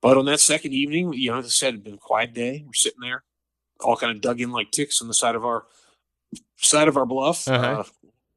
But 0.00 0.16
on 0.16 0.26
that 0.26 0.38
second 0.38 0.72
evening, 0.72 1.12
you 1.14 1.32
know, 1.32 1.38
as 1.38 1.46
I 1.46 1.48
said, 1.48 1.74
it'd 1.74 1.82
been 1.82 1.94
a 1.94 1.98
quiet 1.98 2.32
day. 2.32 2.62
We're 2.64 2.74
sitting 2.74 3.00
there, 3.00 3.24
all 3.80 3.96
kind 3.96 4.14
of 4.14 4.22
dug 4.22 4.40
in 4.40 4.52
like 4.52 4.70
ticks 4.70 5.02
on 5.02 5.08
the 5.08 5.14
side 5.14 5.34
of 5.34 5.44
our 5.44 5.64
side 6.58 6.86
of 6.86 6.96
our 6.96 7.06
bluff. 7.06 7.48
Uh-huh. 7.48 7.80
Uh, 7.80 7.84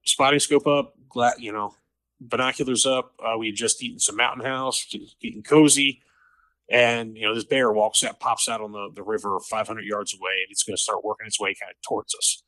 spotting 0.03 0.39
scope 0.39 0.65
up, 0.65 0.95
glad 1.07 1.35
you 1.37 1.53
know, 1.53 1.75
binoculars 2.19 2.87
up. 2.87 3.13
Uh, 3.23 3.37
we 3.37 3.47
had 3.47 3.55
just 3.55 3.83
eaten 3.83 3.99
some 3.99 4.15
mountain 4.15 4.43
house, 4.43 4.87
getting 5.21 5.43
cozy. 5.43 6.01
And 6.71 7.15
you 7.15 7.27
know, 7.27 7.35
this 7.35 7.43
bear 7.43 7.71
walks 7.71 8.03
out, 8.03 8.19
pops 8.19 8.49
out 8.49 8.61
on 8.61 8.71
the, 8.71 8.89
the 8.95 9.03
river 9.03 9.37
500 9.39 9.85
yards 9.85 10.15
away, 10.15 10.41
and 10.41 10.49
it's 10.49 10.63
going 10.63 10.75
to 10.75 10.81
start 10.81 11.03
working 11.05 11.27
its 11.27 11.39
way 11.39 11.53
kind 11.53 11.69
of 11.69 11.79
towards 11.87 12.15
us. 12.15 12.41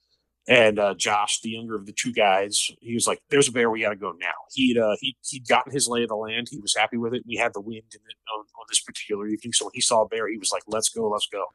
And 0.48 0.78
uh, 0.78 0.94
Josh, 0.96 1.40
the 1.42 1.52
younger 1.52 1.76
of 1.76 1.86
the 1.86 1.94
two 1.94 2.12
guys, 2.12 2.70
he 2.82 2.94
was 2.94 3.08
like, 3.08 3.22
"There's 3.30 3.48
a 3.48 3.52
bear. 3.52 3.70
We 3.70 3.82
got 3.82 3.90
to 3.90 3.96
go 3.96 4.12
now." 4.12 4.34
He'd 4.54 4.78
uh, 4.78 4.98
he 5.00 5.16
he'd 5.26 5.48
gotten 5.48 5.72
his 5.72 5.88
lay 5.88 6.04
of 6.04 6.10
the 6.10 6.16
land. 6.16 6.48
He 6.52 6.60
was 6.60 6.76
happy 6.76 6.98
with 6.98 7.14
it. 7.14 7.24
We 7.26 7.38
had 7.38 7.54
the 7.54 7.62
wind 7.62 7.84
in 7.94 8.02
it 8.02 8.18
on, 8.36 8.42
on 8.42 8.66
this 8.68 8.82
particular 8.82 9.28
evening, 9.28 9.54
so 9.54 9.66
when 9.66 9.72
he 9.74 9.80
saw 9.82 10.02
a 10.02 10.08
bear, 10.08 10.28
he 10.30 10.38
was 10.38 10.52
like, 10.52 10.64
"Let's 10.68 10.90
go, 10.90 11.08
let's 11.08 11.28
go." 11.28 11.46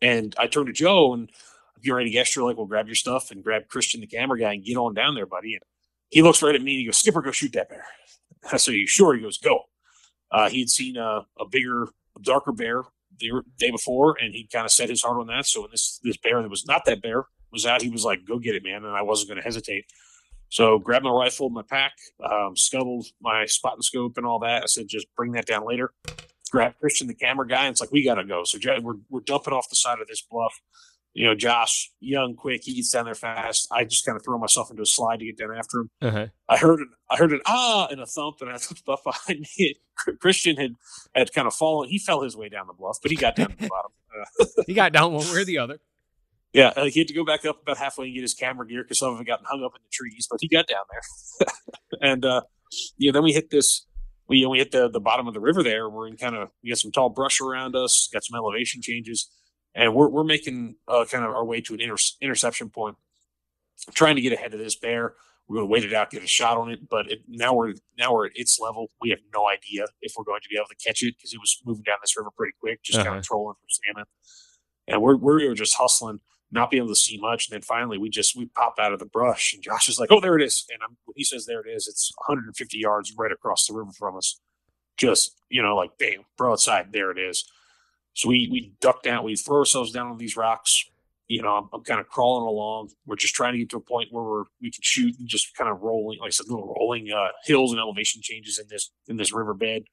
And 0.00 0.36
I 0.38 0.46
turned 0.46 0.68
to 0.68 0.72
Joe 0.72 1.14
and 1.14 1.30
you're 1.80 1.96
ready 1.96 2.10
to 2.10 2.16
gesture 2.16 2.44
like, 2.44 2.56
"Well, 2.56 2.66
grab 2.66 2.86
your 2.86 2.94
stuff 2.94 3.32
and 3.32 3.42
grab 3.42 3.66
Christian, 3.68 4.00
the 4.00 4.06
camera 4.06 4.38
guy, 4.38 4.52
and 4.52 4.64
get 4.64 4.76
on 4.76 4.94
down 4.94 5.16
there, 5.16 5.26
buddy." 5.26 5.54
And 5.54 5.62
he 6.10 6.22
looks 6.22 6.42
right 6.42 6.54
at 6.54 6.62
me 6.62 6.74
and 6.74 6.80
he 6.80 6.86
goes, 6.86 6.98
"Skipper, 6.98 7.22
go 7.22 7.32
shoot 7.32 7.54
that 7.54 7.68
bear." 7.68 7.86
I 8.52 8.56
said, 8.56 8.74
you 8.74 8.86
sure? 8.86 9.14
He 9.14 9.22
goes, 9.22 9.38
go. 9.38 9.64
Uh, 10.30 10.48
he 10.48 10.60
had 10.60 10.70
seen 10.70 10.96
a, 10.96 11.26
a 11.38 11.46
bigger, 11.50 11.88
darker 12.22 12.52
bear 12.52 12.82
the 13.18 13.42
day 13.58 13.70
before, 13.70 14.16
and 14.20 14.34
he 14.34 14.48
kind 14.52 14.64
of 14.64 14.72
set 14.72 14.88
his 14.88 15.02
heart 15.02 15.18
on 15.18 15.26
that. 15.28 15.46
So 15.46 15.62
when 15.62 15.70
this 15.70 16.00
this 16.02 16.16
bear 16.16 16.42
that 16.42 16.48
was 16.48 16.66
not 16.66 16.84
that 16.86 17.02
bear 17.02 17.24
was 17.56 17.66
out, 17.66 17.82
he 17.82 17.90
was 17.90 18.04
like, 18.04 18.24
"Go 18.26 18.38
get 18.38 18.54
it, 18.54 18.62
man!" 18.62 18.84
And 18.84 18.94
I 18.94 19.02
wasn't 19.02 19.30
going 19.30 19.38
to 19.38 19.44
hesitate. 19.44 19.86
So 20.48 20.78
grabbed 20.78 21.04
my 21.04 21.10
rifle, 21.10 21.50
my 21.50 21.62
pack, 21.62 21.92
um, 22.24 22.56
scuttled 22.56 23.06
my 23.20 23.46
spot 23.46 23.74
and 23.74 23.84
scope 23.84 24.16
and 24.16 24.26
all 24.26 24.38
that. 24.40 24.62
I 24.62 24.66
said, 24.66 24.86
"Just 24.88 25.06
bring 25.16 25.32
that 25.32 25.46
down 25.46 25.66
later." 25.66 25.92
Grab 26.50 26.74
Christian, 26.78 27.08
the 27.08 27.14
camera 27.14 27.46
guy, 27.46 27.64
and 27.64 27.72
it's 27.72 27.80
like 27.80 27.90
we 27.90 28.04
got 28.04 28.14
to 28.14 28.24
go. 28.24 28.44
So 28.44 28.58
we're 28.80 28.94
we're 29.10 29.20
dumping 29.20 29.52
off 29.52 29.68
the 29.68 29.76
side 29.76 30.00
of 30.00 30.06
this 30.06 30.22
bluff. 30.22 30.60
You 31.16 31.24
know, 31.24 31.34
Josh, 31.34 31.90
young, 31.98 32.36
quick, 32.36 32.60
he 32.64 32.74
gets 32.74 32.90
down 32.90 33.06
there 33.06 33.14
fast. 33.14 33.68
I 33.72 33.84
just 33.84 34.04
kind 34.04 34.16
of 34.16 34.22
throw 34.22 34.36
myself 34.36 34.70
into 34.70 34.82
a 34.82 34.86
slide 34.86 35.20
to 35.20 35.24
get 35.24 35.38
down 35.38 35.56
after 35.56 35.80
him. 35.80 35.90
Uh-huh. 36.02 36.26
I 36.46 36.58
heard 36.58 36.80
it. 36.80 36.88
I 37.10 37.16
heard 37.16 37.32
an 37.32 37.40
ah 37.46 37.88
and 37.90 38.02
a 38.02 38.06
thump, 38.06 38.36
and 38.42 38.50
I 38.50 38.52
looked 38.70 38.86
up 38.86 39.02
behind 39.02 39.46
me. 39.58 39.76
Christian 40.20 40.56
had 40.56 40.72
had 41.14 41.32
kind 41.32 41.46
of 41.46 41.54
fallen. 41.54 41.88
He 41.88 41.98
fell 41.98 42.20
his 42.20 42.36
way 42.36 42.50
down 42.50 42.66
the 42.66 42.74
bluff, 42.74 42.98
but 43.00 43.10
he 43.10 43.16
got 43.16 43.34
down 43.34 43.48
to 43.48 43.56
the 43.56 43.66
bottom. 43.66 43.92
Uh, 44.14 44.62
he 44.66 44.74
got 44.74 44.92
down 44.92 45.14
one 45.14 45.24
way 45.32 45.40
or 45.40 45.44
the 45.44 45.56
other. 45.56 45.80
Yeah, 46.56 46.72
uh, 46.74 46.86
he 46.86 47.00
had 47.00 47.08
to 47.08 47.12
go 47.12 47.22
back 47.22 47.44
up 47.44 47.60
about 47.60 47.76
halfway 47.76 48.06
and 48.06 48.14
get 48.14 48.22
his 48.22 48.32
camera 48.32 48.66
gear 48.66 48.82
because 48.82 48.98
some 48.98 49.12
of 49.12 49.20
it 49.20 49.26
got 49.26 49.40
hung 49.44 49.62
up 49.62 49.72
in 49.76 49.82
the 49.84 49.90
trees, 49.92 50.26
but 50.30 50.38
he 50.40 50.48
got 50.48 50.66
down 50.66 50.84
there. 50.90 51.48
and 52.00 52.24
uh, 52.24 52.40
know, 52.98 53.12
then 53.12 53.22
we 53.22 53.34
hit 53.34 53.50
this. 53.50 53.84
We 54.26 54.46
we 54.46 54.56
hit 54.56 54.70
the 54.70 54.88
the 54.88 54.98
bottom 54.98 55.28
of 55.28 55.34
the 55.34 55.40
river 55.40 55.62
there. 55.62 55.90
We're 55.90 56.08
in 56.08 56.16
kind 56.16 56.34
of 56.34 56.48
we 56.64 56.70
got 56.70 56.78
some 56.78 56.92
tall 56.92 57.10
brush 57.10 57.42
around 57.42 57.76
us, 57.76 58.08
got 58.10 58.24
some 58.24 58.38
elevation 58.38 58.80
changes, 58.80 59.30
and 59.74 59.94
we're 59.94 60.08
we're 60.08 60.24
making 60.24 60.76
uh, 60.88 61.04
kind 61.04 61.26
of 61.26 61.30
our 61.32 61.44
way 61.44 61.60
to 61.60 61.74
an 61.74 61.80
inter- 61.82 61.96
interception 62.22 62.70
point, 62.70 62.96
trying 63.92 64.16
to 64.16 64.22
get 64.22 64.32
ahead 64.32 64.54
of 64.54 64.58
this 64.58 64.76
bear. 64.76 65.12
We're 65.46 65.56
going 65.56 65.68
to 65.68 65.72
wait 65.72 65.84
it 65.84 65.92
out, 65.92 66.10
get 66.10 66.24
a 66.24 66.26
shot 66.26 66.56
on 66.56 66.70
it, 66.70 66.88
but 66.88 67.12
it, 67.12 67.18
now 67.28 67.52
we're 67.52 67.74
now 67.98 68.14
we're 68.14 68.28
at 68.28 68.32
its 68.34 68.58
level. 68.58 68.90
We 69.02 69.10
have 69.10 69.20
no 69.34 69.46
idea 69.46 69.84
if 70.00 70.14
we're 70.16 70.24
going 70.24 70.40
to 70.40 70.48
be 70.48 70.56
able 70.56 70.68
to 70.68 70.76
catch 70.76 71.02
it 71.02 71.16
because 71.18 71.34
it 71.34 71.38
was 71.38 71.60
moving 71.66 71.82
down 71.82 71.98
this 72.02 72.16
river 72.16 72.30
pretty 72.34 72.54
quick, 72.58 72.82
just 72.82 72.98
uh-huh. 72.98 73.08
kind 73.08 73.18
of 73.18 73.26
trolling 73.26 73.56
for 73.60 73.68
salmon. 73.68 74.06
And 74.88 75.02
we're 75.02 75.16
we 75.16 75.46
were 75.46 75.54
just 75.54 75.74
hustling 75.74 76.20
not 76.50 76.70
being 76.70 76.82
able 76.82 76.94
to 76.94 77.00
see 77.00 77.18
much. 77.18 77.48
And 77.48 77.54
then 77.54 77.62
finally, 77.62 77.98
we 77.98 78.08
just 78.08 78.36
we 78.36 78.46
pop 78.46 78.74
out 78.78 78.92
of 78.92 78.98
the 78.98 79.06
brush, 79.06 79.52
and 79.52 79.62
Josh 79.62 79.88
is 79.88 79.98
like, 79.98 80.12
"Oh, 80.12 80.20
there 80.20 80.36
it 80.36 80.42
is!" 80.42 80.64
And 80.72 80.80
I'm, 80.82 80.96
when 81.04 81.14
he 81.16 81.24
says, 81.24 81.46
"There 81.46 81.60
it 81.60 81.70
is," 81.70 81.88
it's 81.88 82.12
150 82.26 82.78
yards 82.78 83.14
right 83.16 83.32
across 83.32 83.66
the 83.66 83.74
river 83.74 83.92
from 83.92 84.16
us. 84.16 84.40
Just 84.96 85.40
you 85.50 85.62
know, 85.62 85.76
like 85.76 85.98
bam, 85.98 86.24
broadside, 86.36 86.92
there 86.92 87.10
it 87.10 87.18
is. 87.18 87.44
So 88.14 88.28
we 88.28 88.48
we 88.50 88.72
duck 88.80 89.02
down, 89.02 89.24
we 89.24 89.36
throw 89.36 89.58
ourselves 89.58 89.92
down 89.92 90.06
on 90.06 90.18
these 90.18 90.36
rocks. 90.36 90.84
You 91.28 91.42
know, 91.42 91.56
I'm, 91.56 91.68
I'm 91.72 91.82
kind 91.82 92.00
of 92.00 92.08
crawling 92.08 92.46
along. 92.46 92.90
We're 93.04 93.16
just 93.16 93.34
trying 93.34 93.54
to 93.54 93.58
get 93.58 93.70
to 93.70 93.78
a 93.78 93.80
point 93.80 94.08
where 94.12 94.22
we're 94.22 94.44
we 94.60 94.70
can 94.70 94.82
shoot 94.82 95.18
and 95.18 95.28
just 95.28 95.54
kind 95.56 95.70
of 95.70 95.82
rolling, 95.82 96.20
like 96.20 96.32
said, 96.32 96.46
little 96.48 96.74
rolling 96.78 97.10
uh, 97.10 97.28
hills 97.44 97.72
and 97.72 97.80
elevation 97.80 98.22
changes 98.22 98.58
in 98.58 98.66
this 98.68 98.90
in 99.08 99.16
this 99.16 99.32
riverbed. 99.32 99.88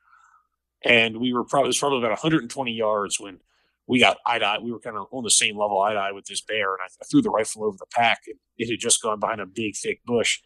And 0.86 1.18
we 1.18 1.34
were 1.34 1.44
probably 1.44 1.68
it 1.68 1.70
was 1.70 1.80
probably 1.80 2.00
about 2.00 2.12
120 2.12 2.72
yards 2.72 3.20
when 3.20 3.40
we 3.88 4.00
got 4.00 4.18
eye 4.26 4.40
to 4.40 4.46
eye. 4.46 4.58
We 4.60 4.72
were 4.72 4.80
kind 4.80 4.98
of 4.98 5.08
on 5.12 5.24
the 5.24 5.32
same 5.32 5.58
level 5.58 5.82
eye 5.82 5.94
to 5.94 6.00
eye 6.00 6.12
with 6.12 6.26
this 6.26 6.42
bear, 6.42 6.74
and 6.74 6.82
I, 6.82 6.88
I 7.02 7.06
threw 7.10 7.22
the 7.22 7.30
rifle 7.30 7.66
over 7.66 7.78
the 7.78 7.86
pack, 7.92 8.22
and 8.28 8.36
it 8.58 8.70
had 8.70 8.80
just 8.80 9.02
gone 9.02 9.20
behind 9.20 9.42
a 9.42 9.46
big 9.46 9.76
thick 9.76 10.02
bush. 10.06 10.40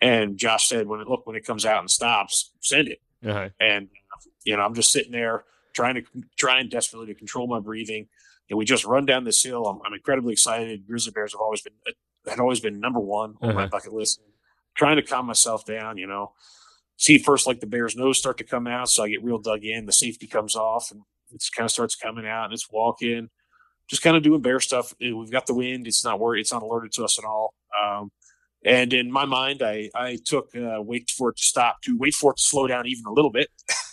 And 0.00 0.36
Josh 0.36 0.68
said, 0.68 0.86
"When 0.86 1.00
it 1.00 1.08
look 1.08 1.26
when 1.26 1.36
it 1.36 1.44
comes 1.44 1.66
out 1.66 1.80
and 1.80 1.90
stops, 1.90 2.52
send 2.60 2.88
it." 2.88 3.00
Uh-huh. 3.26 3.48
And 3.58 3.88
you 4.44 4.56
know, 4.56 4.62
I'm 4.62 4.74
just 4.74 4.92
sitting 4.92 5.12
there 5.12 5.44
trying 5.74 5.96
to 5.96 6.02
trying 6.38 6.68
desperately 6.68 7.08
to 7.08 7.14
control 7.14 7.46
my 7.46 7.60
breathing. 7.60 8.08
And 8.48 8.58
we 8.58 8.64
just 8.64 8.84
run 8.84 9.06
down 9.06 9.24
this 9.24 9.42
hill. 9.42 9.66
I'm, 9.66 9.80
I'm 9.84 9.94
incredibly 9.94 10.32
excited. 10.32 10.86
Grizzly 10.86 11.12
bears 11.12 11.32
have 11.32 11.40
always 11.40 11.62
been 11.62 11.74
had 12.26 12.40
always 12.40 12.60
been 12.60 12.80
number 12.80 13.00
one 13.00 13.36
on 13.40 13.50
uh-huh. 13.50 13.58
my 13.58 13.66
bucket 13.66 13.92
list. 13.92 14.20
Trying 14.74 14.96
to 14.96 15.02
calm 15.02 15.26
myself 15.26 15.64
down, 15.64 15.98
you 15.98 16.06
know. 16.06 16.32
See 16.96 17.18
first 17.18 17.46
like 17.46 17.60
the 17.60 17.66
bear's 17.66 17.96
nose 17.96 18.18
start 18.18 18.38
to 18.38 18.44
come 18.44 18.66
out, 18.66 18.88
so 18.88 19.02
I 19.02 19.08
get 19.08 19.24
real 19.24 19.38
dug 19.38 19.64
in. 19.64 19.86
The 19.86 19.92
safety 19.92 20.26
comes 20.26 20.54
off, 20.54 20.90
and 20.90 21.02
it 21.32 21.42
kind 21.56 21.64
of 21.64 21.70
starts 21.70 21.94
coming 21.94 22.26
out 22.26 22.46
and 22.46 22.52
it's 22.52 22.70
walking, 22.70 23.28
just 23.88 24.02
kind 24.02 24.16
of 24.16 24.22
doing 24.22 24.40
bear 24.40 24.60
stuff. 24.60 24.94
We've 25.00 25.30
got 25.30 25.46
the 25.46 25.54
wind. 25.54 25.86
It's 25.86 26.04
not 26.04 26.20
worried. 26.20 26.40
It's 26.40 26.52
not 26.52 26.62
alerted 26.62 26.92
to 26.92 27.04
us 27.04 27.18
at 27.18 27.24
all. 27.24 27.54
Um, 27.80 28.10
and 28.64 28.92
in 28.92 29.10
my 29.10 29.24
mind, 29.24 29.62
I, 29.62 29.90
I 29.94 30.18
took 30.24 30.54
uh, 30.54 30.82
wait 30.82 31.10
for 31.10 31.30
it 31.30 31.36
to 31.38 31.42
stop 31.42 31.80
to 31.82 31.96
wait 31.98 32.14
for 32.14 32.32
it 32.32 32.36
to 32.36 32.42
slow 32.42 32.66
down 32.66 32.86
even 32.86 33.04
a 33.06 33.12
little 33.12 33.30
bit. 33.30 33.48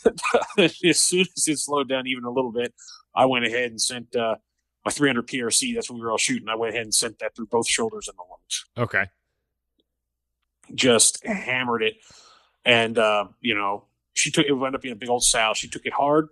as 0.57 1.01
soon 1.01 1.21
as 1.21 1.47
it 1.47 1.57
slowed 1.57 1.89
down 1.89 2.05
even 2.05 2.25
a 2.25 2.31
little 2.31 2.51
bit, 2.51 2.73
I 3.15 3.25
went 3.25 3.45
ahead 3.45 3.71
and 3.71 3.81
sent 3.81 4.15
uh, 4.15 4.35
my 4.83 4.91
300 4.91 5.25
PRC. 5.25 5.73
That's 5.73 5.89
what 5.89 5.95
we 5.95 6.01
were 6.01 6.11
all 6.11 6.17
shooting. 6.17 6.49
I 6.49 6.55
went 6.55 6.73
ahead 6.73 6.83
and 6.83 6.93
sent 6.93 7.19
that 7.19 7.35
through 7.35 7.47
both 7.47 7.67
shoulders 7.67 8.07
and 8.07 8.17
the 8.17 8.23
lungs. 8.29 8.65
Okay. 8.77 9.05
Just 10.75 11.25
hammered 11.25 11.81
it. 11.81 11.95
And, 12.65 12.97
uh, 12.97 13.27
you 13.39 13.55
know, 13.55 13.85
she 14.13 14.31
took 14.31 14.45
it 14.45 14.51
wound 14.51 14.75
up 14.75 14.81
being 14.81 14.93
a 14.93 14.97
big 14.97 15.09
old 15.09 15.23
sow. 15.23 15.53
She 15.55 15.69
took 15.69 15.85
it 15.85 15.93
hard 15.93 16.27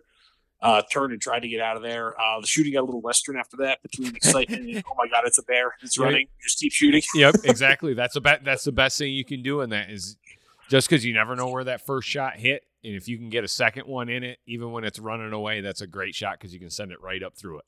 uh, 0.62 0.82
turned 0.92 1.14
and 1.14 1.22
tried 1.22 1.42
to 1.42 1.48
get 1.48 1.62
out 1.62 1.76
of 1.76 1.84
there. 1.84 2.20
Uh, 2.20 2.40
the 2.42 2.48
shooting 2.48 2.74
got 2.74 2.82
a 2.82 2.86
little 2.86 3.02
western 3.02 3.38
after 3.38 3.58
that 3.58 3.82
between 3.82 4.16
excitement 4.16 4.64
and 4.64 4.84
oh 4.90 4.96
my 4.98 5.08
god, 5.08 5.24
it's 5.26 5.38
a 5.38 5.44
bear, 5.44 5.76
it's 5.82 5.98
running. 6.00 6.28
Just 6.42 6.60
keep 6.60 6.72
shooting. 6.72 7.02
yep, 7.16 7.36
exactly. 7.44 7.94
That's 7.94 8.16
about 8.16 8.44
that's 8.44 8.64
the 8.64 8.72
best 8.72 8.98
thing 8.98 9.14
you 9.14 9.26
can 9.26 9.42
do 9.42 9.62
in 9.62 9.70
that 9.72 9.90
is 9.90 10.18
just 10.70 10.90
because 10.90 11.06
you 11.06 11.14
never 11.14 11.36
know 11.36 11.50
where 11.50 11.64
that 11.66 11.86
first 11.86 12.08
shot 12.08 12.38
hit, 12.38 12.64
and 12.84 12.96
if 12.96 13.08
you 13.08 13.18
can 13.18 13.30
get 13.30 13.44
a 13.44 13.48
second 13.48 13.88
one 13.88 14.10
in 14.10 14.24
it, 14.24 14.40
even 14.48 14.72
when 14.72 14.84
it's 14.84 15.00
running 15.00 15.34
away, 15.34 15.62
that's 15.62 15.82
a 15.82 15.88
great 15.88 16.16
shot 16.16 16.40
because 16.40 16.54
you 16.54 16.60
can 16.60 16.70
send 16.70 16.92
it 16.92 17.02
right 17.02 17.22
up 17.22 17.36
through 17.36 17.60
it. 17.60 17.66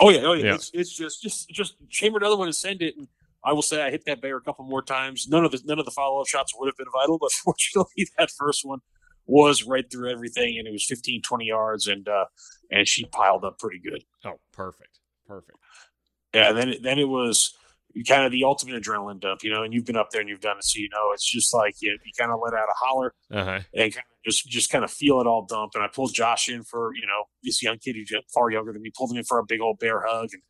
Oh 0.00 0.10
yeah, 0.10 0.20
oh 0.20 0.32
yeah. 0.32 0.46
yeah. 0.46 0.54
It's, 0.54 0.70
it's 0.72 0.96
just 0.96 1.22
just 1.22 1.50
just 1.50 1.76
chamber 1.90 2.18
another 2.18 2.36
one 2.36 2.48
and 2.48 2.54
send 2.54 2.82
it. 2.82 2.96
And 2.96 3.08
I 3.44 3.52
will 3.52 3.62
say 3.62 3.82
I 3.82 3.90
hit 3.90 4.04
that 4.06 4.20
bear 4.20 4.36
a 4.36 4.40
couple 4.40 4.64
more 4.64 4.82
times. 4.82 5.28
None 5.28 5.44
of 5.44 5.52
the 5.52 5.60
none 5.64 5.78
of 5.78 5.84
the 5.84 5.90
follow 5.90 6.20
up 6.20 6.28
shots 6.28 6.54
would 6.56 6.66
have 6.66 6.76
been 6.76 6.86
vital, 6.92 7.18
but 7.18 7.32
fortunately 7.32 8.08
that 8.16 8.30
first 8.30 8.64
one 8.64 8.80
was 9.28 9.64
right 9.64 9.88
through 9.90 10.10
everything, 10.10 10.58
and 10.58 10.66
it 10.66 10.72
was 10.72 10.84
15, 10.86 11.22
20 11.22 11.44
yards, 11.44 11.86
and 11.86 12.08
uh, 12.08 12.24
and 12.70 12.88
she 12.88 13.04
piled 13.04 13.44
up 13.44 13.58
pretty 13.58 13.78
good. 13.78 14.02
Oh, 14.24 14.40
perfect, 14.52 14.98
perfect. 15.26 15.58
Yeah, 16.34 16.52
then 16.52 16.70
it, 16.70 16.82
then 16.82 16.98
it 16.98 17.08
was 17.08 17.54
kind 18.06 18.24
of 18.24 18.32
the 18.32 18.44
ultimate 18.44 18.82
adrenaline 18.82 19.20
dump, 19.20 19.42
you 19.42 19.52
know. 19.52 19.62
And 19.62 19.72
you've 19.72 19.84
been 19.84 19.96
up 19.96 20.10
there 20.10 20.20
and 20.20 20.30
you've 20.30 20.40
done 20.40 20.56
it, 20.56 20.64
so 20.64 20.78
you 20.80 20.88
know 20.88 21.12
it's 21.12 21.30
just 21.30 21.54
like 21.54 21.74
you, 21.80 21.92
you 22.04 22.12
kind 22.18 22.32
of 22.32 22.40
let 22.42 22.54
out 22.54 22.68
a 22.68 22.84
holler 22.84 23.14
uh-huh. 23.30 23.60
and 23.74 23.92
kind 23.92 23.96
of 23.96 24.24
just 24.24 24.48
just 24.48 24.70
kind 24.70 24.84
of 24.84 24.90
feel 24.90 25.20
it 25.20 25.26
all 25.26 25.46
dump. 25.46 25.72
And 25.74 25.84
I 25.84 25.88
pulled 25.88 26.14
Josh 26.14 26.48
in 26.48 26.62
for 26.62 26.94
you 26.94 27.06
know 27.06 27.24
this 27.42 27.62
young 27.62 27.78
kid 27.78 27.96
who's 27.96 28.10
far 28.32 28.50
younger 28.50 28.72
than 28.72 28.82
me, 28.82 28.90
pulled 28.96 29.10
him 29.10 29.18
in 29.18 29.24
for 29.24 29.38
a 29.38 29.44
big 29.44 29.60
old 29.60 29.78
bear 29.78 30.04
hug, 30.06 30.30
and 30.32 30.42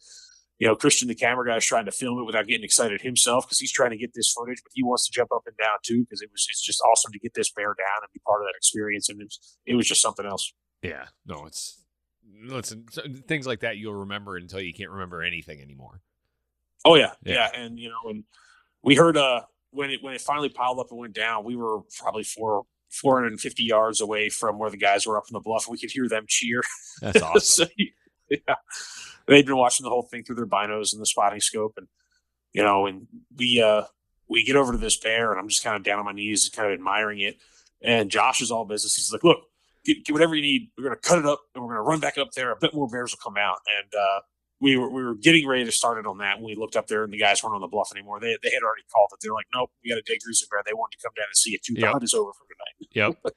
you 0.59 0.67
know, 0.67 0.75
Christian, 0.75 1.07
the 1.07 1.15
camera 1.15 1.47
guy, 1.47 1.57
is 1.57 1.65
trying 1.65 1.85
to 1.85 1.93
film 1.93 2.19
it 2.19 2.25
without 2.25 2.47
getting 2.47 2.65
excited 2.65 3.01
himself 3.01 3.47
because 3.47 3.59
he's 3.59 3.71
trying 3.71 3.91
to 3.91 3.97
get 3.97 4.13
this 4.15 4.33
footage, 4.33 4.59
but 4.63 4.73
he 4.75 4.83
wants 4.83 5.07
to 5.07 5.13
jump 5.13 5.31
up 5.33 5.43
and 5.47 5.57
down 5.57 5.79
too 5.85 6.01
because 6.01 6.21
it 6.21 6.31
was 6.33 6.47
it's 6.51 6.63
just 6.63 6.83
awesome 6.91 7.13
to 7.13 7.19
get 7.19 7.35
this 7.35 7.51
bear 7.51 7.69
down 7.69 8.03
and 8.03 8.13
be 8.13 8.21
part 8.27 8.41
of 8.41 8.47
that 8.47 8.57
experience, 8.57 9.09
and 9.09 9.21
it 9.21 9.25
was, 9.25 9.59
it 9.67 9.75
was 9.75 9.87
just 9.87 10.03
something 10.03 10.27
else. 10.27 10.53
Yeah, 10.83 11.07
no, 11.27 11.47
it's 11.47 11.85
listen 12.45 12.85
things 13.27 13.47
like 13.47 13.61
that 13.61 13.79
you'll 13.79 13.95
remember 13.95 14.37
until 14.37 14.61
you 14.61 14.73
can't 14.75 14.91
remember 14.91 15.23
anything 15.23 15.61
anymore. 15.61 16.01
Oh 16.85 16.97
yeah, 16.97 17.13
yeah, 17.25 17.49
yeah. 17.53 17.61
and 17.61 17.79
you 17.79 17.89
know, 17.89 18.11
and 18.11 18.25
we 18.83 18.97
heard 18.97 19.17
uh 19.17 19.43
when 19.71 19.91
it 19.91 20.03
when 20.03 20.15
it 20.15 20.21
finally 20.21 20.49
piled 20.49 20.81
up 20.81 20.91
and 20.91 20.99
went 20.99 21.15
down, 21.15 21.45
we 21.45 21.55
were 21.55 21.81
probably 22.01 22.25
four 22.25 22.65
450 22.91 23.63
yards 23.63 24.01
away 24.01 24.29
from 24.29 24.59
where 24.59 24.71
the 24.71 24.77
guys 24.77 25.07
were 25.07 25.19
up 25.19 25.25
on 25.31 25.35
the 25.35 25.41
bluff. 25.41 25.69
We 25.69 25.79
could 25.79 25.91
hear 25.91 26.09
them 26.09 26.25
cheer. 26.27 26.63
That's 27.01 27.23
awesome. 27.23 27.69
so, 27.69 27.73
yeah 28.29 28.55
they'd 29.29 29.47
been 29.47 29.57
watching 29.57 29.85
the 29.85 29.91
whole 29.91 30.03
thing 30.03 30.25
through 30.25 30.37
their 30.37 30.47
binos 30.47 30.93
and 30.93 31.01
the 31.01 31.07
spotting 31.07 31.41
scope, 31.41 31.75
and 31.77 31.87
you 32.53 32.63
know, 32.63 32.87
and 32.87 33.07
we 33.37 33.63
uh 33.63 33.85
we 34.29 34.45
get 34.45 34.57
over 34.57 34.73
to 34.73 34.79
this 34.79 34.97
bear, 34.97 35.31
and 35.31 35.41
I'm 35.41 35.49
just 35.49 35.65
kind 35.65 35.77
of 35.77 35.83
down 35.83 35.99
on 35.99 36.05
my 36.05 36.13
knees, 36.13 36.49
kind 36.49 36.69
of 36.69 36.75
admiring 36.75 37.21
it. 37.21 37.39
And 37.83 38.11
Josh 38.11 38.41
is 38.41 38.51
all 38.51 38.65
business. 38.65 38.97
He's 38.97 39.13
like, 39.13 39.25
"Look, 39.25 39.39
get, 39.85 40.05
get 40.05 40.13
whatever 40.13 40.35
you 40.35 40.43
need. 40.43 40.71
We're 40.77 40.85
gonna 40.85 40.97
cut 40.97 41.19
it 41.19 41.27
up, 41.27 41.41
and 41.55 41.65
we're 41.65 41.71
gonna 41.71 41.83
run 41.83 42.01
back 42.01 42.19
up 42.19 42.33
there. 42.33 42.51
A 42.51 42.57
bit 42.57 42.75
more 42.75 42.89
bears 42.89 43.13
will 43.13 43.31
come 43.31 43.41
out." 43.41 43.59
And 43.79 43.95
uh, 43.95 44.21
we 44.61 44.77
were 44.77 44.91
we 44.91 45.03
were 45.03 45.15
getting 45.15 45.47
ready 45.47 45.65
to 45.65 45.73
start 45.73 45.99
it 45.99 46.07
on 46.07 46.19
that 46.19 46.37
when 46.37 46.47
we 46.47 46.55
looked 46.57 46.77
up 46.77 46.87
there, 46.87 47.05
and 47.05 47.13
the 47.13 47.19
guys 47.19 47.43
weren't 47.43 47.55
on 47.55 47.61
the 47.61 47.69
bluff 47.69 47.91
anymore. 47.95 48.21
They 48.21 48.37
they 48.43 48.51
had 48.51 48.63
already 48.63 48.85
called 48.93 49.11
it. 49.13 49.19
They're 49.23 49.33
like, 49.33 49.47
"Nope, 49.55 49.71
we 49.83 49.91
got 49.91 49.99
a 49.99 50.03
dead 50.03 50.19
grizzly 50.25 50.49
bear." 50.51 50.63
They 50.67 50.75
wanted 50.75 50.99
to 50.99 51.03
come 51.03 51.13
down 51.17 51.27
and 51.29 51.37
see 51.37 51.53
it 51.53 51.63
too. 51.63 51.75
The 51.75 51.81
yep. 51.81 51.93
hunt 51.93 52.05
is 52.05 52.15
over 52.15 52.31
for 52.33 52.45
tonight. 52.45 53.15
Yep. 53.25 53.35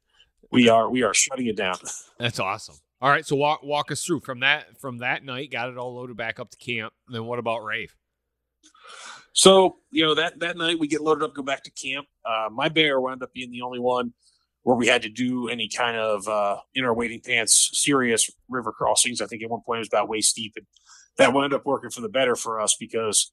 we 0.50 0.68
are 0.68 0.90
we 0.90 1.02
are 1.02 1.14
shutting 1.14 1.46
it 1.46 1.56
down. 1.56 1.76
That's 2.18 2.40
awesome. 2.40 2.76
All 3.00 3.10
right, 3.10 3.26
so 3.26 3.36
walk 3.36 3.62
walk 3.62 3.92
us 3.92 4.02
through 4.02 4.20
from 4.20 4.40
that 4.40 4.80
from 4.80 4.98
that 4.98 5.22
night. 5.22 5.50
Got 5.50 5.68
it 5.68 5.76
all 5.76 5.94
loaded 5.94 6.16
back 6.16 6.40
up 6.40 6.50
to 6.50 6.56
camp. 6.56 6.94
Then 7.08 7.26
what 7.26 7.38
about 7.38 7.62
Rafe? 7.62 7.94
So 9.34 9.76
you 9.90 10.02
know 10.04 10.14
that 10.14 10.40
that 10.40 10.56
night 10.56 10.78
we 10.78 10.88
get 10.88 11.02
loaded 11.02 11.24
up, 11.24 11.34
go 11.34 11.42
back 11.42 11.62
to 11.64 11.70
camp. 11.70 12.06
Uh, 12.24 12.48
my 12.50 12.70
bear 12.70 12.98
wound 12.98 13.22
up 13.22 13.34
being 13.34 13.50
the 13.50 13.60
only 13.60 13.78
one 13.78 14.14
where 14.62 14.76
we 14.76 14.86
had 14.86 15.02
to 15.02 15.10
do 15.10 15.48
any 15.48 15.68
kind 15.68 15.96
of 15.96 16.26
uh, 16.26 16.56
in 16.74 16.84
our 16.84 16.94
wading 16.94 17.20
pants 17.20 17.70
serious 17.74 18.30
river 18.48 18.72
crossings. 18.72 19.20
I 19.20 19.26
think 19.26 19.42
at 19.42 19.50
one 19.50 19.60
point 19.64 19.78
it 19.78 19.80
was 19.80 19.88
about 19.88 20.08
waist 20.08 20.34
deep, 20.34 20.54
and 20.56 20.66
that 21.18 21.34
wound 21.34 21.52
up 21.52 21.66
working 21.66 21.90
for 21.90 22.00
the 22.00 22.08
better 22.08 22.34
for 22.34 22.60
us 22.60 22.76
because 22.80 23.30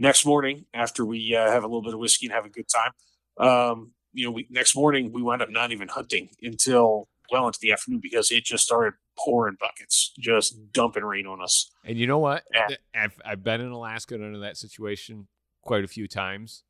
next 0.00 0.24
morning 0.24 0.64
after 0.72 1.04
we 1.04 1.36
uh, 1.36 1.50
have 1.50 1.62
a 1.62 1.66
little 1.66 1.82
bit 1.82 1.92
of 1.92 2.00
whiskey 2.00 2.26
and 2.26 2.34
have 2.34 2.46
a 2.46 2.48
good 2.48 2.66
time, 2.68 3.46
um, 3.46 3.92
you 4.14 4.24
know, 4.24 4.30
we 4.30 4.46
next 4.48 4.74
morning 4.74 5.12
we 5.12 5.22
wound 5.22 5.42
up 5.42 5.50
not 5.50 5.72
even 5.72 5.88
hunting 5.88 6.30
until 6.42 7.06
well 7.30 7.46
into 7.46 7.58
the 7.62 7.72
afternoon 7.72 8.00
because 8.02 8.30
it 8.30 8.44
just 8.44 8.64
started 8.64 8.94
pouring 9.18 9.56
buckets, 9.58 10.12
just 10.18 10.72
dumping 10.72 11.04
rain 11.04 11.26
on 11.26 11.42
us. 11.42 11.70
And 11.84 11.96
you 11.98 12.06
know 12.06 12.18
what? 12.18 12.44
Yeah. 12.52 12.76
I've, 12.94 13.20
I've 13.24 13.44
been 13.44 13.60
in 13.60 13.70
Alaska 13.70 14.14
under 14.14 14.38
that 14.40 14.56
situation 14.56 15.28
quite 15.62 15.84
a 15.84 15.88
few 15.88 16.06
times. 16.06 16.62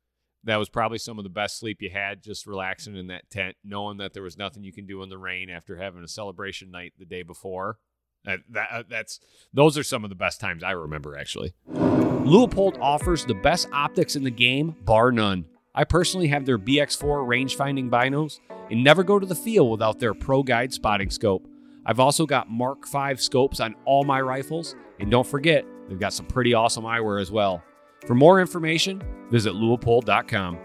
that 0.45 0.57
was 0.57 0.69
probably 0.69 0.99
some 0.99 1.17
of 1.17 1.23
the 1.23 1.29
best 1.29 1.59
sleep 1.59 1.81
you 1.81 1.89
had, 1.89 2.23
just 2.23 2.45
relaxing 2.45 2.95
in 2.95 3.07
that 3.07 3.29
tent, 3.29 3.55
knowing 3.63 3.97
that 3.97 4.13
there 4.13 4.23
was 4.23 4.37
nothing 4.37 4.63
you 4.63 4.71
can 4.71 4.85
do 4.85 5.01
in 5.03 5.09
the 5.09 5.17
rain 5.17 5.49
after 5.49 5.75
having 5.77 6.03
a 6.03 6.07
celebration 6.07 6.71
night 6.71 6.93
the 6.97 7.05
day 7.05 7.23
before. 7.23 7.79
That, 8.25 8.39
that 8.49 8.69
uh, 8.71 8.83
that's 8.89 9.19
those 9.53 9.77
are 9.77 9.83
some 9.83 10.03
of 10.03 10.09
the 10.09 10.15
best 10.15 10.39
times 10.39 10.63
I 10.63 10.71
remember 10.71 11.15
actually. 11.15 11.53
Leupold 11.69 12.79
offers 12.79 13.23
the 13.23 13.35
best 13.35 13.67
optics 13.71 14.15
in 14.15 14.23
the 14.23 14.31
game, 14.31 14.75
bar 14.83 15.11
none. 15.11 15.45
I 15.77 15.83
personally 15.83 16.27
have 16.27 16.45
their 16.45 16.57
BX4 16.57 17.27
range 17.27 17.57
finding 17.57 17.89
binos 17.89 18.39
and 18.71 18.81
never 18.81 19.03
go 19.03 19.19
to 19.19 19.25
the 19.25 19.35
field 19.35 19.69
without 19.69 19.99
their 19.99 20.13
Pro 20.13 20.41
Guide 20.41 20.71
spotting 20.71 21.09
scope. 21.09 21.45
I've 21.85 21.99
also 21.99 22.25
got 22.25 22.49
Mark 22.49 22.87
V 22.87 23.17
scopes 23.17 23.59
on 23.59 23.75
all 23.83 24.05
my 24.05 24.21
rifles, 24.21 24.75
and 24.99 25.11
don't 25.11 25.27
forget, 25.27 25.65
they've 25.89 25.99
got 25.99 26.13
some 26.13 26.27
pretty 26.27 26.53
awesome 26.53 26.85
eyewear 26.85 27.21
as 27.21 27.29
well. 27.29 27.61
For 28.07 28.15
more 28.15 28.39
information, 28.39 29.03
visit 29.29 29.53
Leupold.com. 29.53 30.57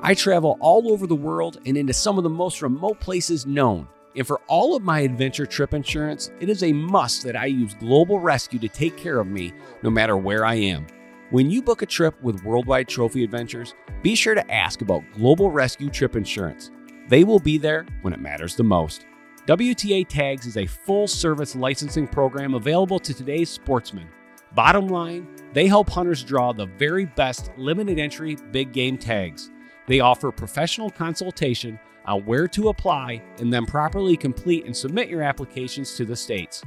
I 0.00 0.14
travel 0.14 0.56
all 0.60 0.92
over 0.92 1.08
the 1.08 1.14
world 1.16 1.58
and 1.66 1.76
into 1.76 1.92
some 1.92 2.16
of 2.16 2.24
the 2.24 2.30
most 2.30 2.62
remote 2.62 3.00
places 3.00 3.46
known. 3.46 3.88
And 4.14 4.26
for 4.26 4.40
all 4.46 4.76
of 4.76 4.82
my 4.82 5.00
adventure 5.00 5.46
trip 5.46 5.74
insurance, 5.74 6.30
it 6.40 6.48
is 6.48 6.62
a 6.62 6.72
must 6.72 7.24
that 7.24 7.34
I 7.34 7.46
use 7.46 7.74
Global 7.74 8.20
Rescue 8.20 8.58
to 8.60 8.68
take 8.68 8.96
care 8.96 9.18
of 9.18 9.26
me 9.26 9.52
no 9.82 9.90
matter 9.90 10.16
where 10.16 10.44
I 10.44 10.54
am. 10.54 10.86
When 11.32 11.48
you 11.48 11.62
book 11.62 11.80
a 11.80 11.86
trip 11.86 12.22
with 12.22 12.44
Worldwide 12.44 12.88
Trophy 12.88 13.24
Adventures, 13.24 13.74
be 14.02 14.14
sure 14.14 14.34
to 14.34 14.52
ask 14.52 14.82
about 14.82 15.02
Global 15.14 15.50
Rescue 15.50 15.88
Trip 15.88 16.14
Insurance. 16.14 16.70
They 17.08 17.24
will 17.24 17.38
be 17.38 17.56
there 17.56 17.86
when 18.02 18.12
it 18.12 18.20
matters 18.20 18.54
the 18.54 18.64
most. 18.64 19.06
WTA 19.46 20.06
Tags 20.06 20.44
is 20.44 20.58
a 20.58 20.66
full 20.66 21.08
service 21.08 21.56
licensing 21.56 22.06
program 22.06 22.52
available 22.52 22.98
to 22.98 23.14
today's 23.14 23.48
sportsmen. 23.48 24.10
Bottom 24.54 24.88
line, 24.88 25.26
they 25.54 25.66
help 25.66 25.88
hunters 25.88 26.22
draw 26.22 26.52
the 26.52 26.66
very 26.66 27.06
best 27.06 27.50
limited 27.56 27.98
entry 27.98 28.36
big 28.50 28.72
game 28.74 28.98
tags. 28.98 29.50
They 29.86 30.00
offer 30.00 30.32
professional 30.32 30.90
consultation 30.90 31.80
on 32.04 32.26
where 32.26 32.46
to 32.48 32.68
apply 32.68 33.22
and 33.38 33.50
then 33.50 33.64
properly 33.64 34.18
complete 34.18 34.66
and 34.66 34.76
submit 34.76 35.08
your 35.08 35.22
applications 35.22 35.94
to 35.94 36.04
the 36.04 36.14
states. 36.14 36.62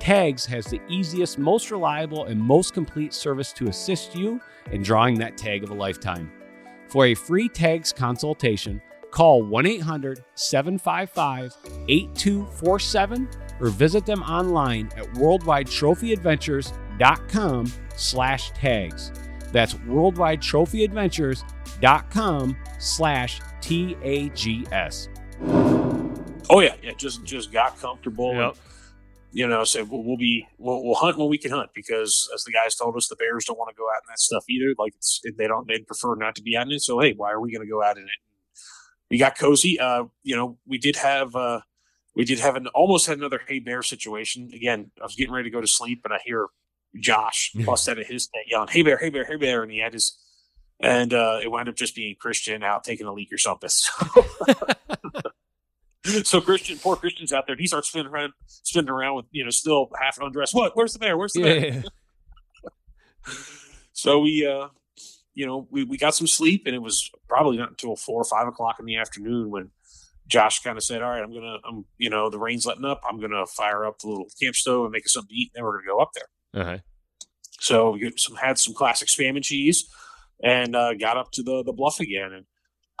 Tags 0.00 0.46
has 0.46 0.64
the 0.66 0.80
easiest, 0.88 1.38
most 1.38 1.70
reliable, 1.70 2.24
and 2.24 2.40
most 2.40 2.72
complete 2.72 3.12
service 3.12 3.52
to 3.52 3.68
assist 3.68 4.16
you 4.16 4.40
in 4.72 4.82
drawing 4.82 5.18
that 5.18 5.36
tag 5.36 5.62
of 5.62 5.68
a 5.70 5.74
lifetime. 5.74 6.32
For 6.88 7.04
a 7.06 7.14
free 7.14 7.48
tags 7.50 7.92
consultation, 7.92 8.80
call 9.10 9.42
1 9.42 9.66
800 9.66 10.24
755 10.34 11.54
8247 11.88 13.28
or 13.60 13.68
visit 13.68 14.06
them 14.06 14.22
online 14.22 14.88
at 14.96 15.04
worldwidetrophyadventures.com 15.14 17.72
slash 17.94 18.50
tags. 18.52 19.12
That's 19.52 19.74
worldwidetrophyadventures.com 19.74 22.56
slash 22.78 23.40
T-A-G-S. 23.60 25.08
Oh 26.52 26.58
yeah, 26.60 26.74
yeah. 26.82 26.90
Just 26.96 27.22
just 27.24 27.52
got 27.52 27.78
comfortable. 27.78 28.34
Yep. 28.34 28.56
And, 28.56 28.58
you 29.32 29.46
know, 29.46 29.64
we'll, 29.88 30.02
we'll 30.02 30.16
be 30.16 30.46
we'll, 30.58 30.84
we'll 30.84 30.94
hunt 30.94 31.18
when 31.18 31.28
we 31.28 31.38
can 31.38 31.50
hunt 31.50 31.70
because 31.74 32.28
as 32.34 32.44
the 32.44 32.52
guys 32.52 32.74
told 32.74 32.96
us, 32.96 33.08
the 33.08 33.16
bears 33.16 33.44
don't 33.44 33.58
want 33.58 33.70
to 33.74 33.78
go 33.78 33.86
out 33.88 34.02
in 34.02 34.10
that 34.10 34.18
stuff 34.18 34.44
either. 34.48 34.74
Like 34.78 34.94
it's 34.96 35.20
they 35.36 35.46
don't 35.46 35.68
they'd 35.68 35.86
prefer 35.86 36.14
not 36.14 36.34
to 36.36 36.42
be 36.42 36.56
out 36.56 36.66
in 36.66 36.72
it. 36.72 36.82
So 36.82 36.98
hey, 37.00 37.14
why 37.16 37.30
are 37.30 37.40
we 37.40 37.52
going 37.52 37.64
to 37.64 37.70
go 37.70 37.82
out 37.82 37.96
in 37.96 38.04
it? 38.04 38.10
We 39.10 39.18
got 39.18 39.38
cozy. 39.38 39.78
Uh, 39.78 40.04
you 40.22 40.36
know, 40.36 40.58
we 40.66 40.78
did 40.78 40.96
have 40.96 41.34
uh, 41.36 41.60
we 42.14 42.24
did 42.24 42.40
have 42.40 42.56
an 42.56 42.66
almost 42.68 43.06
had 43.06 43.18
another 43.18 43.40
hey 43.46 43.58
bear 43.58 43.82
situation. 43.82 44.50
Again, 44.54 44.90
I 45.00 45.04
was 45.04 45.14
getting 45.14 45.32
ready 45.32 45.48
to 45.48 45.54
go 45.54 45.60
to 45.60 45.66
sleep, 45.66 46.02
and 46.04 46.12
I 46.14 46.18
hear 46.24 46.48
Josh 46.98 47.52
bust 47.66 47.88
out 47.88 47.98
of 47.98 48.06
his 48.06 48.26
tent 48.28 48.46
yelling, 48.50 48.68
"Hey 48.68 48.82
bear, 48.82 48.98
hey 48.98 49.10
bear, 49.10 49.24
hey 49.24 49.36
bear!" 49.36 49.62
And 49.62 49.70
he 49.70 49.78
had 49.78 49.92
his 49.92 50.18
and 50.80 51.12
uh, 51.12 51.40
it 51.42 51.50
wound 51.50 51.68
up 51.68 51.76
just 51.76 51.94
being 51.94 52.16
Christian 52.18 52.62
out 52.62 52.84
taking 52.84 53.06
a 53.06 53.12
leak 53.12 53.32
or 53.32 53.38
something. 53.38 53.68
So, 53.68 53.92
so 56.24 56.40
Christian, 56.40 56.78
poor 56.78 56.96
Christian's 56.96 57.32
out 57.32 57.46
there. 57.46 57.54
And 57.54 57.60
he 57.60 57.66
starts 57.66 57.88
spinning 57.88 58.12
around, 58.12 58.32
spinning 58.46 58.90
around 58.90 59.16
with 59.16 59.26
you 59.30 59.44
know 59.44 59.50
still 59.50 59.90
half 60.00 60.18
undressed. 60.20 60.54
What? 60.54 60.76
Where's 60.76 60.92
the 60.92 60.98
bear? 60.98 61.16
Where's 61.16 61.32
the 61.32 61.42
bear? 61.42 61.66
Yeah. 61.66 61.82
So 63.92 64.20
we, 64.20 64.46
uh, 64.46 64.68
you 65.34 65.44
know, 65.46 65.68
we, 65.70 65.84
we 65.84 65.98
got 65.98 66.14
some 66.14 66.26
sleep, 66.26 66.62
and 66.64 66.74
it 66.74 66.80
was 66.80 67.10
probably 67.28 67.58
not 67.58 67.68
until 67.68 67.96
four 67.96 68.18
or 68.18 68.24
five 68.24 68.48
o'clock 68.48 68.76
in 68.80 68.86
the 68.86 68.96
afternoon 68.96 69.50
when 69.50 69.70
Josh 70.26 70.60
kind 70.60 70.78
of 70.78 70.84
said, 70.84 71.02
"All 71.02 71.10
right, 71.10 71.22
I'm 71.22 71.34
gonna, 71.34 71.58
I'm, 71.68 71.84
you 71.98 72.08
know, 72.08 72.30
the 72.30 72.38
rain's 72.38 72.64
letting 72.64 72.86
up. 72.86 73.02
I'm 73.06 73.20
gonna 73.20 73.44
fire 73.44 73.84
up 73.84 73.98
the 73.98 74.08
little 74.08 74.28
camp 74.40 74.56
stove 74.56 74.84
and 74.84 74.92
make 74.92 75.04
us 75.04 75.12
something 75.12 75.28
to 75.28 75.34
eat. 75.34 75.50
And 75.54 75.60
then 75.60 75.64
we're 75.64 75.78
gonna 75.78 75.86
go 75.86 75.98
up 75.98 76.12
there." 76.14 76.62
Uh-huh. 76.62 76.78
So 77.60 77.90
we 77.90 78.00
get 78.00 78.18
some 78.18 78.36
had 78.36 78.58
some 78.58 78.72
classic 78.72 79.08
spam 79.08 79.36
and 79.36 79.44
cheese, 79.44 79.86
and 80.42 80.74
uh, 80.74 80.94
got 80.94 81.18
up 81.18 81.30
to 81.32 81.42
the 81.42 81.62
the 81.62 81.72
bluff 81.72 82.00
again. 82.00 82.32
And 82.32 82.46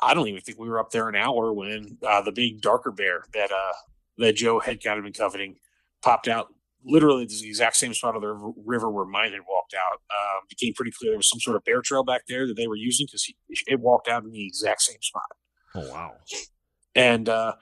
I 0.02 0.14
don't 0.14 0.28
even 0.28 0.40
think 0.40 0.58
we 0.58 0.68
were 0.68 0.78
up 0.78 0.90
there 0.90 1.08
an 1.08 1.16
hour 1.16 1.52
when 1.52 1.98
uh, 2.06 2.22
the 2.22 2.32
big 2.32 2.60
darker 2.60 2.90
bear 2.90 3.24
that 3.34 3.50
uh, 3.50 3.72
that 4.18 4.36
Joe 4.36 4.60
had 4.60 4.82
kind 4.82 4.98
of 4.98 5.04
been 5.04 5.12
coveting 5.12 5.56
popped 6.02 6.28
out. 6.28 6.48
Literally 6.82 7.26
the 7.26 7.46
exact 7.46 7.76
same 7.76 7.92
spot 7.92 8.16
of 8.16 8.22
the 8.22 8.54
river- 8.64 8.90
where 8.90 9.04
mine 9.04 9.32
had 9.32 9.42
walked 9.46 9.74
out. 9.74 10.00
Um, 10.10 10.46
became 10.48 10.72
pretty 10.72 10.92
clear 10.98 11.10
there 11.12 11.18
was 11.18 11.28
some 11.28 11.40
sort 11.40 11.56
of 11.56 11.64
bear 11.64 11.82
trail 11.82 12.02
back 12.02 12.22
there 12.26 12.46
that 12.46 12.56
they 12.56 12.66
were 12.66 12.76
using 12.76 13.06
because 13.06 13.30
it 13.66 13.80
walked 13.80 14.08
out 14.08 14.24
in 14.24 14.30
the 14.30 14.46
exact 14.46 14.82
same 14.82 15.00
spot. 15.02 15.22
Oh 15.74 15.90
wow. 15.90 16.12
And 16.94 17.28
uh, 17.28 17.54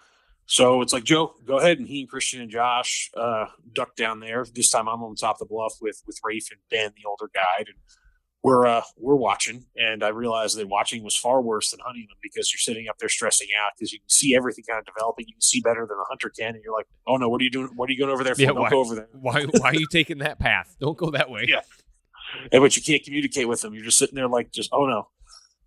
so 0.46 0.80
it's 0.80 0.92
like, 0.92 1.04
Joe, 1.04 1.34
go 1.44 1.58
ahead. 1.58 1.78
And 1.78 1.86
he 1.86 2.00
and 2.00 2.08
Christian 2.08 2.40
and 2.40 2.50
Josh 2.50 3.10
uh, 3.16 3.46
ducked 3.72 3.96
down 3.96 4.20
there. 4.20 4.46
This 4.54 4.70
time 4.70 4.88
I'm 4.88 5.02
on 5.02 5.14
top 5.14 5.36
of 5.36 5.40
the 5.40 5.52
bluff 5.52 5.74
with 5.80 6.02
with 6.06 6.18
Rafe 6.24 6.48
and 6.50 6.60
Ben, 6.70 6.92
the 6.96 7.08
older 7.08 7.30
guide. 7.34 7.66
And 7.66 7.76
we're 8.42 8.66
uh, 8.66 8.82
we're 8.96 9.16
watching. 9.16 9.64
And 9.76 10.02
I 10.02 10.08
realized 10.08 10.56
that 10.58 10.68
watching 10.68 11.02
was 11.02 11.16
far 11.16 11.42
worse 11.42 11.70
than 11.70 11.80
hunting 11.84 12.06
them 12.08 12.18
because 12.22 12.52
you're 12.52 12.58
sitting 12.60 12.88
up 12.88 12.98
there 12.98 13.08
stressing 13.08 13.48
out 13.60 13.72
because 13.76 13.92
you 13.92 13.98
can 13.98 14.08
see 14.08 14.34
everything 14.36 14.64
kind 14.68 14.78
of 14.78 14.86
developing. 14.86 15.26
You 15.28 15.34
can 15.34 15.40
see 15.42 15.60
better 15.60 15.86
than 15.88 15.98
a 15.98 16.04
hunter 16.08 16.30
can. 16.30 16.54
And 16.54 16.62
you're 16.62 16.74
like, 16.74 16.86
oh 17.06 17.16
no, 17.16 17.28
what 17.28 17.40
are 17.40 17.44
you 17.44 17.50
doing? 17.50 17.70
What 17.74 17.88
are 17.88 17.92
you 17.92 17.98
going 17.98 18.12
over 18.12 18.22
there 18.24 18.34
for? 18.34 18.40
Yeah, 18.40 18.48
Don't 18.48 18.60
why- 18.60 18.70
go 18.70 18.80
over 18.80 18.94
there. 18.94 19.08
Why 19.20 19.44
why 19.44 19.70
are 19.70 19.74
you 19.74 19.88
taking 19.90 20.18
that 20.18 20.38
path? 20.38 20.76
Don't 20.80 20.96
go 20.96 21.10
that 21.10 21.30
way. 21.30 21.46
Yeah. 21.48 21.60
And, 22.52 22.62
but 22.62 22.76
you 22.76 22.82
can't 22.82 23.02
communicate 23.02 23.48
with 23.48 23.62
them. 23.62 23.74
You're 23.74 23.84
just 23.84 23.98
sitting 23.98 24.14
there 24.14 24.28
like, 24.28 24.52
just 24.52 24.70
oh 24.72 24.86
no. 24.86 25.08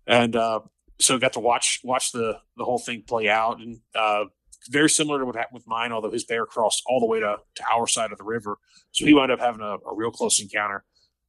And 0.06 0.34
uh, 0.34 0.60
so 0.98 1.18
got 1.18 1.34
to 1.34 1.40
watch 1.40 1.80
watch 1.84 2.12
the 2.12 2.38
the 2.56 2.64
whole 2.64 2.78
thing 2.78 3.02
play 3.06 3.28
out, 3.28 3.60
and 3.60 3.80
uh, 3.94 4.24
very 4.70 4.88
similar 4.88 5.18
to 5.18 5.24
what 5.24 5.36
happened 5.36 5.54
with 5.54 5.66
mine. 5.66 5.92
Although 5.92 6.10
his 6.10 6.24
bear 6.24 6.46
crossed 6.46 6.82
all 6.86 7.00
the 7.00 7.06
way 7.06 7.20
to, 7.20 7.36
to 7.56 7.64
our 7.72 7.86
side 7.86 8.12
of 8.12 8.18
the 8.18 8.24
river, 8.24 8.58
so 8.92 9.04
he 9.04 9.12
wound 9.14 9.30
up 9.30 9.40
having 9.40 9.60
a, 9.60 9.74
a 9.88 9.94
real 9.94 10.10
close 10.10 10.40
encounter. 10.40 10.84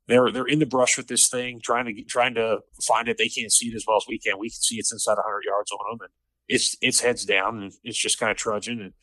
They're 0.08 0.32
they're 0.32 0.46
in 0.46 0.60
the 0.60 0.66
brush 0.66 0.98
with 0.98 1.08
this 1.08 1.30
thing, 1.30 1.60
trying 1.64 1.86
to 1.86 2.04
trying 2.04 2.36
to 2.36 2.60
find 2.84 3.08
it. 3.08 3.18
They 3.18 3.30
can't 3.30 3.52
see 3.52 3.68
it 3.68 3.76
as 3.76 3.86
well 3.88 3.98
as 3.98 4.06
we 4.08 4.20
can. 4.20 4.38
We 4.38 4.50
can 4.50 4.60
see 4.60 4.76
it's 4.76 4.92
inside 4.92 5.16
100 5.16 5.44
yards 5.46 5.72
on 5.72 5.78
them, 5.90 6.00
and 6.02 6.10
it's 6.48 6.76
it's 6.82 7.00
heads 7.00 7.26
down, 7.26 7.64
and 7.64 7.74
it's 7.84 7.98
just 7.98 8.20
kind 8.20 8.32
of 8.32 8.38
trudging. 8.38 8.82
And 8.82 8.94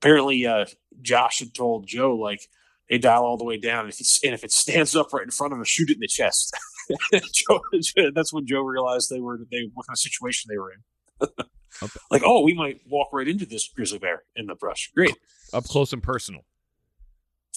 apparently, 0.00 0.46
uh, 0.46 0.66
Josh 1.02 1.40
had 1.40 1.54
told 1.54 1.88
Joe 1.88 2.14
like, 2.14 2.40
"Hey, 2.88 2.98
dial 2.98 3.24
all 3.24 3.36
the 3.36 3.44
way 3.44 3.58
down, 3.58 3.86
and 3.86 3.92
if, 3.92 3.98
and 4.22 4.32
if 4.32 4.44
it 4.44 4.52
stands 4.52 4.94
up 4.94 5.12
right 5.12 5.24
in 5.24 5.30
front 5.30 5.52
of 5.52 5.58
him, 5.58 5.64
shoot 5.64 5.90
it 5.90 5.94
in 5.94 6.00
the 6.00 6.08
chest." 6.08 6.56
Joe, 7.12 7.60
that's 8.14 8.32
when 8.32 8.46
Joe 8.46 8.60
realized 8.60 9.10
they 9.10 9.20
were 9.20 9.40
they 9.50 9.68
what 9.74 9.86
kind 9.86 9.94
of 9.94 9.98
situation 9.98 10.48
they 10.50 10.58
were 10.58 10.72
in. 10.72 10.80
like, 12.10 12.22
oh, 12.24 12.42
we 12.42 12.54
might 12.54 12.80
walk 12.88 13.08
right 13.12 13.28
into 13.28 13.46
this 13.46 13.68
grizzly 13.68 13.98
bear 13.98 14.22
in 14.36 14.46
the 14.46 14.54
brush. 14.54 14.90
Great. 14.94 15.16
Up 15.52 15.64
close 15.64 15.92
and 15.92 16.02
personal. 16.02 16.42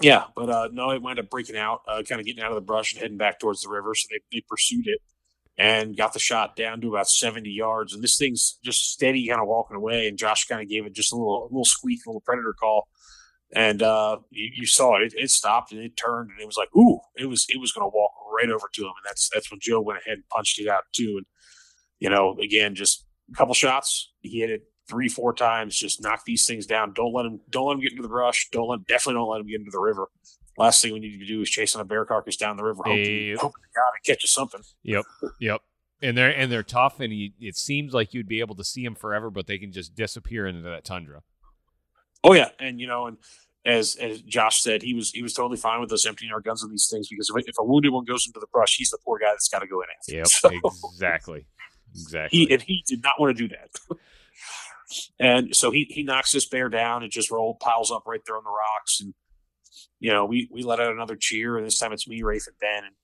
Yeah, 0.01 0.25
but 0.35 0.49
uh, 0.49 0.69
no, 0.71 0.91
it 0.91 1.01
wound 1.01 1.19
up 1.19 1.29
breaking 1.29 1.57
out, 1.57 1.81
uh, 1.87 2.01
kind 2.03 2.19
of 2.19 2.25
getting 2.25 2.43
out 2.43 2.51
of 2.51 2.55
the 2.55 2.61
brush 2.61 2.93
and 2.93 3.01
heading 3.01 3.17
back 3.17 3.39
towards 3.39 3.61
the 3.61 3.69
river. 3.69 3.93
So 3.93 4.07
they, 4.09 4.37
they 4.37 4.43
pursued 4.47 4.87
it 4.87 4.99
and 5.57 5.95
got 5.95 6.13
the 6.13 6.19
shot 6.19 6.55
down 6.55 6.81
to 6.81 6.89
about 6.89 7.09
70 7.09 7.49
yards. 7.49 7.93
And 7.93 8.03
this 8.03 8.17
thing's 8.17 8.57
just 8.63 8.91
steady, 8.91 9.27
kind 9.27 9.41
of 9.41 9.47
walking 9.47 9.77
away. 9.77 10.07
And 10.07 10.17
Josh 10.17 10.45
kind 10.45 10.61
of 10.61 10.69
gave 10.69 10.85
it 10.85 10.93
just 10.93 11.13
a 11.13 11.15
little, 11.15 11.43
a 11.43 11.49
little 11.51 11.65
squeak, 11.65 11.99
a 12.05 12.09
little 12.09 12.21
predator 12.21 12.55
call. 12.59 12.87
And 13.53 13.83
uh, 13.83 14.19
you, 14.29 14.49
you 14.55 14.65
saw 14.65 14.95
it. 14.95 15.03
it. 15.03 15.13
It 15.15 15.29
stopped 15.29 15.71
and 15.71 15.81
it 15.81 15.97
turned 15.97 16.31
and 16.31 16.39
it 16.39 16.45
was 16.45 16.57
like, 16.57 16.69
ooh, 16.75 16.99
it 17.17 17.25
was 17.25 17.45
it 17.49 17.59
was 17.59 17.73
going 17.73 17.83
to 17.83 17.93
walk 17.93 18.11
right 18.33 18.49
over 18.49 18.69
to 18.73 18.81
him. 18.81 18.87
And 18.87 19.05
that's 19.05 19.29
that's 19.33 19.51
when 19.51 19.59
Joe 19.61 19.81
went 19.81 19.99
ahead 19.99 20.15
and 20.15 20.29
punched 20.29 20.59
it 20.59 20.69
out 20.69 20.83
too. 20.93 21.15
And 21.17 21.25
you 21.99 22.09
know, 22.09 22.37
again, 22.41 22.75
just 22.75 23.05
a 23.31 23.35
couple 23.35 23.53
shots. 23.53 24.13
He 24.21 24.39
hit 24.39 24.49
it 24.49 24.61
three, 24.87 25.07
four 25.09 25.33
times. 25.33 25.75
Just 25.77 26.01
knock 26.01 26.25
these 26.25 26.45
things 26.45 26.65
down. 26.65 26.93
Don't 26.93 27.13
let 27.13 27.23
them. 27.23 27.39
Don't 27.49 27.67
let 27.67 27.73
him 27.75 27.79
get 27.81 27.91
into 27.91 28.03
the 28.03 28.09
brush. 28.09 28.47
Don't 28.51 28.67
let. 28.67 28.85
Definitely 28.87 29.19
don't 29.19 29.29
let 29.29 29.37
them 29.39 29.47
get 29.47 29.59
into 29.59 29.71
the 29.71 29.79
river. 29.79 30.07
Last 30.57 30.81
thing 30.81 30.93
we 30.93 30.99
need 30.99 31.17
to 31.19 31.25
do 31.25 31.41
is 31.41 31.49
chasing 31.49 31.79
a 31.81 31.85
bear 31.85 32.03
carcass 32.05 32.35
down 32.35 32.57
the 32.57 32.63
river, 32.63 32.83
hoping, 32.85 33.03
Hey. 33.03 33.29
to 33.31 33.37
God 33.37 33.51
it 33.51 34.05
catches 34.05 34.31
something. 34.31 34.61
Yep. 34.83 35.05
Yep. 35.39 35.61
And 36.03 36.17
they're 36.17 36.35
and 36.35 36.51
they're 36.51 36.63
tough, 36.63 36.99
and 36.99 37.13
you, 37.13 37.31
it 37.39 37.55
seems 37.55 37.93
like 37.93 38.13
you'd 38.13 38.27
be 38.27 38.39
able 38.41 38.55
to 38.55 38.63
see 38.63 38.83
them 38.83 38.95
forever, 38.95 39.29
but 39.29 39.47
they 39.47 39.57
can 39.57 39.71
just 39.71 39.95
disappear 39.95 40.45
into 40.47 40.61
that 40.63 40.83
tundra. 40.83 41.21
Oh 42.23 42.33
yeah, 42.33 42.49
and 42.59 42.79
you 42.79 42.87
know, 42.87 43.05
and 43.07 43.17
as 43.65 43.95
as 43.97 44.21
Josh 44.23 44.61
said, 44.61 44.81
he 44.81 44.93
was 44.95 45.11
he 45.11 45.21
was 45.21 45.33
totally 45.33 45.57
fine 45.57 45.79
with 45.79 45.91
us 45.93 46.05
emptying 46.07 46.31
our 46.31 46.41
guns 46.41 46.63
on 46.63 46.71
these 46.71 46.87
things 46.91 47.07
because 47.07 47.31
if, 47.35 47.47
if 47.47 47.55
a 47.59 47.63
wounded 47.63 47.91
one 47.93 48.03
goes 48.03 48.25
into 48.27 48.39
the 48.39 48.47
brush, 48.51 48.75
he's 48.77 48.89
the 48.89 48.97
poor 49.05 49.19
guy 49.19 49.29
that's 49.29 49.47
got 49.47 49.59
to 49.59 49.67
go 49.67 49.81
in 49.81 49.87
after. 49.97 50.15
Yep. 50.15 50.27
So- 50.71 50.89
Exactly. 50.91 51.45
Exactly. 51.93 52.39
he 52.45 52.51
and 52.53 52.61
he 52.63 52.83
did 52.87 53.03
not 53.03 53.19
want 53.19 53.37
to 53.37 53.47
do 53.47 53.55
that. 53.55 53.69
and 55.19 55.55
so 55.55 55.71
he 55.71 55.87
he 55.89 56.03
knocks 56.03 56.31
this 56.31 56.47
bear 56.47 56.69
down 56.69 57.03
and 57.03 57.11
just 57.11 57.31
roll 57.31 57.55
piles 57.55 57.91
up 57.91 58.03
right 58.05 58.21
there 58.25 58.37
on 58.37 58.43
the 58.43 58.49
rocks. 58.49 59.01
And 59.01 59.13
you 59.99 60.11
know, 60.11 60.25
we 60.25 60.49
we 60.51 60.63
let 60.63 60.79
out 60.79 60.91
another 60.91 61.15
cheer, 61.15 61.57
and 61.57 61.65
this 61.65 61.79
time 61.79 61.93
it's 61.93 62.07
me, 62.07 62.23
Rafe, 62.23 62.47
and 62.47 62.57
Ben, 62.59 62.83
and 62.85 62.95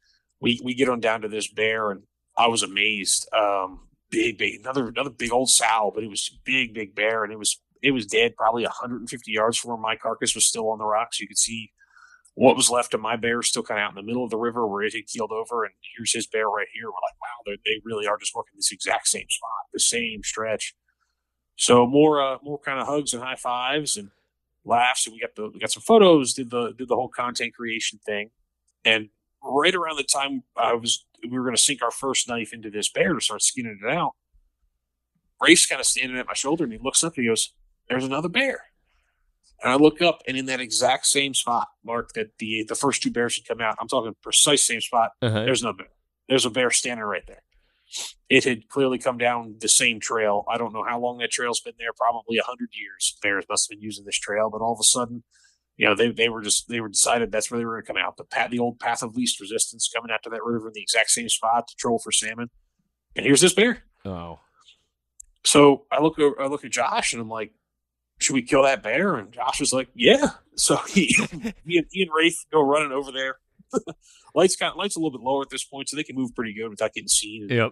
we 0.41 0.59
we 0.63 0.73
get 0.73 0.89
on 0.89 0.99
down 0.99 1.21
to 1.21 1.27
this 1.27 1.51
bear, 1.51 1.91
and 1.91 2.03
I 2.37 2.47
was 2.47 2.63
amazed. 2.63 3.27
Um, 3.33 3.87
big, 4.09 4.37
big 4.37 4.61
another 4.61 4.87
another 4.87 5.09
big 5.09 5.31
old 5.31 5.49
sow, 5.49 5.91
but 5.93 6.03
it 6.03 6.09
was 6.09 6.37
big, 6.43 6.73
big 6.73 6.95
bear, 6.95 7.23
and 7.23 7.33
it 7.33 7.39
was 7.39 7.61
it 7.81 7.91
was 7.91 8.05
dead 8.05 8.35
probably 8.35 8.63
150 8.63 9.31
yards 9.31 9.57
from 9.57 9.69
where 9.69 9.79
my 9.79 9.95
carcass 9.95 10.35
was 10.35 10.45
still 10.45 10.69
on 10.69 10.79
the 10.79 10.85
rocks. 10.85 11.19
You 11.19 11.27
could 11.27 11.37
see 11.37 11.71
what 12.33 12.55
was 12.55 12.69
left 12.69 12.93
of 12.93 13.01
my 13.01 13.15
bear 13.15 13.41
still 13.41 13.63
kind 13.63 13.79
of 13.79 13.85
out 13.85 13.89
in 13.91 13.95
the 13.95 14.03
middle 14.07 14.23
of 14.23 14.29
the 14.29 14.37
river 14.37 14.67
where 14.67 14.83
it 14.83 14.93
had 14.93 15.07
keeled 15.07 15.31
over, 15.31 15.65
and 15.65 15.73
here's 15.95 16.13
his 16.13 16.27
bear 16.27 16.47
right 16.47 16.67
here. 16.73 16.85
We're 16.85 16.91
like, 16.91 17.19
wow, 17.21 17.55
they 17.65 17.81
really 17.83 18.07
are 18.07 18.17
just 18.17 18.35
working 18.35 18.53
this 18.55 18.71
exact 18.71 19.07
same 19.07 19.25
spot, 19.29 19.65
the 19.73 19.79
same 19.79 20.21
stretch. 20.23 20.75
So 21.57 21.85
more, 21.85 22.21
uh, 22.21 22.37
more 22.43 22.59
kind 22.59 22.79
of 22.79 22.87
hugs 22.87 23.13
and 23.13 23.21
high 23.21 23.35
fives 23.35 23.97
and 23.97 24.11
laughs, 24.63 25.07
and 25.07 25.13
we 25.13 25.19
got 25.19 25.35
the 25.35 25.49
we 25.49 25.59
got 25.59 25.71
some 25.71 25.81
photos, 25.81 26.33
did 26.33 26.51
the 26.51 26.73
did 26.77 26.87
the 26.87 26.95
whole 26.95 27.09
content 27.09 27.53
creation 27.55 27.99
thing, 28.05 28.29
and 28.85 29.09
right 29.43 29.73
around 29.73 29.97
the 29.97 30.03
time 30.03 30.43
I 30.55 30.73
was 30.73 31.05
we 31.23 31.37
were 31.37 31.43
going 31.43 31.55
to 31.55 31.61
sink 31.61 31.81
our 31.81 31.91
first 31.91 32.27
knife 32.29 32.53
into 32.53 32.69
this 32.69 32.89
bear 32.89 33.13
to 33.13 33.21
start 33.21 33.41
skinning 33.41 33.79
it 33.83 33.89
out. 33.89 34.11
Rafe 35.41 35.67
kind 35.67 35.79
of 35.79 35.85
standing 35.85 36.17
at 36.17 36.27
my 36.27 36.33
shoulder, 36.33 36.63
and 36.63 36.73
he 36.73 36.79
looks 36.79 37.03
up. 37.03 37.15
And 37.15 37.23
he 37.23 37.29
goes, 37.29 37.53
"There's 37.89 38.05
another 38.05 38.29
bear." 38.29 38.61
And 39.63 39.71
I 39.71 39.75
look 39.75 40.01
up, 40.01 40.21
and 40.27 40.37
in 40.37 40.45
that 40.47 40.59
exact 40.59 41.07
same 41.07 41.33
spot, 41.33 41.67
Mark, 41.83 42.13
that 42.13 42.37
the 42.37 42.65
the 42.67 42.75
first 42.75 43.01
two 43.01 43.11
bears 43.11 43.35
had 43.35 43.47
come 43.47 43.61
out. 43.61 43.77
I'm 43.79 43.87
talking 43.87 44.15
precise 44.21 44.65
same 44.65 44.81
spot. 44.81 45.11
Uh-huh. 45.21 45.43
There's 45.43 45.63
no 45.63 45.73
bear. 45.73 45.87
There's 46.29 46.45
a 46.45 46.49
bear 46.51 46.69
standing 46.69 47.05
right 47.05 47.25
there. 47.25 47.41
It 48.29 48.43
had 48.43 48.67
clearly 48.67 48.97
come 48.97 49.17
down 49.17 49.55
the 49.59 49.69
same 49.69 49.99
trail. 49.99 50.43
I 50.49 50.57
don't 50.57 50.73
know 50.73 50.83
how 50.87 50.99
long 50.99 51.19
that 51.19 51.31
trail's 51.31 51.61
been 51.61 51.73
there. 51.79 51.93
Probably 51.97 52.37
a 52.37 52.43
hundred 52.43 52.69
years. 52.73 53.17
Bears 53.21 53.45
must 53.49 53.69
have 53.69 53.77
been 53.77 53.83
using 53.83 54.05
this 54.05 54.17
trail, 54.19 54.49
but 54.51 54.61
all 54.61 54.73
of 54.73 54.79
a 54.79 54.83
sudden, 54.83 55.23
you 55.77 55.87
know, 55.87 55.95
they, 55.95 56.11
they 56.11 56.29
were 56.29 56.41
just 56.41 56.67
they 56.67 56.81
were 56.81 56.89
decided 56.89 57.31
that's 57.31 57.49
where 57.49 57.59
they 57.59 57.65
were 57.65 57.73
going 57.73 57.83
to 57.83 57.87
come 57.87 57.97
out. 57.97 58.17
The 58.17 58.25
path, 58.25 58.49
the 58.49 58.59
old 58.59 58.79
path 58.79 59.03
of 59.03 59.15
least 59.15 59.39
resistance, 59.39 59.89
coming 59.93 60.11
out 60.11 60.23
to 60.23 60.29
that 60.31 60.43
river 60.43 60.67
in 60.67 60.73
the 60.73 60.81
exact 60.81 61.11
same 61.11 61.29
spot 61.29 61.67
to 61.67 61.75
troll 61.75 61.99
for 61.99 62.11
salmon. 62.11 62.49
And 63.15 63.25
here's 63.25 63.41
this 63.41 63.53
bear. 63.53 63.83
Oh. 64.05 64.39
So 65.45 65.85
I 65.91 66.01
look 66.01 66.19
over, 66.19 66.41
I 66.41 66.47
look 66.47 66.65
at 66.65 66.71
Josh 66.71 67.13
and 67.13 67.21
I'm 67.21 67.29
like, 67.29 67.53
should 68.19 68.33
we 68.33 68.41
kill 68.41 68.63
that 68.63 68.83
bear? 68.83 69.15
And 69.15 69.31
Josh 69.31 69.59
was 69.59 69.71
like, 69.71 69.89
yeah. 69.95 70.31
So 70.55 70.77
he, 70.87 71.05
he, 71.65 71.77
and, 71.77 71.87
he 71.91 72.01
and 72.01 72.11
Rafe 72.13 72.45
go 72.51 72.61
running 72.61 72.91
over 72.91 73.11
there. 73.11 73.37
lights 74.35 74.55
kind 74.55 74.71
of, 74.71 74.77
lights 74.77 74.95
a 74.95 74.99
little 74.99 75.11
bit 75.11 75.21
lower 75.21 75.41
at 75.41 75.49
this 75.49 75.63
point, 75.63 75.89
so 75.89 75.95
they 75.95 76.03
can 76.03 76.15
move 76.15 76.35
pretty 76.35 76.53
good 76.53 76.69
without 76.69 76.93
getting 76.93 77.07
seen. 77.07 77.47
Yep. 77.49 77.71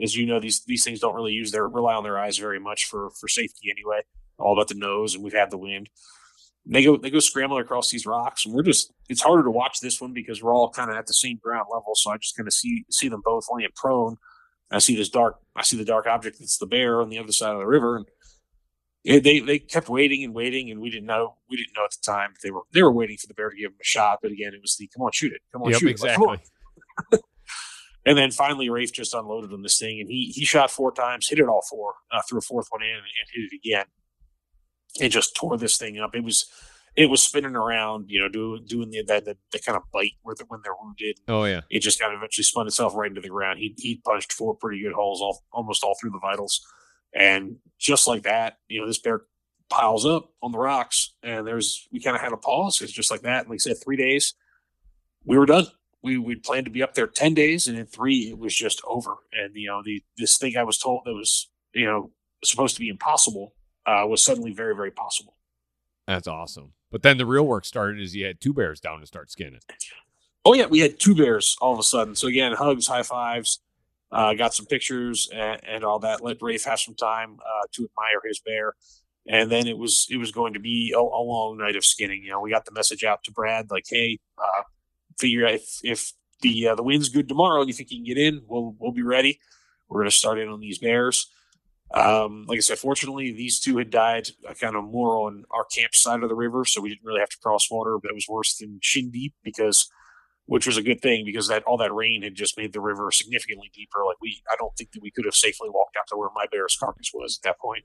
As 0.00 0.16
you 0.16 0.26
know, 0.26 0.40
these 0.40 0.64
these 0.64 0.84
things 0.84 1.00
don't 1.00 1.14
really 1.14 1.32
use 1.32 1.52
their 1.52 1.68
rely 1.68 1.94
on 1.94 2.02
their 2.02 2.18
eyes 2.18 2.38
very 2.38 2.58
much 2.58 2.86
for 2.86 3.10
for 3.10 3.28
safety 3.28 3.70
anyway. 3.70 4.02
All 4.38 4.52
about 4.52 4.68
the 4.68 4.74
nose, 4.74 5.14
and 5.14 5.22
we've 5.22 5.32
had 5.32 5.50
the 5.50 5.58
wind. 5.58 5.88
They 6.64 6.82
go 6.82 6.96
they 6.96 7.10
go 7.10 7.20
scrambling 7.20 7.62
across 7.62 7.90
these 7.90 8.06
rocks, 8.06 8.46
and 8.46 8.54
we're 8.54 8.62
just 8.62 8.92
it's 9.08 9.22
harder 9.22 9.44
to 9.44 9.50
watch 9.50 9.80
this 9.80 10.00
one 10.00 10.12
because 10.12 10.42
we're 10.42 10.54
all 10.54 10.70
kind 10.70 10.90
of 10.90 10.96
at 10.96 11.06
the 11.06 11.14
same 11.14 11.38
ground 11.42 11.66
level. 11.72 11.94
So 11.94 12.10
I 12.10 12.16
just 12.16 12.36
kind 12.36 12.46
of 12.46 12.54
see 12.54 12.84
see 12.90 13.08
them 13.08 13.22
both 13.24 13.46
laying 13.50 13.68
prone. 13.76 14.16
I 14.70 14.78
see 14.78 14.96
this 14.96 15.10
dark 15.10 15.36
I 15.54 15.62
see 15.62 15.76
the 15.76 15.84
dark 15.84 16.06
object 16.06 16.38
that's 16.40 16.58
the 16.58 16.66
bear 16.66 17.00
on 17.00 17.08
the 17.08 17.18
other 17.18 17.32
side 17.32 17.52
of 17.52 17.58
the 17.58 17.66
river, 17.66 17.96
and 17.96 18.06
they 19.06 19.40
they 19.40 19.58
kept 19.58 19.88
waiting 19.88 20.24
and 20.24 20.34
waiting, 20.34 20.70
and 20.70 20.80
we 20.80 20.90
didn't 20.90 21.06
know 21.06 21.36
we 21.48 21.56
didn't 21.56 21.76
know 21.76 21.84
at 21.84 21.92
the 21.92 22.04
time 22.04 22.34
they 22.42 22.50
were 22.50 22.62
they 22.72 22.82
were 22.82 22.92
waiting 22.92 23.16
for 23.16 23.28
the 23.28 23.34
bear 23.34 23.50
to 23.50 23.56
give 23.56 23.70
them 23.70 23.78
a 23.80 23.84
shot. 23.84 24.18
But 24.20 24.32
again, 24.32 24.52
it 24.52 24.60
was 24.60 24.76
the 24.76 24.88
come 24.94 25.02
on, 25.02 25.12
shoot 25.12 25.32
it, 25.32 25.40
come 25.52 25.62
on, 25.62 25.70
yep, 25.70 25.80
shoot 25.80 25.90
exactly. 25.90 26.38
it, 27.12 27.20
and 28.06 28.18
then 28.18 28.30
finally, 28.32 28.68
Rafe 28.68 28.92
just 28.92 29.14
unloaded 29.14 29.52
on 29.52 29.62
this 29.62 29.78
thing, 29.78 30.00
and 30.00 30.08
he 30.08 30.32
he 30.34 30.44
shot 30.44 30.70
four 30.70 30.92
times, 30.92 31.28
hit 31.28 31.38
it 31.38 31.46
all 31.46 31.62
four, 31.70 31.94
uh, 32.10 32.20
threw 32.28 32.38
a 32.38 32.42
fourth 32.42 32.66
one 32.70 32.82
in, 32.82 32.88
and, 32.88 32.98
and 32.98 33.28
hit 33.32 33.52
it 33.52 33.56
again, 33.64 33.86
and 35.00 35.12
just 35.12 35.36
tore 35.36 35.56
this 35.56 35.78
thing 35.78 35.98
up. 35.98 36.14
It 36.14 36.24
was 36.24 36.46
it 36.96 37.10
was 37.10 37.22
spinning 37.22 37.54
around, 37.54 38.06
you 38.08 38.20
know, 38.20 38.28
doing 38.28 38.64
doing 38.66 38.90
the 38.90 39.04
that 39.06 39.24
the, 39.24 39.36
the, 39.52 39.58
kind 39.60 39.76
of 39.76 39.82
bite 39.92 40.12
where 40.22 40.34
the, 40.34 40.44
when 40.48 40.60
they're 40.64 40.74
wounded. 40.82 41.20
Oh 41.28 41.44
yeah, 41.44 41.60
it 41.70 41.80
just 41.80 42.00
kind 42.00 42.12
of 42.12 42.18
eventually 42.18 42.42
spun 42.42 42.66
itself 42.66 42.94
right 42.96 43.10
into 43.10 43.20
the 43.20 43.28
ground. 43.28 43.58
He 43.58 43.74
he 43.76 44.00
punched 44.04 44.32
four 44.32 44.56
pretty 44.56 44.82
good 44.82 44.94
holes, 44.94 45.20
all 45.20 45.44
almost 45.52 45.84
all 45.84 45.94
through 46.00 46.10
the 46.10 46.18
vitals, 46.18 46.60
and 47.16 47.56
just 47.78 48.06
like 48.06 48.22
that, 48.24 48.58
you 48.68 48.80
know, 48.80 48.86
this 48.86 48.98
bear 48.98 49.22
piles 49.68 50.06
up 50.06 50.30
on 50.42 50.52
the 50.52 50.58
rocks, 50.58 51.14
and 51.22 51.46
there's 51.46 51.88
we 51.92 52.00
kind 52.00 52.16
of 52.16 52.22
had 52.22 52.32
a 52.32 52.36
pause. 52.36 52.80
It's 52.80 52.92
just 52.92 53.10
like 53.10 53.22
that. 53.22 53.42
And 53.42 53.50
like 53.50 53.56
I 53.56 53.58
said, 53.58 53.76
three 53.82 53.96
days, 53.96 54.34
we 55.24 55.38
were 55.38 55.46
done. 55.46 55.66
We 56.02 56.18
we 56.18 56.36
planned 56.36 56.66
to 56.66 56.70
be 56.70 56.82
up 56.82 56.94
there 56.94 57.06
ten 57.06 57.34
days, 57.34 57.66
and 57.66 57.78
in 57.78 57.86
three, 57.86 58.28
it 58.30 58.38
was 58.38 58.54
just 58.54 58.80
over. 58.86 59.14
And 59.32 59.54
you 59.54 59.68
know, 59.68 59.82
the 59.84 60.02
this 60.16 60.38
thing 60.38 60.56
I 60.56 60.62
was 60.62 60.78
told 60.78 61.02
that 61.04 61.14
was 61.14 61.48
you 61.72 61.86
know 61.86 62.10
supposed 62.44 62.76
to 62.76 62.80
be 62.80 62.88
impossible 62.88 63.54
uh, 63.86 64.04
was 64.06 64.22
suddenly 64.22 64.52
very 64.52 64.74
very 64.76 64.90
possible. 64.90 65.36
That's 66.06 66.28
awesome. 66.28 66.72
But 66.92 67.02
then 67.02 67.18
the 67.18 67.26
real 67.26 67.46
work 67.46 67.64
started 67.64 68.00
is 68.00 68.14
you 68.14 68.26
had 68.26 68.40
two 68.40 68.52
bears 68.52 68.78
down 68.78 69.00
to 69.00 69.06
start 69.06 69.30
skinning. 69.30 69.60
Oh 70.44 70.54
yeah, 70.54 70.66
we 70.66 70.78
had 70.78 71.00
two 71.00 71.16
bears 71.16 71.56
all 71.60 71.72
of 71.72 71.80
a 71.80 71.82
sudden. 71.82 72.14
So 72.14 72.28
again, 72.28 72.52
hugs, 72.52 72.86
high 72.86 73.02
fives. 73.02 73.60
Uh, 74.12 74.34
got 74.34 74.54
some 74.54 74.66
pictures 74.66 75.28
and, 75.34 75.60
and, 75.66 75.84
all 75.84 75.98
that. 75.98 76.22
Let 76.22 76.40
Rafe 76.40 76.64
have 76.64 76.78
some 76.78 76.94
time 76.94 77.38
uh, 77.40 77.66
to 77.72 77.82
admire 77.82 78.20
his 78.24 78.38
bear 78.38 78.74
and 79.28 79.50
then 79.50 79.66
it 79.66 79.76
was 79.76 80.06
it 80.10 80.16
was 80.18 80.32
going 80.32 80.54
to 80.54 80.60
be 80.60 80.92
a, 80.96 81.00
a, 81.00 81.22
long 81.22 81.58
night 81.58 81.76
of 81.76 81.84
skinning. 81.84 82.22
You 82.22 82.30
know, 82.30 82.40
we 82.40 82.50
got 82.50 82.64
the 82.64 82.72
message 82.72 83.04
out 83.04 83.24
to 83.24 83.32
Brad 83.32 83.70
like, 83.70 83.84
"Hey, 83.88 84.18
uh, 84.38 84.62
figure 85.18 85.46
if 85.46 85.80
if 85.82 86.12
the 86.42 86.68
uh, 86.68 86.74
the 86.74 86.82
wind's 86.82 87.08
good 87.08 87.28
tomorrow 87.28 87.60
and 87.60 87.68
you 87.68 87.74
think 87.74 87.90
you 87.90 87.98
can 87.98 88.04
get 88.04 88.18
in, 88.18 88.42
we'll 88.46 88.74
we'll 88.78 88.92
be 88.92 89.02
ready. 89.02 89.40
We're 89.88 90.00
going 90.00 90.10
to 90.10 90.16
start 90.16 90.38
in 90.38 90.48
on 90.48 90.60
these 90.60 90.78
bears." 90.78 91.30
Um, 91.94 92.46
like 92.48 92.56
I 92.56 92.60
said, 92.60 92.78
fortunately, 92.78 93.30
these 93.32 93.60
two 93.60 93.78
had 93.78 93.90
died 93.90 94.28
uh, 94.48 94.54
kind 94.54 94.74
of 94.74 94.84
more 94.84 95.26
on 95.26 95.44
our 95.50 95.64
camp 95.64 95.94
side 95.94 96.22
of 96.22 96.28
the 96.28 96.34
river, 96.34 96.64
so 96.64 96.80
we 96.80 96.88
didn't 96.88 97.04
really 97.04 97.20
have 97.20 97.28
to 97.30 97.38
cross 97.38 97.70
water. 97.70 97.98
But 98.00 98.10
it 98.10 98.14
was 98.14 98.26
worse 98.28 98.56
than 98.56 98.78
shin 98.82 99.10
deep 99.10 99.34
because, 99.42 99.88
which 100.46 100.66
was 100.66 100.76
a 100.76 100.82
good 100.82 101.00
thing 101.00 101.24
because 101.24 101.48
that 101.48 101.64
all 101.64 101.76
that 101.76 101.92
rain 101.92 102.22
had 102.22 102.34
just 102.34 102.56
made 102.56 102.72
the 102.72 102.80
river 102.80 103.10
significantly 103.10 103.70
deeper. 103.74 104.04
Like 104.06 104.16
we, 104.20 104.42
I 104.50 104.54
don't 104.56 104.74
think 104.76 104.92
that 104.92 105.02
we 105.02 105.10
could 105.10 105.24
have 105.24 105.34
safely 105.34 105.68
walked 105.68 105.96
out 105.96 106.06
to 106.08 106.16
where 106.16 106.30
my 106.34 106.46
bear's 106.50 106.76
carcass 106.78 107.10
was 107.12 107.38
at 107.38 107.48
that 107.48 107.58
point. 107.58 107.84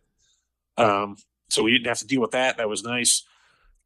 Um, 0.78 1.18
so 1.50 1.64
we 1.64 1.72
didn't 1.72 1.88
have 1.88 2.00
to 2.00 2.08
deal 2.08 2.22
with 2.22 2.32
that. 2.32 2.58
That 2.58 2.70
was 2.70 2.84
nice. 2.84 3.24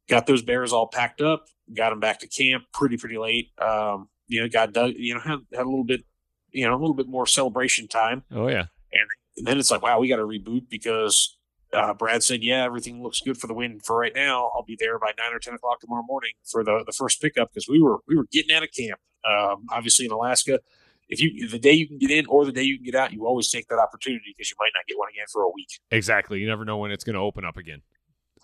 Got 0.08 0.26
those 0.26 0.42
bears 0.42 0.72
all 0.72 0.86
packed 0.86 1.20
up. 1.20 1.46
Got 1.74 1.90
them 1.90 2.00
back 2.00 2.20
to 2.20 2.28
camp 2.28 2.64
pretty 2.72 2.96
pretty 2.96 3.18
late. 3.18 3.50
Um, 3.60 4.08
you 4.28 4.40
know, 4.40 4.48
got 4.48 4.72
dug. 4.72 4.92
You 4.96 5.14
know, 5.14 5.20
had, 5.20 5.38
had 5.52 5.62
a 5.62 5.68
little 5.68 5.84
bit, 5.84 6.02
you 6.50 6.66
know, 6.66 6.74
a 6.74 6.78
little 6.78 6.94
bit 6.94 7.08
more 7.08 7.26
celebration 7.26 7.88
time. 7.88 8.22
Oh 8.30 8.48
yeah. 8.48 8.66
And, 8.92 9.08
and 9.38 9.46
then 9.46 9.58
it's 9.58 9.70
like, 9.70 9.82
wow, 9.82 9.98
we 9.98 10.08
got 10.08 10.16
to 10.16 10.22
reboot 10.22 10.68
because 10.68 11.35
uh, 11.72 11.94
Brad 11.94 12.22
said, 12.22 12.42
yeah, 12.42 12.64
everything 12.64 13.02
looks 13.02 13.20
good 13.20 13.36
for 13.36 13.46
the 13.46 13.54
win 13.54 13.80
for 13.80 13.98
right 13.98 14.14
now. 14.14 14.50
I'll 14.54 14.64
be 14.64 14.76
there 14.78 14.98
by 14.98 15.12
nine 15.18 15.32
or 15.32 15.38
ten 15.38 15.54
o'clock 15.54 15.80
tomorrow 15.80 16.04
morning 16.06 16.32
for 16.44 16.64
the 16.64 16.82
the 16.86 16.92
first 16.92 17.20
pickup 17.20 17.50
because 17.50 17.68
we 17.68 17.80
were 17.80 17.98
we 18.06 18.16
were 18.16 18.26
getting 18.32 18.54
out 18.54 18.62
of 18.62 18.70
camp. 18.72 19.00
Um, 19.24 19.66
obviously 19.70 20.06
in 20.06 20.12
Alaska, 20.12 20.60
if 21.08 21.20
you 21.20 21.48
the 21.48 21.58
day 21.58 21.72
you 21.72 21.86
can 21.86 21.98
get 21.98 22.10
in 22.10 22.26
or 22.26 22.44
the 22.44 22.52
day 22.52 22.62
you 22.62 22.76
can 22.76 22.84
get 22.84 22.94
out, 22.94 23.12
you 23.12 23.26
always 23.26 23.50
take 23.50 23.68
that 23.68 23.78
opportunity 23.78 24.34
because 24.36 24.50
you 24.50 24.56
might 24.58 24.70
not 24.74 24.86
get 24.86 24.98
one 24.98 25.08
again 25.12 25.26
for 25.32 25.42
a 25.42 25.50
week. 25.50 25.80
Exactly. 25.90 26.40
You 26.40 26.46
never 26.46 26.64
know 26.64 26.78
when 26.78 26.90
it's 26.90 27.04
going 27.04 27.14
to 27.14 27.20
open 27.20 27.44
up 27.44 27.56
again. 27.56 27.82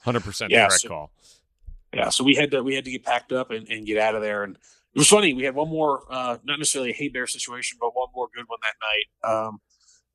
Hundred 0.05 0.25
percent 0.25 0.53
correct 0.53 0.81
so, 0.81 0.89
call. 0.89 1.12
Yeah. 1.95 2.09
So 2.09 2.25
we 2.25 2.35
had 2.35 2.51
to 2.51 2.62
we 2.62 2.75
had 2.75 2.85
to 2.85 2.91
get 2.91 3.05
packed 3.05 3.33
up 3.33 3.51
and, 3.51 3.68
and 3.68 3.87
get 3.87 3.99
out 3.99 4.14
of 4.14 4.23
there. 4.23 4.43
And 4.43 4.57
it 4.57 4.99
was 4.99 5.09
funny. 5.09 5.33
We 5.33 5.45
had 5.45 5.55
one 5.55 5.68
more, 5.68 6.03
uh, 6.11 6.39
not 6.45 6.59
necessarily 6.59 6.91
a 6.91 6.95
hey 6.95 7.09
bear 7.09 7.27
situation, 7.27 7.79
but 7.81 7.95
one 7.95 8.09
more 8.14 8.29
good 8.35 8.45
one 8.47 8.59
that 8.62 8.75
night. 8.83 9.47
Um, 9.47 9.59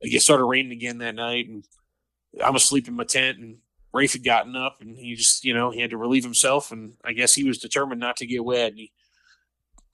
it 0.02 0.22
started 0.22 0.46
raining 0.46 0.72
again 0.72 1.00
that 1.00 1.16
night, 1.16 1.48
and 1.48 1.66
I'm 2.44 2.56
asleep 2.56 2.88
in 2.88 2.96
my 2.96 3.04
tent, 3.04 3.40
and 3.40 3.58
Rafe 3.94 4.14
had 4.14 4.24
gotten 4.24 4.56
up, 4.56 4.78
and 4.82 4.98
he 4.98 5.16
just, 5.16 5.44
you 5.44 5.54
know, 5.54 5.72
he 5.72 5.82
had 5.82 5.92
to 5.92 5.98
relieve 5.98 6.24
himself, 6.24 6.72
and 6.72 6.94
I 7.04 7.14
guess 7.14 7.34
he 7.34 7.44
was 7.44 7.58
determined 7.58 8.00
not 8.00 8.18
to 8.18 8.26
get 8.26 8.44
wet. 8.44 8.70
And 8.70 8.80
he 8.80 8.92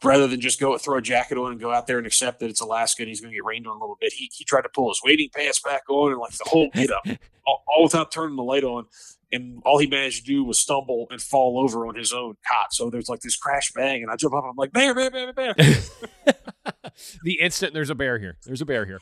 rather 0.03 0.27
than 0.27 0.41
just 0.41 0.59
go 0.59 0.77
throw 0.77 0.97
a 0.97 1.01
jacket 1.01 1.37
on 1.37 1.51
and 1.51 1.61
go 1.61 1.71
out 1.71 1.87
there 1.87 1.97
and 1.97 2.05
accept 2.05 2.39
that 2.39 2.49
it's 2.49 2.61
Alaska 2.61 3.03
and 3.03 3.09
he's 3.09 3.21
going 3.21 3.31
to 3.31 3.35
get 3.35 3.45
rained 3.45 3.67
on 3.67 3.77
a 3.77 3.79
little 3.79 3.97
bit, 3.99 4.13
he, 4.13 4.29
he 4.33 4.43
tried 4.43 4.61
to 4.61 4.69
pull 4.69 4.89
his 4.89 5.01
wading 5.03 5.29
pants 5.35 5.61
back 5.61 5.83
on 5.89 6.11
and 6.11 6.19
like 6.19 6.33
the 6.33 6.45
whole 6.47 6.69
get 6.73 6.91
up, 6.91 7.05
all, 7.47 7.63
all, 7.67 7.83
without 7.83 8.11
turning 8.11 8.35
the 8.35 8.43
light 8.43 8.63
on. 8.63 8.85
And 9.31 9.61
all 9.65 9.79
he 9.79 9.87
managed 9.87 10.25
to 10.25 10.31
do 10.31 10.43
was 10.43 10.59
stumble 10.59 11.07
and 11.09 11.19
fall 11.19 11.59
over 11.59 11.87
on 11.87 11.95
his 11.95 12.13
own 12.13 12.35
cot. 12.47 12.71
So 12.71 12.91
there's 12.91 13.09
like 13.09 13.21
this 13.21 13.35
crash 13.35 13.71
bang, 13.73 14.03
and 14.03 14.11
I 14.11 14.15
jump 14.15 14.35
up. 14.35 14.43
I'm 14.47 14.55
like, 14.55 14.71
bear, 14.71 14.93
bear, 14.93 15.09
bear, 15.09 15.33
bear. 15.33 15.55
the 17.23 17.39
instant 17.39 17.73
there's 17.73 17.89
a 17.89 17.95
bear 17.95 18.19
here, 18.19 18.37
there's 18.45 18.61
a 18.61 18.65
bear 18.65 18.85
here. 18.85 18.99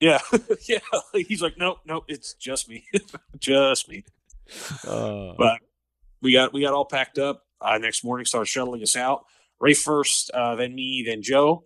Yeah, 0.00 0.20
yeah. 0.68 0.78
He's 1.12 1.42
like, 1.42 1.58
nope, 1.58 1.78
nope. 1.86 2.04
It's 2.08 2.34
just 2.34 2.68
me, 2.68 2.84
just 3.38 3.88
me. 3.88 4.04
Uh, 4.86 5.32
but 5.36 5.58
we 6.22 6.32
got 6.32 6.52
we 6.52 6.62
got 6.62 6.72
all 6.72 6.84
packed 6.84 7.18
up. 7.18 7.44
Uh, 7.60 7.78
next 7.78 8.04
morning, 8.04 8.24
started 8.24 8.46
shuttling 8.46 8.82
us 8.82 8.96
out. 8.96 9.24
Rafe 9.60 9.80
first, 9.80 10.30
uh, 10.30 10.54
then 10.54 10.74
me, 10.74 11.02
then 11.06 11.22
Joe. 11.22 11.64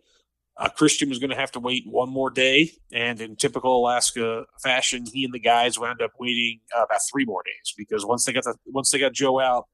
Uh, 0.56 0.68
Christian 0.68 1.08
was 1.08 1.18
going 1.18 1.30
to 1.30 1.36
have 1.36 1.52
to 1.52 1.60
wait 1.60 1.84
one 1.86 2.10
more 2.10 2.30
day, 2.30 2.72
and 2.92 3.20
in 3.20 3.36
typical 3.36 3.78
Alaska 3.78 4.44
fashion, 4.62 5.04
he 5.10 5.24
and 5.24 5.32
the 5.32 5.38
guys 5.38 5.78
wound 5.78 6.02
up 6.02 6.12
waiting 6.18 6.60
uh, 6.76 6.82
about 6.84 7.00
three 7.10 7.24
more 7.24 7.42
days 7.42 7.74
because 7.76 8.04
once 8.04 8.24
they 8.24 8.32
got 8.32 8.44
the 8.44 8.54
once 8.66 8.90
they 8.90 8.98
got 8.98 9.12
Joe 9.12 9.40
out, 9.40 9.66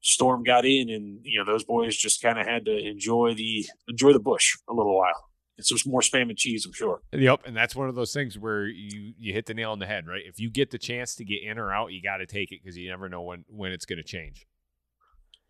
Storm 0.00 0.42
got 0.42 0.64
in, 0.64 0.90
and 0.90 1.20
you 1.22 1.38
know 1.38 1.44
those 1.44 1.64
boys 1.64 1.96
just 1.96 2.22
kind 2.22 2.38
of 2.38 2.46
had 2.46 2.64
to 2.66 2.76
enjoy 2.76 3.34
the 3.34 3.66
enjoy 3.88 4.12
the 4.12 4.20
bush 4.20 4.56
a 4.68 4.72
little 4.72 4.96
while. 4.96 5.30
It's 5.56 5.68
just 5.68 5.86
more 5.86 6.00
spam 6.00 6.28
and 6.30 6.36
cheese, 6.36 6.66
I'm 6.66 6.72
sure. 6.72 7.00
Yep, 7.12 7.42
and 7.46 7.56
that's 7.56 7.76
one 7.76 7.88
of 7.88 7.94
those 7.94 8.12
things 8.12 8.36
where 8.38 8.66
you 8.66 9.14
you 9.18 9.32
hit 9.32 9.46
the 9.46 9.54
nail 9.54 9.70
on 9.72 9.78
the 9.78 9.86
head, 9.86 10.06
right? 10.06 10.22
If 10.26 10.40
you 10.40 10.50
get 10.50 10.70
the 10.70 10.78
chance 10.78 11.14
to 11.16 11.24
get 11.24 11.42
in 11.42 11.58
or 11.58 11.72
out, 11.72 11.92
you 11.92 12.02
got 12.02 12.16
to 12.18 12.26
take 12.26 12.50
it 12.50 12.60
because 12.62 12.76
you 12.76 12.88
never 12.90 13.08
know 13.08 13.22
when 13.22 13.44
when 13.48 13.70
it's 13.72 13.84
going 13.86 13.98
to 13.98 14.02
change. 14.04 14.46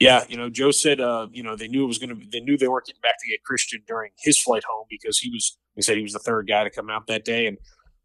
Yeah, 0.00 0.24
you 0.28 0.36
know, 0.36 0.50
Joe 0.50 0.72
said, 0.72 1.00
uh, 1.00 1.28
you 1.32 1.42
know, 1.42 1.56
they 1.56 1.68
knew 1.68 1.84
it 1.84 1.86
was 1.86 1.98
going 1.98 2.10
to. 2.10 2.26
They 2.30 2.40
knew 2.40 2.58
they 2.58 2.68
weren't 2.68 2.84
getting 2.86 3.00
back 3.00 3.18
to 3.20 3.28
get 3.28 3.44
Christian 3.44 3.82
during 3.86 4.10
his 4.18 4.38
flight 4.40 4.64
home 4.68 4.86
because 4.90 5.18
he 5.18 5.30
was. 5.30 5.56
He 5.76 5.82
said 5.82 5.96
he 5.96 6.02
was 6.02 6.12
the 6.12 6.18
third 6.18 6.46
guy 6.48 6.64
to 6.64 6.70
come 6.70 6.90
out 6.90 7.06
that 7.06 7.24
day, 7.24 7.46
and 7.46 7.56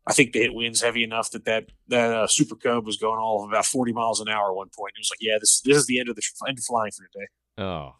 I 0.07 0.13
think 0.13 0.31
they 0.31 0.39
hit 0.41 0.53
winds 0.53 0.81
heavy 0.81 1.03
enough 1.03 1.31
that 1.31 1.45
that 1.45 1.65
that 1.89 2.13
uh, 2.13 2.27
Super 2.27 2.55
Cub 2.55 2.85
was 2.85 2.95
going 2.97 3.19
all 3.19 3.43
of 3.43 3.49
about 3.49 3.65
40 3.65 3.91
miles 3.91 4.21
an 4.21 4.29
hour 4.29 4.51
at 4.51 4.55
one 4.55 4.69
point. 4.69 4.93
It 4.95 5.01
was 5.01 5.09
like, 5.11 5.19
yeah, 5.19 5.37
this 5.39 5.61
this 5.61 5.75
is 5.75 5.87
the 5.87 5.99
end 5.99 6.07
of 6.09 6.15
the 6.15 6.23
end 6.47 6.57
of 6.59 6.63
flying 6.63 6.91
for 6.91 7.05
today. 7.11 7.27
Oh, 7.57 7.95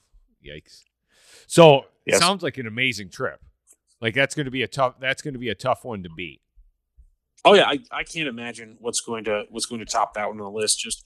yikes! 0.46 0.84
So 1.48 1.80
it 2.06 2.14
Yes. 2.14 2.20
sounds 2.20 2.44
like 2.44 2.58
an 2.58 2.68
amazing 2.68 3.10
trip. 3.10 3.42
Like 4.02 4.14
that's 4.14 4.36
going 4.36 4.46
to 4.46 4.52
be 4.52 4.64
a 4.64 4.68
tough. 4.68 4.96
That's 5.00 5.22
going 5.22 5.34
to 5.34 5.40
be 5.40 5.50
a 5.50 5.56
tough 5.56 5.84
one 5.84 6.04
to 6.04 6.10
beat. 6.10 6.42
Oh 7.46 7.54
yeah, 7.54 7.68
I, 7.68 7.80
I 7.92 8.04
can't 8.04 8.28
imagine 8.28 8.78
what's 8.80 9.02
going 9.02 9.26
to 9.26 9.46
what's 9.50 9.66
going 9.66 9.80
to 9.80 9.86
top 9.86 10.14
that 10.14 10.28
one 10.28 10.40
on 10.40 10.44
the 10.44 10.52
list. 10.52 10.80
Just 10.80 11.06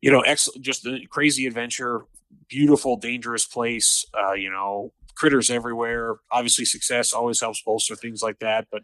you 0.00 0.10
know, 0.10 0.20
ex- 0.20 0.48
just 0.60 0.86
a 0.86 1.00
crazy 1.10 1.46
adventure, 1.46 2.06
beautiful, 2.48 2.96
dangerous 2.96 3.46
place. 3.46 4.04
Uh, 4.14 4.32
you 4.32 4.50
know, 4.50 4.92
critters 5.14 5.50
everywhere. 5.50 6.16
Obviously, 6.30 6.64
success 6.64 7.12
always 7.12 7.40
helps 7.40 7.62
bolster 7.62 7.94
things 7.94 8.22
like 8.22 8.38
that, 8.38 8.66
but 8.70 8.82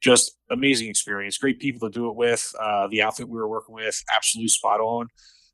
just 0.00 0.36
amazing 0.50 0.88
experience. 0.88 1.38
Great 1.38 1.58
people 1.58 1.88
to 1.88 1.92
do 1.92 2.08
it 2.08 2.16
with. 2.16 2.54
Uh, 2.60 2.86
the 2.88 3.02
outfit 3.02 3.28
we 3.28 3.38
were 3.38 3.48
working 3.48 3.74
with, 3.74 4.02
absolutely 4.14 4.48
spot 4.48 4.80
on. 4.80 5.08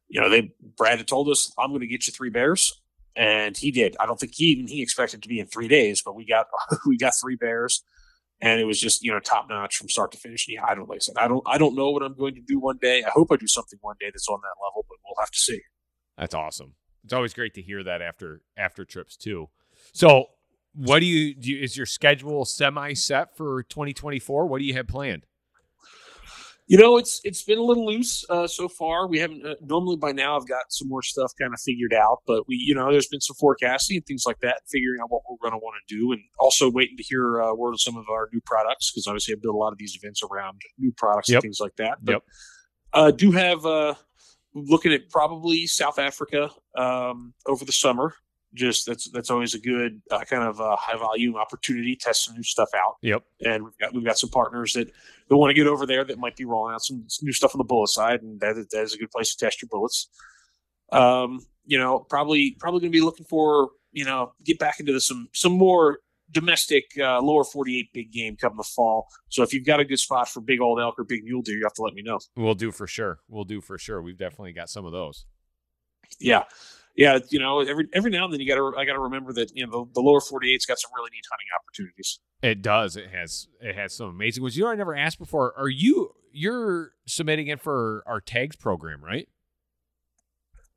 You 0.08 0.20
know, 0.20 0.28
they 0.28 0.52
Brad 0.76 0.98
had 0.98 1.08
told 1.08 1.28
us, 1.28 1.52
"I'm 1.58 1.70
going 1.70 1.80
to 1.80 1.86
get 1.86 2.06
you 2.06 2.12
three 2.12 2.30
bears," 2.30 2.82
and 3.16 3.56
he 3.56 3.70
did. 3.70 3.96
I 4.00 4.06
don't 4.06 4.18
think 4.18 4.34
he 4.34 4.46
even 4.46 4.66
he 4.66 4.82
expected 4.82 5.22
to 5.22 5.28
be 5.28 5.38
in 5.40 5.46
three 5.46 5.68
days, 5.68 6.02
but 6.04 6.14
we 6.14 6.26
got 6.26 6.46
we 6.86 6.96
got 6.96 7.12
three 7.20 7.36
bears 7.36 7.82
and 8.40 8.60
it 8.60 8.64
was 8.64 8.80
just 8.80 9.02
you 9.02 9.10
know 9.10 9.20
top 9.20 9.48
notch 9.48 9.76
from 9.76 9.88
start 9.88 10.12
to 10.12 10.18
finish. 10.18 10.46
Yeah, 10.48 10.64
I 10.66 10.74
don't 10.74 10.88
like 10.88 10.96
I 10.96 11.00
said, 11.00 11.16
I 11.18 11.28
don't 11.28 11.42
I 11.46 11.58
don't 11.58 11.74
know 11.74 11.90
what 11.90 12.02
I'm 12.02 12.16
going 12.16 12.34
to 12.34 12.40
do 12.40 12.58
one 12.58 12.78
day. 12.80 13.02
I 13.04 13.10
hope 13.10 13.28
I 13.32 13.36
do 13.36 13.46
something 13.46 13.78
one 13.82 13.96
day 14.00 14.10
that's 14.12 14.28
on 14.28 14.40
that 14.42 14.64
level, 14.64 14.84
but 14.88 14.98
we'll 15.04 15.20
have 15.20 15.30
to 15.30 15.38
see. 15.38 15.60
That's 16.18 16.34
awesome. 16.34 16.74
It's 17.04 17.12
always 17.12 17.34
great 17.34 17.54
to 17.54 17.62
hear 17.62 17.82
that 17.82 18.02
after 18.02 18.42
after 18.56 18.84
trips 18.84 19.16
too. 19.16 19.48
So, 19.92 20.26
what 20.74 21.00
do 21.00 21.06
you, 21.06 21.34
do 21.34 21.50
you 21.50 21.62
is 21.62 21.76
your 21.76 21.86
schedule 21.86 22.44
semi 22.44 22.94
set 22.94 23.36
for 23.36 23.62
2024? 23.64 24.46
What 24.46 24.58
do 24.58 24.64
you 24.64 24.74
have 24.74 24.88
planned? 24.88 25.26
You 26.66 26.78
know, 26.78 26.96
it's 26.96 27.20
it's 27.24 27.42
been 27.42 27.58
a 27.58 27.62
little 27.62 27.84
loose 27.84 28.24
uh, 28.30 28.46
so 28.46 28.68
far. 28.68 29.06
We 29.06 29.18
haven't 29.18 29.44
uh, 29.44 29.54
normally 29.60 29.96
by 29.96 30.12
now. 30.12 30.34
I've 30.36 30.48
got 30.48 30.64
some 30.70 30.88
more 30.88 31.02
stuff 31.02 31.30
kind 31.38 31.52
of 31.52 31.60
figured 31.60 31.92
out, 31.92 32.20
but 32.26 32.48
we 32.48 32.56
you 32.56 32.74
know 32.74 32.90
there's 32.90 33.06
been 33.08 33.20
some 33.20 33.36
forecasting 33.38 33.98
and 33.98 34.06
things 34.06 34.24
like 34.26 34.40
that, 34.40 34.62
figuring 34.70 35.00
out 35.02 35.10
what 35.10 35.22
we're 35.28 35.36
going 35.42 35.52
to 35.52 35.58
want 35.62 35.76
to 35.86 35.94
do, 35.94 36.12
and 36.12 36.22
also 36.40 36.70
waiting 36.70 36.96
to 36.96 37.02
hear 37.02 37.42
uh, 37.42 37.52
word 37.54 37.74
of 37.74 37.82
some 37.82 37.98
of 37.98 38.08
our 38.08 38.30
new 38.32 38.40
products 38.46 38.90
because 38.90 39.06
obviously 39.06 39.34
I've 39.34 39.42
built 39.42 39.54
a 39.54 39.58
lot 39.58 39.72
of 39.72 39.78
these 39.78 39.94
events 40.02 40.22
around 40.22 40.62
new 40.78 40.92
products 40.96 41.28
Yep. 41.28 41.36
and 41.36 41.42
things 41.42 41.58
like 41.60 41.76
that. 41.76 41.98
But, 42.02 42.12
Yep. 42.12 42.22
Uh, 42.94 43.10
do 43.10 43.32
have 43.32 43.66
uh, 43.66 43.94
looking 44.54 44.92
at 44.92 45.10
probably 45.10 45.66
South 45.66 45.98
Africa 45.98 46.48
um, 46.76 47.34
over 47.46 47.64
the 47.64 47.72
summer. 47.72 48.14
Just 48.54 48.86
that's 48.86 49.10
that's 49.10 49.30
always 49.30 49.54
a 49.54 49.58
good 49.58 50.00
uh, 50.12 50.20
kind 50.20 50.44
of 50.44 50.60
uh, 50.60 50.76
high 50.76 50.96
volume 50.96 51.34
opportunity, 51.34 51.96
test 51.96 52.24
some 52.24 52.36
new 52.36 52.42
stuff 52.44 52.68
out 52.76 52.94
Yep. 53.02 53.24
and 53.44 53.64
we've 53.64 53.76
got 53.78 53.92
we've 53.94 54.04
got 54.04 54.16
some 54.18 54.30
partners 54.30 54.74
that, 54.74 54.90
that 55.28 55.36
want 55.36 55.50
to 55.50 55.54
get 55.54 55.66
over 55.66 55.86
there 55.86 56.04
that 56.04 56.18
might 56.18 56.36
be 56.36 56.44
rolling 56.44 56.72
out 56.72 56.82
some, 56.84 57.04
some 57.08 57.26
new 57.26 57.32
stuff 57.32 57.52
on 57.54 57.58
the 57.58 57.64
bullet 57.64 57.88
side, 57.88 58.22
and 58.22 58.38
that 58.40 58.56
is- 58.56 58.68
that 58.68 58.82
is 58.82 58.94
a 58.94 58.98
good 58.98 59.10
place 59.10 59.34
to 59.34 59.44
test 59.44 59.60
your 59.60 59.68
bullets. 59.70 60.08
Um, 60.92 61.40
you 61.66 61.78
know, 61.78 61.98
probably 61.98 62.56
probably 62.60 62.80
going 62.80 62.92
to 62.92 62.96
be 62.96 63.02
looking 63.04 63.26
for 63.26 63.70
you 63.92 64.04
know 64.04 64.32
get 64.44 64.58
back 64.58 64.78
into 64.80 64.92
the, 64.92 65.00
some 65.00 65.28
some 65.32 65.52
more 65.52 65.98
domestic 66.30 66.84
uh, 66.98 67.20
lower 67.20 67.42
forty 67.44 67.78
eight 67.80 67.88
big 67.92 68.12
game 68.12 68.36
come 68.36 68.56
the 68.56 68.62
fall. 68.62 69.08
So 69.30 69.42
if 69.42 69.52
you've 69.52 69.66
got 69.66 69.80
a 69.80 69.84
good 69.84 69.98
spot 69.98 70.28
for 70.28 70.40
big 70.40 70.60
old 70.60 70.78
elk 70.80 70.94
or 70.98 71.04
big 71.04 71.24
mule 71.24 71.42
deer, 71.42 71.56
you 71.56 71.64
have 71.64 71.74
to 71.74 71.82
let 71.82 71.94
me 71.94 72.02
know. 72.02 72.18
We'll 72.36 72.54
do 72.54 72.70
for 72.70 72.86
sure. 72.86 73.18
We'll 73.28 73.44
do 73.44 73.60
for 73.60 73.78
sure. 73.78 74.00
We've 74.00 74.16
definitely 74.18 74.52
got 74.52 74.68
some 74.70 74.84
of 74.84 74.92
those. 74.92 75.26
Yeah. 76.20 76.44
Yeah, 76.96 77.18
you 77.30 77.40
know, 77.40 77.60
every 77.60 77.88
every 77.92 78.10
now 78.10 78.24
and 78.24 78.32
then 78.32 78.40
you 78.40 78.46
got 78.46 78.54
to 78.54 78.76
I 78.78 78.84
got 78.84 78.92
to 78.92 79.00
remember 79.00 79.32
that 79.32 79.50
you 79.54 79.66
know 79.66 79.84
the, 79.84 79.94
the 79.94 80.00
lower 80.00 80.20
48's 80.20 80.64
got 80.64 80.78
some 80.78 80.90
really 80.96 81.10
neat 81.12 81.24
hunting 81.30 81.48
opportunities. 81.58 82.20
It 82.42 82.62
does. 82.62 82.96
It 82.96 83.10
has. 83.10 83.48
It 83.60 83.74
has 83.74 83.96
some 83.96 84.08
amazing 84.10 84.42
ones. 84.42 84.56
You 84.56 84.64
know, 84.64 84.70
I 84.70 84.74
never 84.76 84.94
asked 84.94 85.18
before. 85.18 85.54
Are 85.58 85.68
you 85.68 86.10
you're 86.32 86.92
submitting 87.06 87.48
it 87.48 87.60
for 87.60 88.02
our 88.06 88.20
tags 88.20 88.54
program, 88.56 89.02
right? 89.02 89.28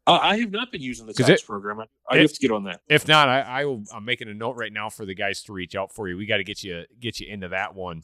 Uh, 0.08 0.20
I 0.22 0.38
have 0.40 0.52
not 0.52 0.72
been 0.72 0.82
using 0.82 1.06
the 1.06 1.14
tags 1.14 1.42
it- 1.42 1.46
program. 1.46 1.82
I, 1.82 1.86
I 2.10 2.18
it- 2.18 2.22
have 2.22 2.34
to 2.34 2.40
get 2.40 2.52
on 2.52 2.64
that. 2.64 2.80
If 2.88 3.08
not, 3.08 3.28
I, 3.28 3.42
I 3.42 3.66
will. 3.66 3.84
I'm 3.94 4.06
making 4.06 4.30
a 4.30 4.34
note 4.34 4.56
right 4.56 4.72
now 4.72 4.90
for 4.90 5.06
the 5.06 5.14
guys 5.14 5.44
to 5.44 5.54
reach 5.54 5.76
out 5.76 5.94
for 5.94 6.08
you. 6.08 6.18
We 6.18 6.26
got 6.26 6.38
to 6.38 6.44
get 6.44 6.64
you 6.64 6.86
get 7.00 7.20
you 7.20 7.28
into 7.32 7.50
that 7.50 7.76
one. 7.76 8.04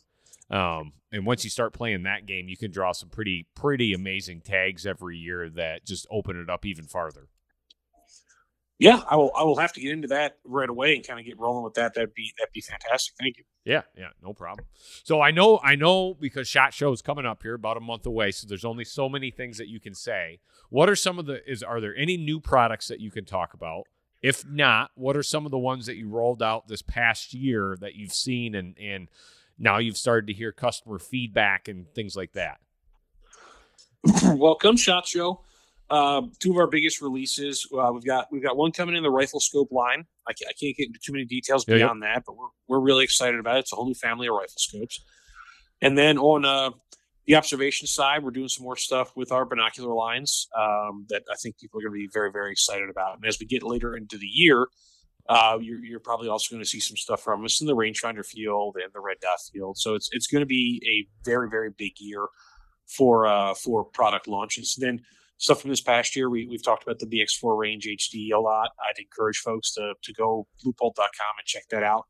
Um, 0.51 0.91
and 1.11 1.25
once 1.25 1.43
you 1.45 1.49
start 1.49 1.73
playing 1.73 2.03
that 2.03 2.25
game, 2.25 2.49
you 2.49 2.57
can 2.57 2.69
draw 2.69 2.91
some 2.91 3.09
pretty 3.09 3.47
pretty 3.55 3.93
amazing 3.93 4.41
tags 4.41 4.85
every 4.85 5.17
year 5.17 5.49
that 5.51 5.85
just 5.85 6.05
open 6.11 6.39
it 6.39 6.49
up 6.49 6.65
even 6.65 6.85
farther. 6.85 7.29
Yeah, 8.83 9.01
I 9.09 9.15
will. 9.15 9.31
I 9.33 9.43
will 9.43 9.55
have 9.55 9.71
to 9.73 9.79
get 9.79 9.93
into 9.93 10.09
that 10.09 10.39
right 10.43 10.67
away 10.67 10.93
and 10.93 11.07
kind 11.07 11.17
of 11.17 11.25
get 11.25 11.39
rolling 11.39 11.63
with 11.63 11.75
that. 11.75 11.93
That'd 11.93 12.13
be 12.13 12.33
that'd 12.37 12.51
be 12.51 12.59
fantastic. 12.59 13.15
Thank 13.17 13.37
you. 13.37 13.45
Yeah, 13.63 13.83
yeah, 13.97 14.09
no 14.21 14.33
problem. 14.33 14.67
So 15.05 15.21
I 15.21 15.31
know, 15.31 15.61
I 15.63 15.75
know, 15.75 16.15
because 16.15 16.49
Shot 16.49 16.73
Show 16.73 16.91
is 16.91 17.01
coming 17.01 17.25
up 17.25 17.43
here 17.43 17.53
about 17.53 17.77
a 17.77 17.79
month 17.79 18.05
away. 18.05 18.31
So 18.31 18.45
there's 18.45 18.65
only 18.65 18.83
so 18.83 19.07
many 19.07 19.31
things 19.31 19.57
that 19.57 19.69
you 19.69 19.79
can 19.79 19.93
say. 19.93 20.41
What 20.69 20.89
are 20.89 20.97
some 20.97 21.17
of 21.17 21.27
the? 21.27 21.49
Is 21.49 21.63
are 21.63 21.79
there 21.79 21.95
any 21.95 22.17
new 22.17 22.41
products 22.41 22.89
that 22.89 22.99
you 22.99 23.09
can 23.09 23.23
talk 23.23 23.53
about? 23.53 23.85
If 24.21 24.45
not, 24.45 24.91
what 24.95 25.15
are 25.15 25.23
some 25.23 25.45
of 25.45 25.51
the 25.51 25.57
ones 25.57 25.85
that 25.85 25.95
you 25.95 26.09
rolled 26.09 26.43
out 26.43 26.67
this 26.67 26.81
past 26.81 27.33
year 27.33 27.77
that 27.79 27.95
you've 27.95 28.13
seen 28.13 28.53
and 28.53 28.75
and 28.77 29.07
now 29.57 29.77
you've 29.77 29.97
started 29.97 30.27
to 30.27 30.33
hear 30.33 30.51
customer 30.51 30.99
feedback 30.99 31.69
and 31.69 31.87
things 31.95 32.17
like 32.17 32.33
that? 32.33 32.59
well, 34.35 34.55
come 34.55 34.75
shot 34.75 35.07
show. 35.07 35.39
Uh, 35.93 36.23
two 36.39 36.49
of 36.49 36.57
our 36.57 36.65
biggest 36.65 37.01
releases. 37.01 37.67
Uh, 37.71 37.91
we've 37.93 38.03
got 38.03 38.25
we've 38.31 38.41
got 38.41 38.57
one 38.57 38.71
coming 38.71 38.95
in 38.95 39.03
the 39.03 39.11
rifle 39.11 39.39
scope 39.39 39.71
line. 39.71 40.05
I, 40.27 40.33
ca- 40.33 40.49
I 40.49 40.53
can't 40.59 40.75
get 40.75 40.87
into 40.87 40.99
too 40.99 41.11
many 41.11 41.25
details 41.25 41.65
Yeah, 41.67 41.75
beyond 41.75 42.01
that, 42.01 42.23
but 42.25 42.35
we're 42.35 42.47
we're 42.67 42.79
really 42.79 43.03
excited 43.03 43.39
about 43.39 43.57
it. 43.57 43.59
It's 43.59 43.73
a 43.73 43.75
whole 43.75 43.85
new 43.85 43.93
family 43.93 44.25
of 44.25 44.33
rifle 44.33 44.57
scopes. 44.57 45.03
And 45.83 45.95
then 45.95 46.17
on 46.17 46.45
uh, 46.45 46.71
the 47.27 47.35
observation 47.35 47.85
side, 47.85 48.23
we're 48.23 48.31
doing 48.31 48.47
some 48.47 48.63
more 48.63 48.75
stuff 48.75 49.15
with 49.15 49.31
our 49.31 49.45
binocular 49.45 49.93
lines 49.93 50.47
um, 50.57 51.05
that 51.09 51.21
I 51.31 51.35
think 51.35 51.59
people 51.59 51.79
are 51.79 51.83
going 51.83 51.93
to 51.93 52.07
be 52.07 52.09
very 52.11 52.31
very 52.31 52.51
excited 52.51 52.89
about. 52.89 53.17
And 53.17 53.25
as 53.27 53.37
we 53.39 53.45
get 53.45 53.61
later 53.61 53.95
into 53.95 54.17
the 54.17 54.25
year, 54.25 54.67
uh, 55.29 55.59
you're, 55.61 55.77
you're 55.77 55.99
probably 55.99 56.27
also 56.27 56.55
going 56.55 56.63
to 56.63 56.67
see 56.67 56.79
some 56.79 56.97
stuff 56.97 57.21
from 57.21 57.45
us 57.45 57.61
in 57.61 57.67
the 57.67 57.75
rangefinder 57.75 58.25
field 58.25 58.77
and 58.81 58.91
the 58.93 58.99
red 58.99 59.17
dot 59.21 59.37
field. 59.51 59.77
So 59.77 59.93
it's 59.93 60.09
it's 60.11 60.25
going 60.25 60.41
to 60.41 60.47
be 60.47 60.81
a 60.87 60.97
very 61.23 61.49
very 61.51 61.69
big 61.69 61.93
year 61.99 62.25
for 62.87 63.27
uh, 63.27 63.53
for 63.53 63.85
product 63.85 64.27
launches. 64.27 64.75
Then 64.75 65.01
stuff 65.37 65.61
from 65.61 65.69
this 65.69 65.81
past 65.81 66.15
year, 66.15 66.29
we, 66.29 66.47
we've 66.47 66.63
talked 66.63 66.83
about 66.83 66.99
the 66.99 67.05
BX4 67.05 67.57
Range 67.57 67.85
HD 67.85 68.31
a 68.33 68.39
lot. 68.39 68.69
I'd 68.79 69.01
encourage 69.01 69.37
folks 69.37 69.73
to 69.73 69.93
to 70.01 70.13
go 70.13 70.47
leupold.com 70.65 71.33
and 71.37 71.45
check 71.45 71.63
that 71.69 71.83
out 71.83 72.05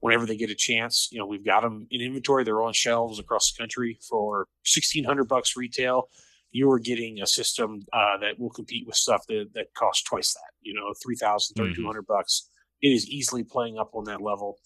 whenever 0.00 0.26
they 0.26 0.36
get 0.36 0.50
a 0.50 0.54
chance. 0.54 1.08
You 1.12 1.18
know, 1.18 1.26
we've 1.26 1.44
got 1.44 1.62
them 1.62 1.86
in 1.90 2.00
inventory. 2.00 2.44
They're 2.44 2.62
on 2.62 2.72
shelves 2.72 3.18
across 3.18 3.52
the 3.52 3.62
country 3.62 3.98
for 4.08 4.46
sixteen 4.64 5.04
hundred 5.04 5.28
bucks 5.28 5.56
retail. 5.56 6.08
You 6.50 6.70
are 6.70 6.78
getting 6.78 7.22
a 7.22 7.26
system 7.26 7.80
uh, 7.94 8.18
that 8.18 8.38
will 8.38 8.50
compete 8.50 8.86
with 8.86 8.96
stuff 8.96 9.26
that, 9.28 9.50
that 9.54 9.72
costs 9.74 10.02
twice 10.02 10.34
that. 10.34 10.50
You 10.60 10.74
know, 10.74 10.92
3,000, 11.02 11.54
3,200 11.56 12.06
bucks. 12.06 12.50
It 12.82 12.88
is 12.88 13.08
easily 13.08 13.42
playing 13.42 13.78
up 13.78 13.94
on 13.94 14.04
that 14.04 14.20
level. 14.20 14.58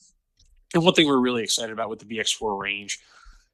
And 0.75 0.83
one 0.83 0.95
thing 0.95 1.07
we're 1.07 1.21
really 1.21 1.45
excited 1.45 1.73
about 1.73 1.89
with 1.89 2.01
the 2.01 2.07
BX4 2.07 2.61
range 2.61 2.99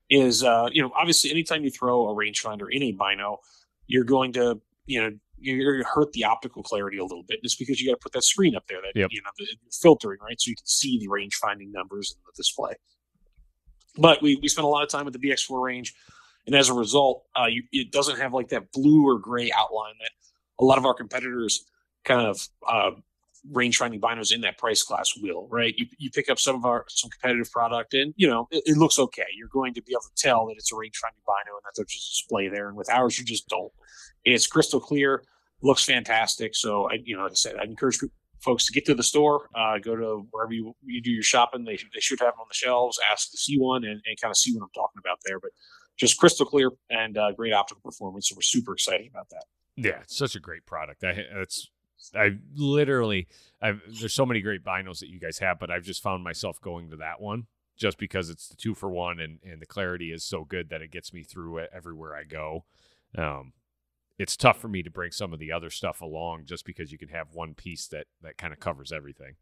is, 0.09 0.43
uh, 0.43 0.69
you 0.73 0.81
know, 0.81 0.91
obviously 0.99 1.31
anytime 1.31 1.63
you 1.63 1.71
throw 1.71 2.09
a 2.09 2.15
rangefinder 2.15 2.69
in 2.71 2.83
a 2.85 2.93
bino, 2.93 3.41
you're 3.87 4.05
going 4.05 4.33
to, 4.35 4.61
you 4.87 5.01
know, 5.03 5.11
you're 5.39 5.73
going 5.75 5.85
to 5.85 5.91
hurt 5.91 6.13
the 6.13 6.25
optical 6.25 6.63
clarity 6.63 6.99
a 6.99 7.03
little 7.03 7.25
bit 7.25 7.43
just 7.43 7.59
because 7.59 7.81
you 7.81 7.91
got 7.91 7.95
to 7.99 8.03
put 8.03 8.13
that 8.13 8.23
screen 8.23 8.55
up 8.55 8.65
there 8.69 8.79
that, 8.81 8.99
Yep. 8.99 9.09
you 9.11 9.21
know, 9.23 9.31
the 9.39 9.47
filtering, 9.81 10.19
right? 10.23 10.41
So 10.41 10.51
you 10.51 10.57
can 10.57 10.67
see 10.67 10.99
the 10.99 11.09
range 11.09 11.35
finding 11.35 11.73
numbers 11.73 12.15
in 12.17 12.23
the 12.25 12.33
display. 12.37 12.75
But 13.99 14.23
we, 14.23 14.37
we 14.37 14.49
spent 14.49 14.65
a 14.65 14.69
lot 14.69 14.83
of 14.83 14.89
time 14.89 15.05
with 15.05 15.15
the 15.15 15.21
BX4 15.21 15.63
range. 15.63 15.95
And 16.47 16.57
as 16.57 16.69
a 16.69 16.75
result, 16.75 17.25
uh, 17.37 17.47
you, 17.47 17.63
it 17.73 17.93
doesn't 17.93 18.19
have 18.19 18.33
like 18.33 18.49
that 18.49 18.73
blue 18.73 19.05
or 19.07 19.19
gray 19.19 19.51
outline 19.53 19.95
that 20.01 20.11
a 20.61 20.65
lot 20.65 20.79
of 20.79 20.87
our 20.87 20.95
competitors 20.95 21.65
kind 22.05 22.27
of 22.27 22.49
uh, 22.69 22.91
range 23.51 23.77
finding 23.77 24.01
binos 24.01 24.33
in 24.33 24.41
that 24.43 24.59
price 24.59 24.83
class 24.83 25.13
will, 25.21 25.49
right? 25.51 25.75
You, 25.77 25.87
you 25.99 26.11
pick 26.11 26.31
up 26.31 26.39
some 26.39 26.57
of 26.57 26.65
our 26.65 26.85
some 26.89 27.11
competitive 27.11 27.51
product 27.51 27.95
and 27.95 28.15
you 28.17 28.29
know 28.29 28.49
it, 28.51 28.63
it 28.67 28.77
looks 28.77 28.99
okay. 28.99 29.27
You're 29.37 29.49
going 29.49 29.75
to 29.75 29.83
be 29.83 29.93
able 29.93 30.03
to 30.03 30.23
tell 30.23 30.47
that 30.47 30.55
it's 30.57 30.73
a 30.73 30.77
range 30.77 30.97
finding 30.97 31.23
bino 31.27 31.57
and 31.57 31.63
that 31.65 31.73
there's 31.77 31.93
a 31.93 32.11
display 32.13 32.49
there. 32.49 32.69
And 32.69 32.77
with 32.77 32.91
ours, 32.91 33.19
you 33.19 33.25
just 33.25 33.49
don't. 33.49 33.73
It's 34.25 34.47
crystal 34.47 34.81
clear, 34.81 35.25
looks 35.63 35.85
fantastic. 35.85 36.55
So 36.55 36.89
I, 36.91 36.99
you 37.05 37.17
know, 37.17 37.25
like 37.25 37.33
I 37.33 37.35
said, 37.35 37.57
I 37.57 37.65
encourage 37.65 37.99
folks 38.41 38.67
to 38.67 38.73
get 38.73 38.85
to 38.87 38.95
the 38.95 39.03
store, 39.03 39.49
uh, 39.55 39.79
go 39.79 39.97
to 39.97 40.27
wherever 40.31 40.53
you, 40.53 40.75
you 40.85 41.01
do 41.01 41.11
your 41.11 41.23
shopping. 41.23 41.65
They, 41.65 41.79
they 41.95 42.01
should 42.01 42.21
have 42.21 42.35
them 42.35 42.41
on 42.41 42.47
the 42.49 42.55
shelves. 42.55 42.99
Ask 43.11 43.31
to 43.31 43.37
see 43.37 43.57
one 43.57 43.85
and, 43.85 44.01
and 44.05 44.21
kind 44.21 44.31
of 44.31 44.37
see 44.37 44.53
what 44.53 44.65
I'm 44.65 44.71
talking 44.75 44.99
about 44.99 45.19
there. 45.25 45.41
But 45.41 45.51
just 45.97 46.19
crystal 46.19 46.47
clear 46.47 46.71
and 46.91 47.17
uh, 47.17 47.33
great 47.33 47.53
optical 47.53 47.83
performance. 47.83 48.29
So 48.29 48.35
we're 48.37 48.43
super 48.43 48.73
excited 48.73 49.09
about 49.09 49.29
that. 49.31 49.45
Yeah, 49.77 50.01
it's 50.03 50.17
such 50.17 50.35
a 50.35 50.41
great 50.41 50.67
product. 50.67 51.03
I 51.05 51.11
it's 51.11 51.71
I 52.15 52.39
literally 52.55 53.29
I've 53.61 53.81
there's 54.01 54.15
so 54.15 54.27
many 54.27 54.41
great 54.41 54.65
binos 54.65 55.01
that 55.01 55.09
you 55.09 55.21
guys 55.21 55.39
have, 55.39 55.59
but 55.59 55.71
I've 55.71 55.85
just 55.85 56.03
found 56.03 56.25
myself 56.25 56.61
going 56.61 56.91
to 56.91 56.97
that 56.97 57.21
one 57.21 57.47
just 57.77 57.99
because 57.99 58.31
it's 58.31 58.49
the 58.49 58.57
two 58.57 58.75
for 58.75 58.91
one 58.91 59.21
and 59.21 59.39
and 59.45 59.61
the 59.61 59.67
clarity 59.67 60.13
is 60.13 60.25
so 60.25 60.45
good 60.45 60.69
that 60.71 60.83
it 60.83 60.91
gets 60.91 61.13
me 61.13 61.23
through 61.23 61.59
it 61.59 61.71
everywhere 61.73 62.15
I 62.15 62.25
go. 62.25 62.65
Um 63.17 63.53
it's 64.19 64.37
tough 64.37 64.59
for 64.59 64.69
me 64.69 64.83
to 64.83 64.91
bring 64.91 65.11
some 65.11 65.33
of 65.33 65.39
the 65.39 65.53
other 65.53 65.71
stuff 65.71 66.01
along 66.01 66.45
just 66.45 66.65
because 66.65 66.93
you 66.93 66.99
can 66.99 67.09
have 67.09 67.33
one 67.33 67.55
piece 67.55 67.87
that 67.89 68.07
that 68.23 68.37
kind 68.39 68.53
of 68.53 68.61
covers 68.61 68.93
everything. 68.93 69.37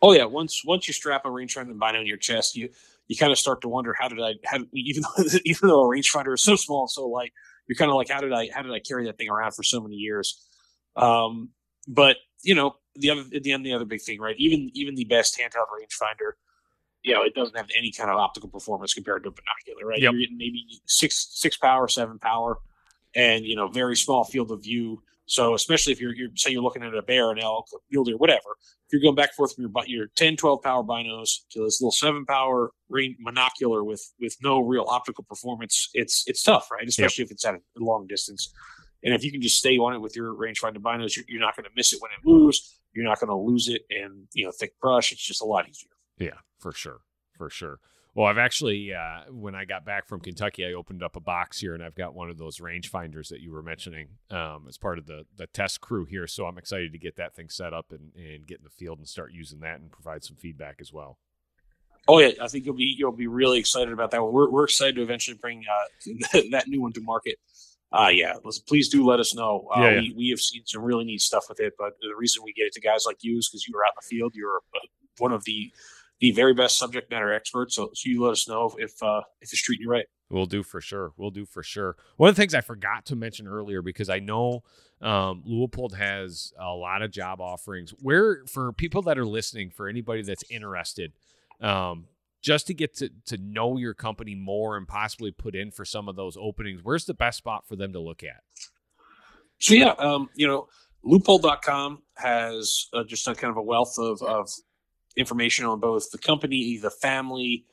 Oh 0.00 0.12
yeah, 0.12 0.24
once 0.24 0.62
once 0.64 0.86
you 0.86 0.94
strap 0.94 1.24
a 1.24 1.30
range 1.30 1.54
finder 1.54 1.74
bino 1.74 2.00
in 2.00 2.06
your 2.06 2.16
chest, 2.16 2.56
you 2.56 2.70
you 3.08 3.16
kind 3.16 3.32
of 3.32 3.38
start 3.38 3.60
to 3.62 3.68
wonder 3.68 3.94
how 3.98 4.08
did 4.08 4.20
I 4.20 4.34
how 4.44 4.58
even 4.72 5.02
though 5.02 5.24
even 5.44 5.68
though 5.68 5.84
a 5.84 5.88
rangefinder 5.88 6.34
is 6.34 6.42
so 6.42 6.56
small 6.56 6.82
and 6.82 6.90
so 6.90 7.08
light, 7.08 7.32
you're 7.66 7.76
kind 7.76 7.90
of 7.90 7.96
like 7.96 8.08
how 8.08 8.20
did 8.20 8.32
I 8.32 8.48
how 8.54 8.62
did 8.62 8.72
I 8.72 8.80
carry 8.80 9.06
that 9.06 9.18
thing 9.18 9.28
around 9.28 9.54
for 9.54 9.62
so 9.62 9.80
many 9.80 9.96
years? 9.96 10.40
Um, 10.98 11.50
but 11.86 12.16
you 12.42 12.54
know 12.54 12.76
the 12.96 13.10
other 13.10 13.24
at 13.34 13.42
the 13.42 13.52
end 13.52 13.64
the 13.64 13.72
other 13.72 13.84
big 13.84 14.02
thing, 14.02 14.20
right? 14.20 14.36
Even 14.38 14.70
even 14.74 14.94
the 14.94 15.04
best 15.04 15.38
handheld 15.38 15.66
rangefinder, 15.72 16.32
you 17.02 17.14
know, 17.14 17.22
it 17.22 17.34
doesn't 17.34 17.56
have 17.56 17.68
any 17.76 17.92
kind 17.92 18.10
of 18.10 18.16
optical 18.16 18.48
performance 18.48 18.94
compared 18.94 19.22
to 19.22 19.30
a 19.30 19.32
binocular, 19.32 19.88
right? 19.88 20.00
Yep. 20.00 20.12
You're 20.12 20.20
getting 20.20 20.38
maybe 20.38 20.64
six 20.86 21.28
six 21.32 21.56
power, 21.56 21.88
seven 21.88 22.18
power, 22.18 22.58
and 23.14 23.44
you 23.44 23.56
know 23.56 23.68
very 23.68 23.96
small 23.96 24.24
field 24.24 24.50
of 24.50 24.62
view. 24.62 25.02
So 25.26 25.52
especially 25.54 25.92
if 25.92 26.00
you're, 26.00 26.14
you're 26.14 26.30
say 26.36 26.50
you're 26.50 26.62
looking 26.62 26.82
at 26.82 26.94
a 26.94 27.02
bear, 27.02 27.30
an 27.30 27.38
elk, 27.38 27.66
a 27.74 27.76
mule 27.90 28.04
deer, 28.04 28.16
whatever, 28.16 28.56
if 28.60 28.92
you're 28.92 29.02
going 29.02 29.14
back 29.14 29.28
and 29.28 29.34
forth 29.36 29.54
from 29.54 29.64
your 29.64 29.84
your 29.86 30.06
10, 30.16 30.36
12 30.36 30.62
power 30.62 30.82
binos 30.82 31.40
to 31.50 31.62
this 31.62 31.82
little 31.82 31.92
seven 31.92 32.24
power 32.24 32.70
range 32.88 33.16
monocular 33.24 33.84
with 33.84 34.02
with 34.18 34.36
no 34.42 34.60
real 34.60 34.86
optical 34.88 35.24
performance, 35.24 35.90
it's 35.92 36.24
it's 36.26 36.42
tough, 36.42 36.70
right? 36.70 36.88
Especially 36.88 37.24
if 37.24 37.30
it's 37.30 37.44
at 37.44 37.54
a 37.54 37.60
long 37.76 38.06
distance. 38.06 38.52
And 39.02 39.14
if 39.14 39.24
you 39.24 39.30
can 39.30 39.40
just 39.40 39.56
stay 39.56 39.78
on 39.78 39.94
it 39.94 40.00
with 40.00 40.16
your 40.16 40.34
rangefinder 40.34 40.78
binos, 40.78 41.16
you're, 41.16 41.24
you're 41.28 41.40
not 41.40 41.56
going 41.56 41.64
to 41.64 41.70
miss 41.76 41.92
it 41.92 42.00
when 42.00 42.10
it 42.10 42.24
moves. 42.24 42.80
You're 42.92 43.04
not 43.04 43.20
going 43.20 43.28
to 43.28 43.36
lose 43.36 43.68
it 43.68 43.82
in 43.90 44.26
you 44.32 44.44
know 44.44 44.50
thick 44.50 44.78
brush. 44.80 45.12
It's 45.12 45.22
just 45.22 45.42
a 45.42 45.44
lot 45.44 45.68
easier. 45.68 45.90
Yeah, 46.18 46.40
for 46.58 46.72
sure, 46.72 47.00
for 47.36 47.48
sure. 47.48 47.78
Well, 48.14 48.26
I've 48.26 48.38
actually, 48.38 48.92
uh, 48.92 49.30
when 49.30 49.54
I 49.54 49.64
got 49.64 49.84
back 49.84 50.08
from 50.08 50.18
Kentucky, 50.18 50.66
I 50.66 50.72
opened 50.72 51.04
up 51.04 51.14
a 51.14 51.20
box 51.20 51.60
here, 51.60 51.74
and 51.74 51.84
I've 51.84 51.94
got 51.94 52.14
one 52.14 52.30
of 52.30 52.38
those 52.38 52.58
rangefinders 52.58 53.28
that 53.28 53.40
you 53.40 53.52
were 53.52 53.62
mentioning 53.62 54.08
um, 54.30 54.64
as 54.68 54.76
part 54.76 54.98
of 54.98 55.06
the 55.06 55.24
the 55.36 55.46
test 55.46 55.80
crew 55.80 56.04
here. 56.04 56.26
So 56.26 56.46
I'm 56.46 56.58
excited 56.58 56.92
to 56.92 56.98
get 56.98 57.16
that 57.16 57.36
thing 57.36 57.48
set 57.48 57.72
up 57.72 57.92
and, 57.92 58.12
and 58.16 58.46
get 58.46 58.58
in 58.58 58.64
the 58.64 58.70
field 58.70 58.98
and 58.98 59.06
start 59.06 59.32
using 59.32 59.60
that 59.60 59.78
and 59.78 59.92
provide 59.92 60.24
some 60.24 60.36
feedback 60.36 60.78
as 60.80 60.92
well. 60.92 61.18
Oh 62.08 62.18
yeah, 62.18 62.30
I 62.42 62.48
think 62.48 62.64
you'll 62.64 62.74
be 62.74 62.92
you'll 62.98 63.12
be 63.12 63.26
really 63.26 63.58
excited 63.58 63.92
about 63.92 64.10
that. 64.10 64.24
We're 64.24 64.50
we're 64.50 64.64
excited 64.64 64.96
to 64.96 65.02
eventually 65.02 65.36
bring 65.36 65.64
uh, 65.70 66.40
that 66.50 66.64
new 66.66 66.80
one 66.80 66.92
to 66.94 67.00
market. 67.00 67.36
Uh, 67.92 68.08
yeah, 68.12 68.34
listen, 68.44 68.62
please 68.68 68.88
do 68.88 69.06
let 69.06 69.18
us 69.18 69.34
know. 69.34 69.68
Uh, 69.74 69.80
Yeah, 69.80 69.90
yeah. 69.90 70.00
We, 70.00 70.14
we 70.16 70.28
have 70.30 70.40
seen 70.40 70.62
some 70.66 70.82
really 70.82 71.04
neat 71.04 71.20
stuff 71.20 71.46
with 71.48 71.60
it, 71.60 71.72
but 71.78 71.94
the 72.00 72.14
reason 72.16 72.42
we 72.44 72.52
get 72.52 72.66
it 72.66 72.72
to 72.74 72.80
guys 72.80 73.04
like 73.06 73.18
you 73.22 73.38
is 73.38 73.48
because 73.48 73.66
you 73.66 73.74
were 73.74 73.84
out 73.84 73.92
in 73.92 74.00
the 74.02 74.16
field. 74.16 74.32
You're 74.34 74.60
uh, 74.74 74.86
one 75.18 75.32
of 75.32 75.44
the 75.44 75.72
the 76.20 76.32
very 76.32 76.52
best 76.52 76.78
subject 76.78 77.10
matter 77.10 77.32
experts. 77.32 77.76
So, 77.76 77.90
so 77.94 78.10
you 78.10 78.22
let 78.22 78.32
us 78.32 78.48
know 78.48 78.74
if 78.78 79.02
uh, 79.02 79.22
if 79.40 79.52
it's 79.52 79.62
treating 79.62 79.84
you 79.84 79.90
right. 79.90 80.06
We'll 80.30 80.46
do 80.46 80.62
for 80.62 80.80
sure. 80.80 81.12
We'll 81.16 81.30
do 81.30 81.46
for 81.46 81.62
sure. 81.62 81.96
One 82.16 82.28
of 82.28 82.36
the 82.36 82.42
things 82.42 82.54
I 82.54 82.60
forgot 82.60 83.06
to 83.06 83.16
mention 83.16 83.46
earlier 83.46 83.80
because 83.80 84.10
I 84.10 84.18
know 84.18 84.62
um, 85.00 85.42
Leupold 85.48 85.94
has 85.96 86.52
a 86.60 86.70
lot 86.74 87.00
of 87.00 87.10
job 87.10 87.40
offerings. 87.40 87.94
Where 88.02 88.44
for 88.46 88.72
people 88.72 89.00
that 89.02 89.16
are 89.16 89.24
listening, 89.24 89.70
for 89.70 89.88
anybody 89.88 90.22
that's 90.22 90.44
interested, 90.50 91.12
um, 91.62 92.08
just 92.42 92.66
to 92.68 92.74
get 92.74 92.96
to 92.96 93.10
to 93.26 93.36
know 93.38 93.76
your 93.76 93.94
company 93.94 94.34
more 94.34 94.76
and 94.76 94.86
possibly 94.86 95.30
put 95.30 95.54
in 95.54 95.70
for 95.70 95.84
some 95.84 96.08
of 96.08 96.16
those 96.16 96.36
openings, 96.40 96.80
where's 96.82 97.04
the 97.04 97.14
best 97.14 97.38
spot 97.38 97.66
for 97.66 97.76
them 97.76 97.92
to 97.92 98.00
look 98.00 98.22
at? 98.22 98.42
So 99.58 99.74
yeah, 99.74 99.94
um, 99.98 100.28
you 100.34 100.46
know, 100.46 100.68
leupold.com 101.04 102.02
has 102.16 102.86
uh, 102.92 103.04
just 103.04 103.26
a 103.26 103.34
kind 103.34 103.50
of 103.50 103.56
a 103.56 103.62
wealth 103.62 103.98
of, 103.98 104.22
of 104.22 104.50
information 105.16 105.64
on 105.64 105.80
both 105.80 106.10
the 106.10 106.18
company, 106.18 106.78
the 106.78 106.90
family, 106.90 107.64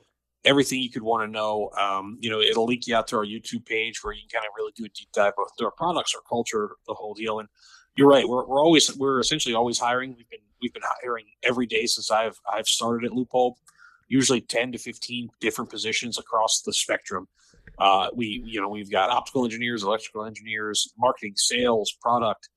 everything 0.44 0.80
you 0.80 0.90
could 0.90 1.02
want 1.02 1.26
to 1.26 1.30
know. 1.30 1.70
Um, 1.78 2.18
you 2.20 2.30
know, 2.30 2.40
it'll 2.40 2.66
link 2.66 2.86
you 2.86 2.96
out 2.96 3.06
to 3.08 3.16
our 3.16 3.24
YouTube 3.24 3.66
page 3.66 4.02
where 4.02 4.14
you 4.14 4.22
can 4.22 4.40
kind 4.40 4.46
of 4.46 4.52
really 4.56 4.72
do 4.76 4.84
a 4.84 4.88
deep 4.88 5.08
dive 5.12 5.34
both 5.36 5.54
to 5.58 5.64
our 5.64 5.70
products, 5.70 6.14
our 6.14 6.22
culture, 6.28 6.70
the 6.86 6.94
whole 6.94 7.14
deal. 7.14 7.38
And 7.38 7.48
you're 7.96 8.08
right, 8.08 8.28
we're, 8.28 8.46
we're 8.46 8.60
always 8.60 8.94
we're 8.96 9.20
essentially 9.20 9.54
always 9.54 9.78
hiring. 9.78 10.14
We've 10.16 10.28
been 10.28 10.40
we've 10.60 10.72
been 10.72 10.82
hiring 10.84 11.26
every 11.42 11.66
day 11.66 11.86
since 11.86 12.10
I've 12.10 12.38
I've 12.50 12.66
started 12.66 13.06
at 13.06 13.12
Leupold. 13.16 13.54
Usually 14.08 14.40
ten 14.40 14.72
to 14.72 14.78
fifteen 14.78 15.28
different 15.40 15.70
positions 15.70 16.18
across 16.18 16.62
the 16.62 16.72
spectrum. 16.72 17.28
Uh, 17.78 18.08
we 18.14 18.42
you 18.44 18.60
know 18.60 18.68
we've 18.68 18.90
got 18.90 19.10
optical 19.10 19.44
engineers, 19.44 19.82
electrical 19.82 20.24
engineers, 20.24 20.92
marketing, 20.98 21.34
sales, 21.36 21.94
product, 22.00 22.48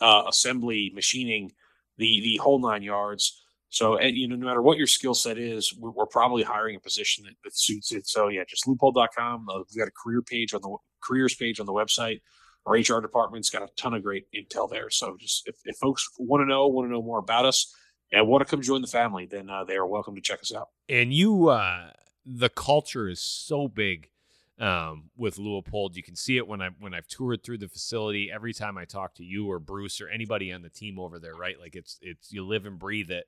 uh, 0.00 0.24
assembly, 0.28 0.90
machining, 0.94 1.52
the 1.98 2.20
the 2.22 2.36
whole 2.42 2.58
nine 2.58 2.82
yards. 2.82 3.40
So 3.68 3.96
and, 3.96 4.16
you 4.16 4.28
know 4.28 4.36
no 4.36 4.46
matter 4.46 4.62
what 4.62 4.78
your 4.78 4.86
skill 4.86 5.14
set 5.14 5.38
is, 5.38 5.76
we're, 5.78 5.90
we're 5.90 6.06
probably 6.06 6.42
hiring 6.42 6.76
a 6.76 6.80
position 6.80 7.24
that, 7.24 7.34
that 7.44 7.56
suits 7.56 7.92
it. 7.92 8.06
So 8.06 8.28
yeah, 8.28 8.44
just 8.48 8.66
leupold.com. 8.66 9.48
Uh, 9.48 9.58
we've 9.58 9.78
got 9.78 9.88
a 9.88 9.92
career 10.02 10.22
page 10.22 10.54
on 10.54 10.62
the 10.62 10.76
careers 11.02 11.34
page 11.34 11.60
on 11.60 11.66
the 11.66 11.72
website. 11.72 12.20
Our 12.66 12.74
HR 12.74 13.00
department's 13.00 13.50
got 13.50 13.62
a 13.62 13.68
ton 13.76 13.94
of 13.94 14.02
great 14.02 14.26
intel 14.34 14.70
there. 14.70 14.88
So 14.90 15.16
just 15.20 15.46
if, 15.46 15.56
if 15.64 15.76
folks 15.76 16.08
want 16.18 16.40
to 16.40 16.46
know, 16.46 16.66
want 16.66 16.88
to 16.88 16.92
know 16.92 17.02
more 17.02 17.18
about 17.18 17.44
us, 17.44 17.74
and 18.14 18.28
want 18.28 18.46
to 18.46 18.50
come 18.50 18.62
join 18.62 18.80
the 18.80 18.86
family, 18.86 19.26
then 19.26 19.50
uh, 19.50 19.64
they 19.64 19.76
are 19.76 19.86
welcome 19.86 20.14
to 20.14 20.20
check 20.20 20.40
us 20.40 20.54
out. 20.54 20.68
And 20.88 21.12
you, 21.12 21.48
uh, 21.48 21.90
the 22.24 22.48
culture 22.48 23.08
is 23.08 23.20
so 23.20 23.68
big 23.68 24.10
um, 24.58 25.10
with 25.16 25.36
Leupold. 25.36 25.96
You 25.96 26.02
can 26.02 26.16
see 26.16 26.36
it 26.36 26.46
when 26.46 26.62
I 26.62 26.70
when 26.78 26.94
I've 26.94 27.08
toured 27.08 27.42
through 27.42 27.58
the 27.58 27.68
facility. 27.68 28.30
Every 28.32 28.52
time 28.52 28.78
I 28.78 28.84
talk 28.84 29.14
to 29.16 29.24
you 29.24 29.50
or 29.50 29.58
Bruce 29.58 30.00
or 30.00 30.08
anybody 30.08 30.52
on 30.52 30.62
the 30.62 30.70
team 30.70 30.98
over 30.98 31.18
there, 31.18 31.34
right? 31.34 31.58
Like 31.60 31.74
it's 31.74 31.98
it's 32.00 32.32
you 32.32 32.44
live 32.44 32.66
and 32.66 32.78
breathe 32.78 33.10
it. 33.10 33.26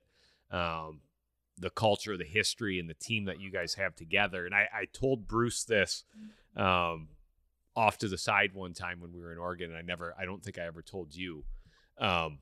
Um, 0.51 1.01
the 1.57 1.69
culture, 1.69 2.15
the 2.15 2.23
history, 2.23 2.79
and 2.79 2.89
the 2.89 2.93
team 2.93 3.25
that 3.25 3.41
you 3.41 3.51
guys 3.51 3.73
have 3.73 3.95
together. 3.95 4.45
And 4.45 4.53
I, 4.53 4.67
I 4.73 4.85
told 4.93 5.27
Bruce 5.27 5.63
this 5.63 6.03
um, 6.55 7.09
off 7.75 7.97
to 7.99 8.07
the 8.07 8.17
side 8.17 8.53
one 8.53 8.73
time 8.73 9.01
when 9.01 9.11
we 9.11 9.19
were 9.19 9.31
in 9.31 9.39
Oregon, 9.39 9.71
and 9.71 9.77
I 9.77 9.81
never, 9.81 10.13
I 10.19 10.25
don't 10.25 10.43
think 10.43 10.59
I 10.59 10.65
ever 10.65 10.81
told 10.81 11.15
you. 11.15 11.45
Um, 11.97 12.39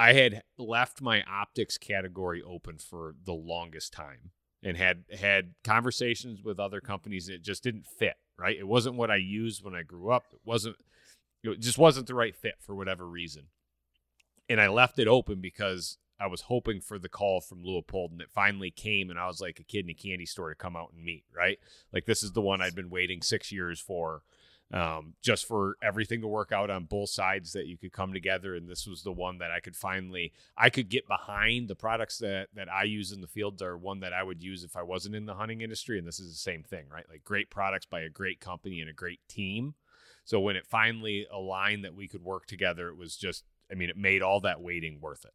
I 0.00 0.14
had 0.14 0.42
left 0.56 1.02
my 1.02 1.22
optics 1.24 1.76
category 1.76 2.42
open 2.42 2.78
for 2.78 3.14
the 3.24 3.34
longest 3.34 3.92
time 3.92 4.30
and 4.62 4.76
had 4.76 5.04
had 5.18 5.54
conversations 5.62 6.42
with 6.42 6.58
other 6.58 6.80
companies 6.80 7.28
it 7.28 7.42
just 7.42 7.62
didn't 7.62 7.86
fit 7.86 8.16
right? 8.38 8.56
It 8.58 8.66
wasn't 8.66 8.96
what 8.96 9.10
i 9.10 9.16
used 9.16 9.62
when 9.62 9.74
i 9.74 9.82
grew 9.82 10.10
up. 10.10 10.24
It 10.32 10.40
wasn't 10.44 10.76
it 11.42 11.60
just 11.60 11.78
wasn't 11.78 12.06
the 12.06 12.14
right 12.14 12.34
fit 12.34 12.54
for 12.60 12.74
whatever 12.74 13.06
reason. 13.06 13.48
And 14.48 14.60
i 14.60 14.68
left 14.68 14.98
it 14.98 15.06
open 15.06 15.40
because 15.40 15.98
i 16.18 16.26
was 16.26 16.42
hoping 16.42 16.80
for 16.80 16.98
the 16.98 17.08
call 17.08 17.40
from 17.40 17.62
Leupold 17.62 18.12
and 18.12 18.22
it 18.22 18.30
finally 18.30 18.70
came 18.70 19.10
and 19.10 19.18
i 19.18 19.26
was 19.26 19.40
like 19.40 19.60
a 19.60 19.64
kid 19.64 19.84
in 19.84 19.90
a 19.90 19.94
candy 19.94 20.26
store 20.26 20.48
to 20.48 20.54
come 20.54 20.76
out 20.76 20.92
and 20.94 21.04
meet 21.04 21.24
right? 21.36 21.58
Like 21.92 22.06
this 22.06 22.22
is 22.22 22.32
the 22.32 22.40
one 22.40 22.62
i'd 22.62 22.74
been 22.74 22.90
waiting 22.90 23.20
six 23.20 23.52
years 23.52 23.80
for 23.80 24.22
um, 24.72 25.14
just 25.20 25.46
for 25.46 25.76
everything 25.82 26.20
to 26.20 26.28
work 26.28 26.52
out 26.52 26.70
on 26.70 26.84
both 26.84 27.10
sides 27.10 27.52
that 27.52 27.66
you 27.66 27.76
could 27.76 27.92
come 27.92 28.12
together. 28.12 28.54
And 28.54 28.68
this 28.68 28.86
was 28.86 29.02
the 29.02 29.12
one 29.12 29.38
that 29.38 29.50
i 29.50 29.60
could 29.60 29.76
finally 29.76 30.32
i 30.56 30.70
could 30.70 30.88
get 30.88 31.08
behind. 31.08 31.68
The 31.68 31.74
products 31.74 32.18
that 32.18 32.48
that 32.54 32.68
i 32.70 32.84
use 32.84 33.12
in 33.12 33.20
the 33.20 33.26
field 33.26 33.60
are 33.62 33.76
one 33.76 34.00
that 34.00 34.12
i 34.12 34.22
would 34.22 34.42
use 34.42 34.62
if 34.64 34.76
i 34.76 34.82
wasn't 34.82 35.16
in 35.16 35.26
the 35.26 35.34
hunting 35.34 35.60
industry. 35.60 35.98
And 35.98 36.06
this 36.06 36.20
is 36.20 36.30
the 36.30 36.38
same 36.38 36.62
thing 36.62 36.86
right? 36.92 37.06
Like 37.08 37.24
great 37.24 37.50
products 37.50 37.86
by 37.86 38.00
a 38.00 38.08
great 38.08 38.40
company 38.40 38.80
and 38.80 38.90
a 38.90 38.94
great 38.94 39.20
team. 39.28 39.74
So 40.24 40.38
when 40.38 40.54
it 40.56 40.66
finally 40.66 41.26
aligned 41.32 41.84
that 41.84 41.94
we 41.94 42.06
could 42.06 42.22
work 42.22 42.46
together 42.46 42.88
it 42.88 42.96
was 42.96 43.16
just 43.16 43.44
i 43.70 43.74
mean 43.74 43.90
it 43.90 43.96
made 43.96 44.22
all 44.22 44.40
that 44.40 44.60
waiting 44.60 45.00
worth 45.00 45.24
it. 45.24 45.32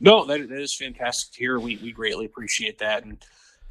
No, 0.00 0.24
that, 0.24 0.48
that 0.48 0.60
is 0.60 0.74
fantastic 0.74 1.32
to 1.34 1.38
hear. 1.38 1.58
We 1.58 1.76
we 1.76 1.92
greatly 1.92 2.24
appreciate 2.26 2.78
that, 2.78 3.04
and 3.04 3.22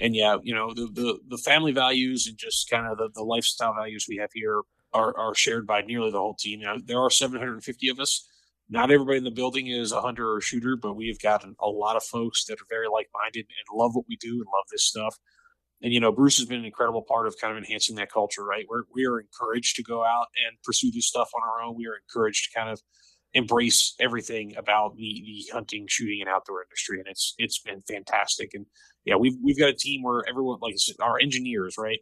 and 0.04 0.14
yeah, 0.16 0.38
you 0.43 0.54
know 0.54 0.74
the 0.74 0.88
the, 0.93 1.20
the 1.30 1.38
family 1.38 1.72
values 1.72 2.28
and 2.28 2.38
just 2.38 2.70
kind 2.70 2.86
of 2.86 2.97
the, 2.97 3.10
the 3.16 3.24
lifestyle 3.24 3.74
values 3.74 4.06
we 4.08 4.18
have 4.18 4.30
here 4.34 4.62
are 4.93 5.18
are 5.18 5.34
shared 5.34 5.66
by 5.66 5.82
nearly 5.82 6.12
the 6.12 6.20
whole 6.20 6.36
team. 6.38 6.60
Now 6.60 6.76
there 6.84 6.99
are 6.99 7.10
750 7.10 7.89
of 7.89 7.99
us. 7.99 8.28
Not 8.70 8.91
everybody 8.91 9.18
in 9.18 9.24
the 9.24 9.32
building 9.32 9.68
is 9.68 9.91
a 9.93 10.01
hunter 10.01 10.30
or 10.30 10.38
a 10.38 10.41
shooter, 10.41 10.76
but 10.76 10.95
we've 10.95 11.20
got 11.20 11.45
a 11.45 11.68
lot 11.68 11.95
of 11.95 12.04
folks 12.04 12.45
that 12.45 12.56
are 12.62 12.66
very 12.70 12.88
like 12.89 13.08
minded 13.14 13.45
and 13.47 13.80
love 13.80 13.95
what 13.95 14.06
we 14.10 14.18
do 14.18 14.34
and 14.34 14.45
love 14.45 14.66
this 14.72 14.84
stuff. 14.84 15.18
And 15.82 15.93
you 15.93 16.01
know, 16.01 16.12
Bruce 16.12 16.38
has 16.38 16.47
been 16.47 16.60
an 16.60 16.66
incredible 16.66 17.04
part 17.04 17.28
of 17.28 17.36
kind 17.39 17.54
of 17.54 17.64
enhancing 17.64 17.95
that 17.95 18.12
culture. 18.12 18.43
Right, 18.43 18.66
we're 18.70 18.84
we 18.93 19.06
are 19.06 19.22
encouraged 19.22 19.78
to 19.78 19.84
go 19.84 20.04
out 20.04 20.28
and 20.45 20.58
pursue 20.66 20.91
this 20.91 21.08
stuff 21.08 21.30
on 21.34 21.41
our 21.47 21.64
own. 21.64 21.78
We 21.78 21.88
are 21.88 21.95
encouraged 21.95 22.51
to 22.51 22.60
kind 22.60 22.70
of 22.70 22.82
embrace 23.34 23.95
everything 23.99 24.56
about 24.58 24.95
the 24.97 25.24
the 25.26 25.54
hunting, 25.54 25.86
shooting, 25.88 26.20
and 26.22 26.30
outdoor 26.30 26.64
industry, 26.64 26.99
and 26.99 27.08
it's 27.08 27.36
it's 27.38 27.60
been 27.60 27.82
fantastic. 27.88 28.51
And 28.54 28.66
yeah, 29.06 29.16
we've 29.16 29.36
we've 29.43 29.60
got 29.60 29.70
a 29.70 29.74
team 29.74 30.04
where 30.04 30.24
everyone, 30.30 30.60
like 30.62 30.76
our 31.01 31.20
engineers, 31.20 31.76
right, 31.78 31.99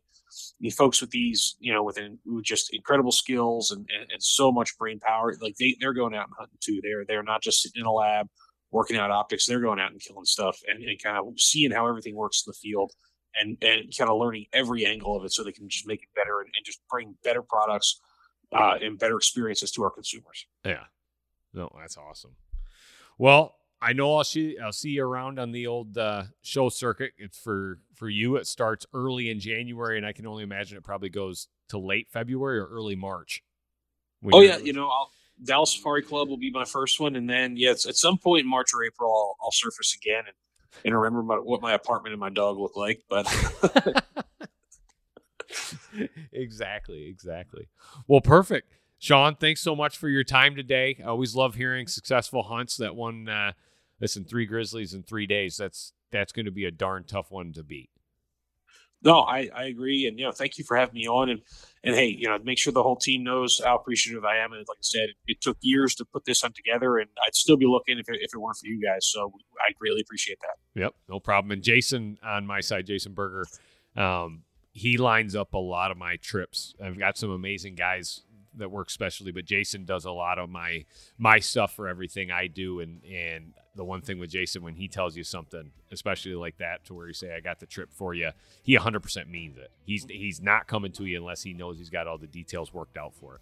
the 0.59 0.69
folks 0.69 1.01
with 1.01 1.11
these, 1.11 1.55
you 1.59 1.73
know, 1.73 1.83
with, 1.83 1.99
with 2.25 2.43
just 2.43 2.73
incredible 2.73 3.11
skills 3.11 3.71
and, 3.71 3.89
and 3.93 4.11
and 4.11 4.23
so 4.23 4.51
much 4.51 4.77
brain 4.77 4.99
power, 4.99 5.35
like 5.41 5.55
they 5.59 5.75
they're 5.79 5.93
going 5.93 6.15
out 6.15 6.27
and 6.27 6.35
hunting 6.37 6.57
too. 6.59 6.79
They're 6.83 7.05
they're 7.07 7.23
not 7.23 7.41
just 7.41 7.61
sitting 7.61 7.81
in 7.81 7.85
a 7.85 7.91
lab 7.91 8.27
working 8.71 8.97
out 8.97 9.11
optics. 9.11 9.45
They're 9.45 9.59
going 9.59 9.79
out 9.79 9.91
and 9.91 9.99
killing 9.99 10.25
stuff 10.25 10.59
and, 10.67 10.83
and 10.83 11.03
kind 11.03 11.17
of 11.17 11.39
seeing 11.39 11.71
how 11.71 11.87
everything 11.87 12.15
works 12.15 12.43
in 12.45 12.51
the 12.51 12.57
field. 12.69 12.91
And, 13.33 13.55
and 13.61 13.89
kind 13.97 14.09
of 14.09 14.17
learning 14.17 14.47
every 14.51 14.85
angle 14.85 15.15
of 15.15 15.23
it 15.23 15.31
so 15.31 15.41
they 15.41 15.53
can 15.53 15.69
just 15.69 15.87
make 15.87 16.01
it 16.03 16.09
better 16.13 16.41
and, 16.41 16.49
and 16.53 16.65
just 16.65 16.81
bring 16.89 17.15
better 17.23 17.41
products 17.41 18.01
uh, 18.51 18.75
and 18.81 18.99
better 18.99 19.15
experiences 19.15 19.71
to 19.71 19.83
our 19.83 19.89
consumers. 19.89 20.47
Yeah. 20.65 20.83
No, 21.53 21.69
that's 21.79 21.95
awesome. 21.95 22.35
Well, 23.17 23.55
I 23.81 23.93
know 23.93 24.17
I'll 24.17 24.23
see 24.23 24.57
I'll 24.63 24.71
see 24.71 24.91
you 24.91 25.03
around 25.03 25.39
on 25.39 25.51
the 25.51 25.67
old 25.67 25.97
uh, 25.97 26.23
show 26.41 26.69
circuit. 26.69 27.13
It's 27.17 27.37
for 27.37 27.79
for 27.95 28.09
you. 28.09 28.35
It 28.35 28.45
starts 28.47 28.85
early 28.93 29.29
in 29.29 29.39
January, 29.39 29.97
and 29.97 30.05
I 30.05 30.11
can 30.11 30.27
only 30.27 30.43
imagine 30.43 30.77
it 30.77 30.83
probably 30.83 31.09
goes 31.09 31.47
to 31.69 31.79
late 31.79 32.07
February 32.11 32.59
or 32.59 32.67
early 32.67 32.95
March. 32.95 33.41
Oh 34.31 34.41
yeah, 34.41 34.57
you 34.57 34.73
know, 34.73 34.87
I'll, 34.87 35.09
Dallas 35.43 35.75
Safari 35.75 36.03
Club 36.03 36.29
will 36.29 36.37
be 36.37 36.51
my 36.51 36.65
first 36.65 36.99
one, 36.99 37.15
and 37.15 37.27
then 37.27 37.57
yes, 37.57 37.87
at 37.87 37.95
some 37.95 38.17
point 38.19 38.41
in 38.41 38.49
March 38.49 38.71
or 38.73 38.83
April, 38.83 39.11
I'll, 39.11 39.45
I'll 39.45 39.51
surface 39.51 39.95
again. 39.95 40.23
And 40.27 40.35
and 40.85 40.95
remember 40.95 41.23
my, 41.23 41.35
what 41.35 41.61
my 41.61 41.73
apartment 41.73 42.13
and 42.13 42.19
my 42.19 42.29
dog 42.29 42.57
look 42.57 42.75
like. 42.75 43.01
But 43.09 43.27
exactly, 46.31 47.07
exactly. 47.07 47.69
Well, 48.07 48.21
perfect. 48.21 48.71
Shawn, 48.97 49.35
thanks 49.35 49.61
so 49.61 49.75
much 49.75 49.97
for 49.97 50.09
your 50.09 50.23
time 50.23 50.55
today. 50.55 50.97
I 51.03 51.07
always 51.07 51.35
love 51.35 51.55
hearing 51.55 51.87
successful 51.87 52.43
hunts. 52.43 52.77
That 52.77 52.95
one, 52.95 53.27
uh, 53.27 53.53
listen, 54.01 54.25
three 54.25 54.45
grizzlies 54.45 54.93
in 54.93 55.03
three 55.03 55.27
days. 55.27 55.55
That's 55.55 55.93
that's 56.11 56.33
going 56.33 56.45
to 56.45 56.51
be 56.51 56.65
a 56.65 56.71
darn 56.71 57.05
tough 57.05 57.31
one 57.31 57.53
to 57.53 57.63
beat. 57.63 57.89
No, 59.03 59.21
I, 59.21 59.49
I 59.55 59.63
agree, 59.63 60.05
and 60.05 60.19
you 60.19 60.25
know, 60.25 60.31
thank 60.31 60.59
you 60.59 60.63
for 60.63 60.77
having 60.77 60.93
me 60.93 61.07
on, 61.07 61.29
and 61.29 61.41
and 61.83 61.95
hey, 61.95 62.05
you 62.05 62.27
know, 62.27 62.37
make 62.43 62.59
sure 62.59 62.71
the 62.71 62.83
whole 62.83 62.97
team 62.97 63.23
knows 63.23 63.59
how 63.63 63.75
appreciative 63.75 64.23
I 64.23 64.37
am. 64.37 64.51
And 64.51 64.63
like 64.67 64.77
I 64.77 64.81
said, 64.81 65.09
it, 65.09 65.15
it 65.25 65.41
took 65.41 65.57
years 65.61 65.95
to 65.95 66.05
put 66.05 66.25
this 66.25 66.43
on 66.43 66.53
together, 66.53 66.97
and 66.97 67.09
I'd 67.25 67.35
still 67.35 67.57
be 67.57 67.65
looking 67.65 67.97
if 67.97 68.07
it, 68.09 68.19
if 68.21 68.31
it 68.33 68.37
weren't 68.37 68.57
for 68.57 68.67
you 68.67 68.79
guys. 68.79 69.07
So 69.07 69.31
I 69.59 69.71
greatly 69.79 70.01
appreciate 70.01 70.37
that. 70.41 70.79
Yep, 70.79 70.93
no 71.09 71.19
problem. 71.19 71.51
And 71.51 71.63
Jason 71.63 72.19
on 72.23 72.45
my 72.45 72.59
side, 72.59 72.85
Jason 72.85 73.13
Berger, 73.13 73.45
um, 73.95 74.43
he 74.71 74.97
lines 74.97 75.35
up 75.35 75.55
a 75.55 75.57
lot 75.57 75.89
of 75.89 75.97
my 75.97 76.17
trips. 76.17 76.75
I've 76.83 76.99
got 76.99 77.17
some 77.17 77.31
amazing 77.31 77.73
guys 77.73 78.21
that 78.55 78.69
work 78.69 78.91
specially, 78.91 79.31
but 79.31 79.45
Jason 79.45 79.85
does 79.85 80.05
a 80.05 80.11
lot 80.11 80.37
of 80.37 80.47
my 80.47 80.85
my 81.17 81.39
stuff 81.39 81.75
for 81.75 81.87
everything 81.87 82.29
I 82.29 82.45
do. 82.45 82.79
And 82.79 83.03
and 83.03 83.53
the 83.75 83.83
one 83.85 84.01
thing 84.01 84.19
with 84.19 84.29
Jason, 84.29 84.63
when 84.63 84.75
he 84.75 84.87
tells 84.87 85.15
you 85.15 85.23
something, 85.23 85.71
especially 85.91 86.35
like 86.35 86.57
that, 86.57 86.83
to 86.85 86.93
where 86.93 87.07
you 87.07 87.13
say 87.13 87.33
I 87.33 87.39
got 87.39 87.59
the 87.59 87.65
trip 87.65 87.89
for 87.93 88.13
you, 88.13 88.31
he 88.63 88.77
100% 88.77 89.29
means 89.29 89.57
it. 89.57 89.71
He's 89.85 90.05
he's 90.09 90.41
not 90.41 90.67
coming 90.67 90.91
to 90.93 91.05
you 91.05 91.17
unless 91.17 91.43
he 91.43 91.53
knows 91.53 91.77
he's 91.77 91.89
got 91.89 92.07
all 92.07 92.17
the 92.17 92.27
details 92.27 92.73
worked 92.73 92.97
out 92.97 93.13
for 93.15 93.35
it 93.35 93.41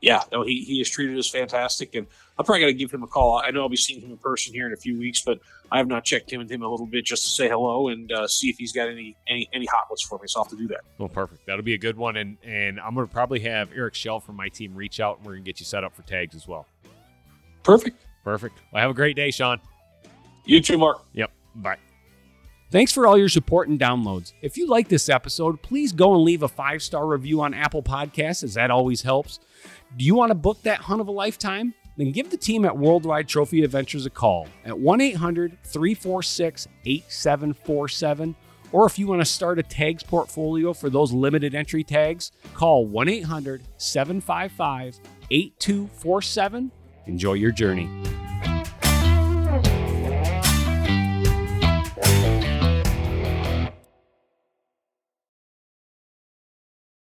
yeah, 0.00 0.22
no, 0.32 0.42
he, 0.42 0.64
he 0.64 0.78
has 0.78 0.88
treated 0.88 1.18
us 1.18 1.28
fantastic, 1.28 1.94
and 1.94 2.06
I'm 2.38 2.44
probably 2.44 2.60
going 2.60 2.72
to 2.72 2.78
give 2.78 2.90
him 2.90 3.02
a 3.02 3.06
call. 3.06 3.42
I 3.44 3.50
know 3.50 3.60
I'll 3.60 3.68
be 3.68 3.76
seeing 3.76 4.00
him 4.00 4.10
in 4.10 4.16
person 4.16 4.54
here 4.54 4.66
in 4.66 4.72
a 4.72 4.76
few 4.76 4.98
weeks, 4.98 5.20
but 5.20 5.40
I 5.70 5.78
have 5.78 5.88
not 5.88 6.04
checked 6.04 6.32
in 6.32 6.38
with 6.38 6.50
him 6.50 6.62
a 6.62 6.68
little 6.68 6.86
bit 6.86 7.04
just 7.04 7.22
to 7.24 7.28
say 7.28 7.48
hello 7.48 7.88
and 7.88 8.10
uh, 8.10 8.26
see 8.26 8.48
if 8.48 8.56
he's 8.56 8.72
got 8.72 8.88
any 8.88 9.16
any 9.28 9.48
any 9.52 9.66
hot 9.66 9.90
ones 9.90 10.02
for 10.02 10.18
me. 10.18 10.24
So 10.26 10.40
I'll 10.40 10.44
have 10.44 10.50
to 10.52 10.56
do 10.56 10.68
that. 10.68 10.80
Well, 10.96 11.10
perfect. 11.10 11.44
That'll 11.46 11.64
be 11.64 11.74
a 11.74 11.78
good 11.78 11.96
one, 11.96 12.16
and 12.16 12.38
and 12.42 12.80
I'm 12.80 12.94
going 12.94 13.06
to 13.06 13.12
probably 13.12 13.40
have 13.40 13.70
Eric 13.74 13.94
Shell 13.94 14.20
from 14.20 14.36
my 14.36 14.48
team 14.48 14.74
reach 14.74 15.00
out, 15.00 15.18
and 15.18 15.26
we're 15.26 15.32
going 15.32 15.44
to 15.44 15.48
get 15.48 15.60
you 15.60 15.66
set 15.66 15.84
up 15.84 15.94
for 15.94 16.02
tags 16.02 16.34
as 16.34 16.48
well. 16.48 16.66
Perfect. 17.62 18.06
Perfect. 18.24 18.60
Well, 18.72 18.82
have 18.82 18.90
a 18.90 18.94
great 18.94 19.16
day, 19.16 19.30
Shawn. 19.30 19.60
You 20.44 20.60
too, 20.60 20.78
Mark. 20.78 21.04
Yep. 21.12 21.30
Bye. 21.56 21.76
Thanks 22.70 22.92
for 22.92 23.06
all 23.06 23.18
your 23.18 23.28
support 23.28 23.68
and 23.68 23.80
downloads. 23.80 24.32
If 24.42 24.56
you 24.56 24.68
like 24.68 24.88
this 24.88 25.08
episode, 25.08 25.60
please 25.60 25.92
go 25.92 26.14
and 26.14 26.22
leave 26.22 26.42
a 26.42 26.48
five 26.48 26.82
star 26.82 27.06
review 27.06 27.40
on 27.40 27.52
Apple 27.52 27.82
Podcasts, 27.82 28.44
as 28.44 28.54
that 28.54 28.70
always 28.70 29.02
helps. 29.02 29.40
Do 29.96 30.04
you 30.04 30.14
want 30.14 30.30
to 30.30 30.36
book 30.36 30.62
that 30.62 30.82
hunt 30.82 31.00
of 31.00 31.08
a 31.08 31.12
lifetime? 31.12 31.74
Then 31.96 32.12
give 32.12 32.30
the 32.30 32.36
team 32.36 32.64
at 32.64 32.78
Worldwide 32.78 33.28
Trophy 33.28 33.64
Adventures 33.64 34.06
a 34.06 34.10
call 34.10 34.46
at 34.64 34.78
1 34.78 35.00
800 35.00 35.58
346 35.64 36.68
8747. 36.86 38.36
Or 38.72 38.86
if 38.86 39.00
you 39.00 39.08
want 39.08 39.20
to 39.20 39.24
start 39.24 39.58
a 39.58 39.64
tags 39.64 40.04
portfolio 40.04 40.72
for 40.72 40.88
those 40.88 41.12
limited 41.12 41.56
entry 41.56 41.82
tags, 41.82 42.30
call 42.54 42.86
1 42.86 43.08
800 43.08 43.62
755 43.78 45.00
8247. 45.30 46.70
Enjoy 47.06 47.34
your 47.34 47.50
journey. 47.50 47.88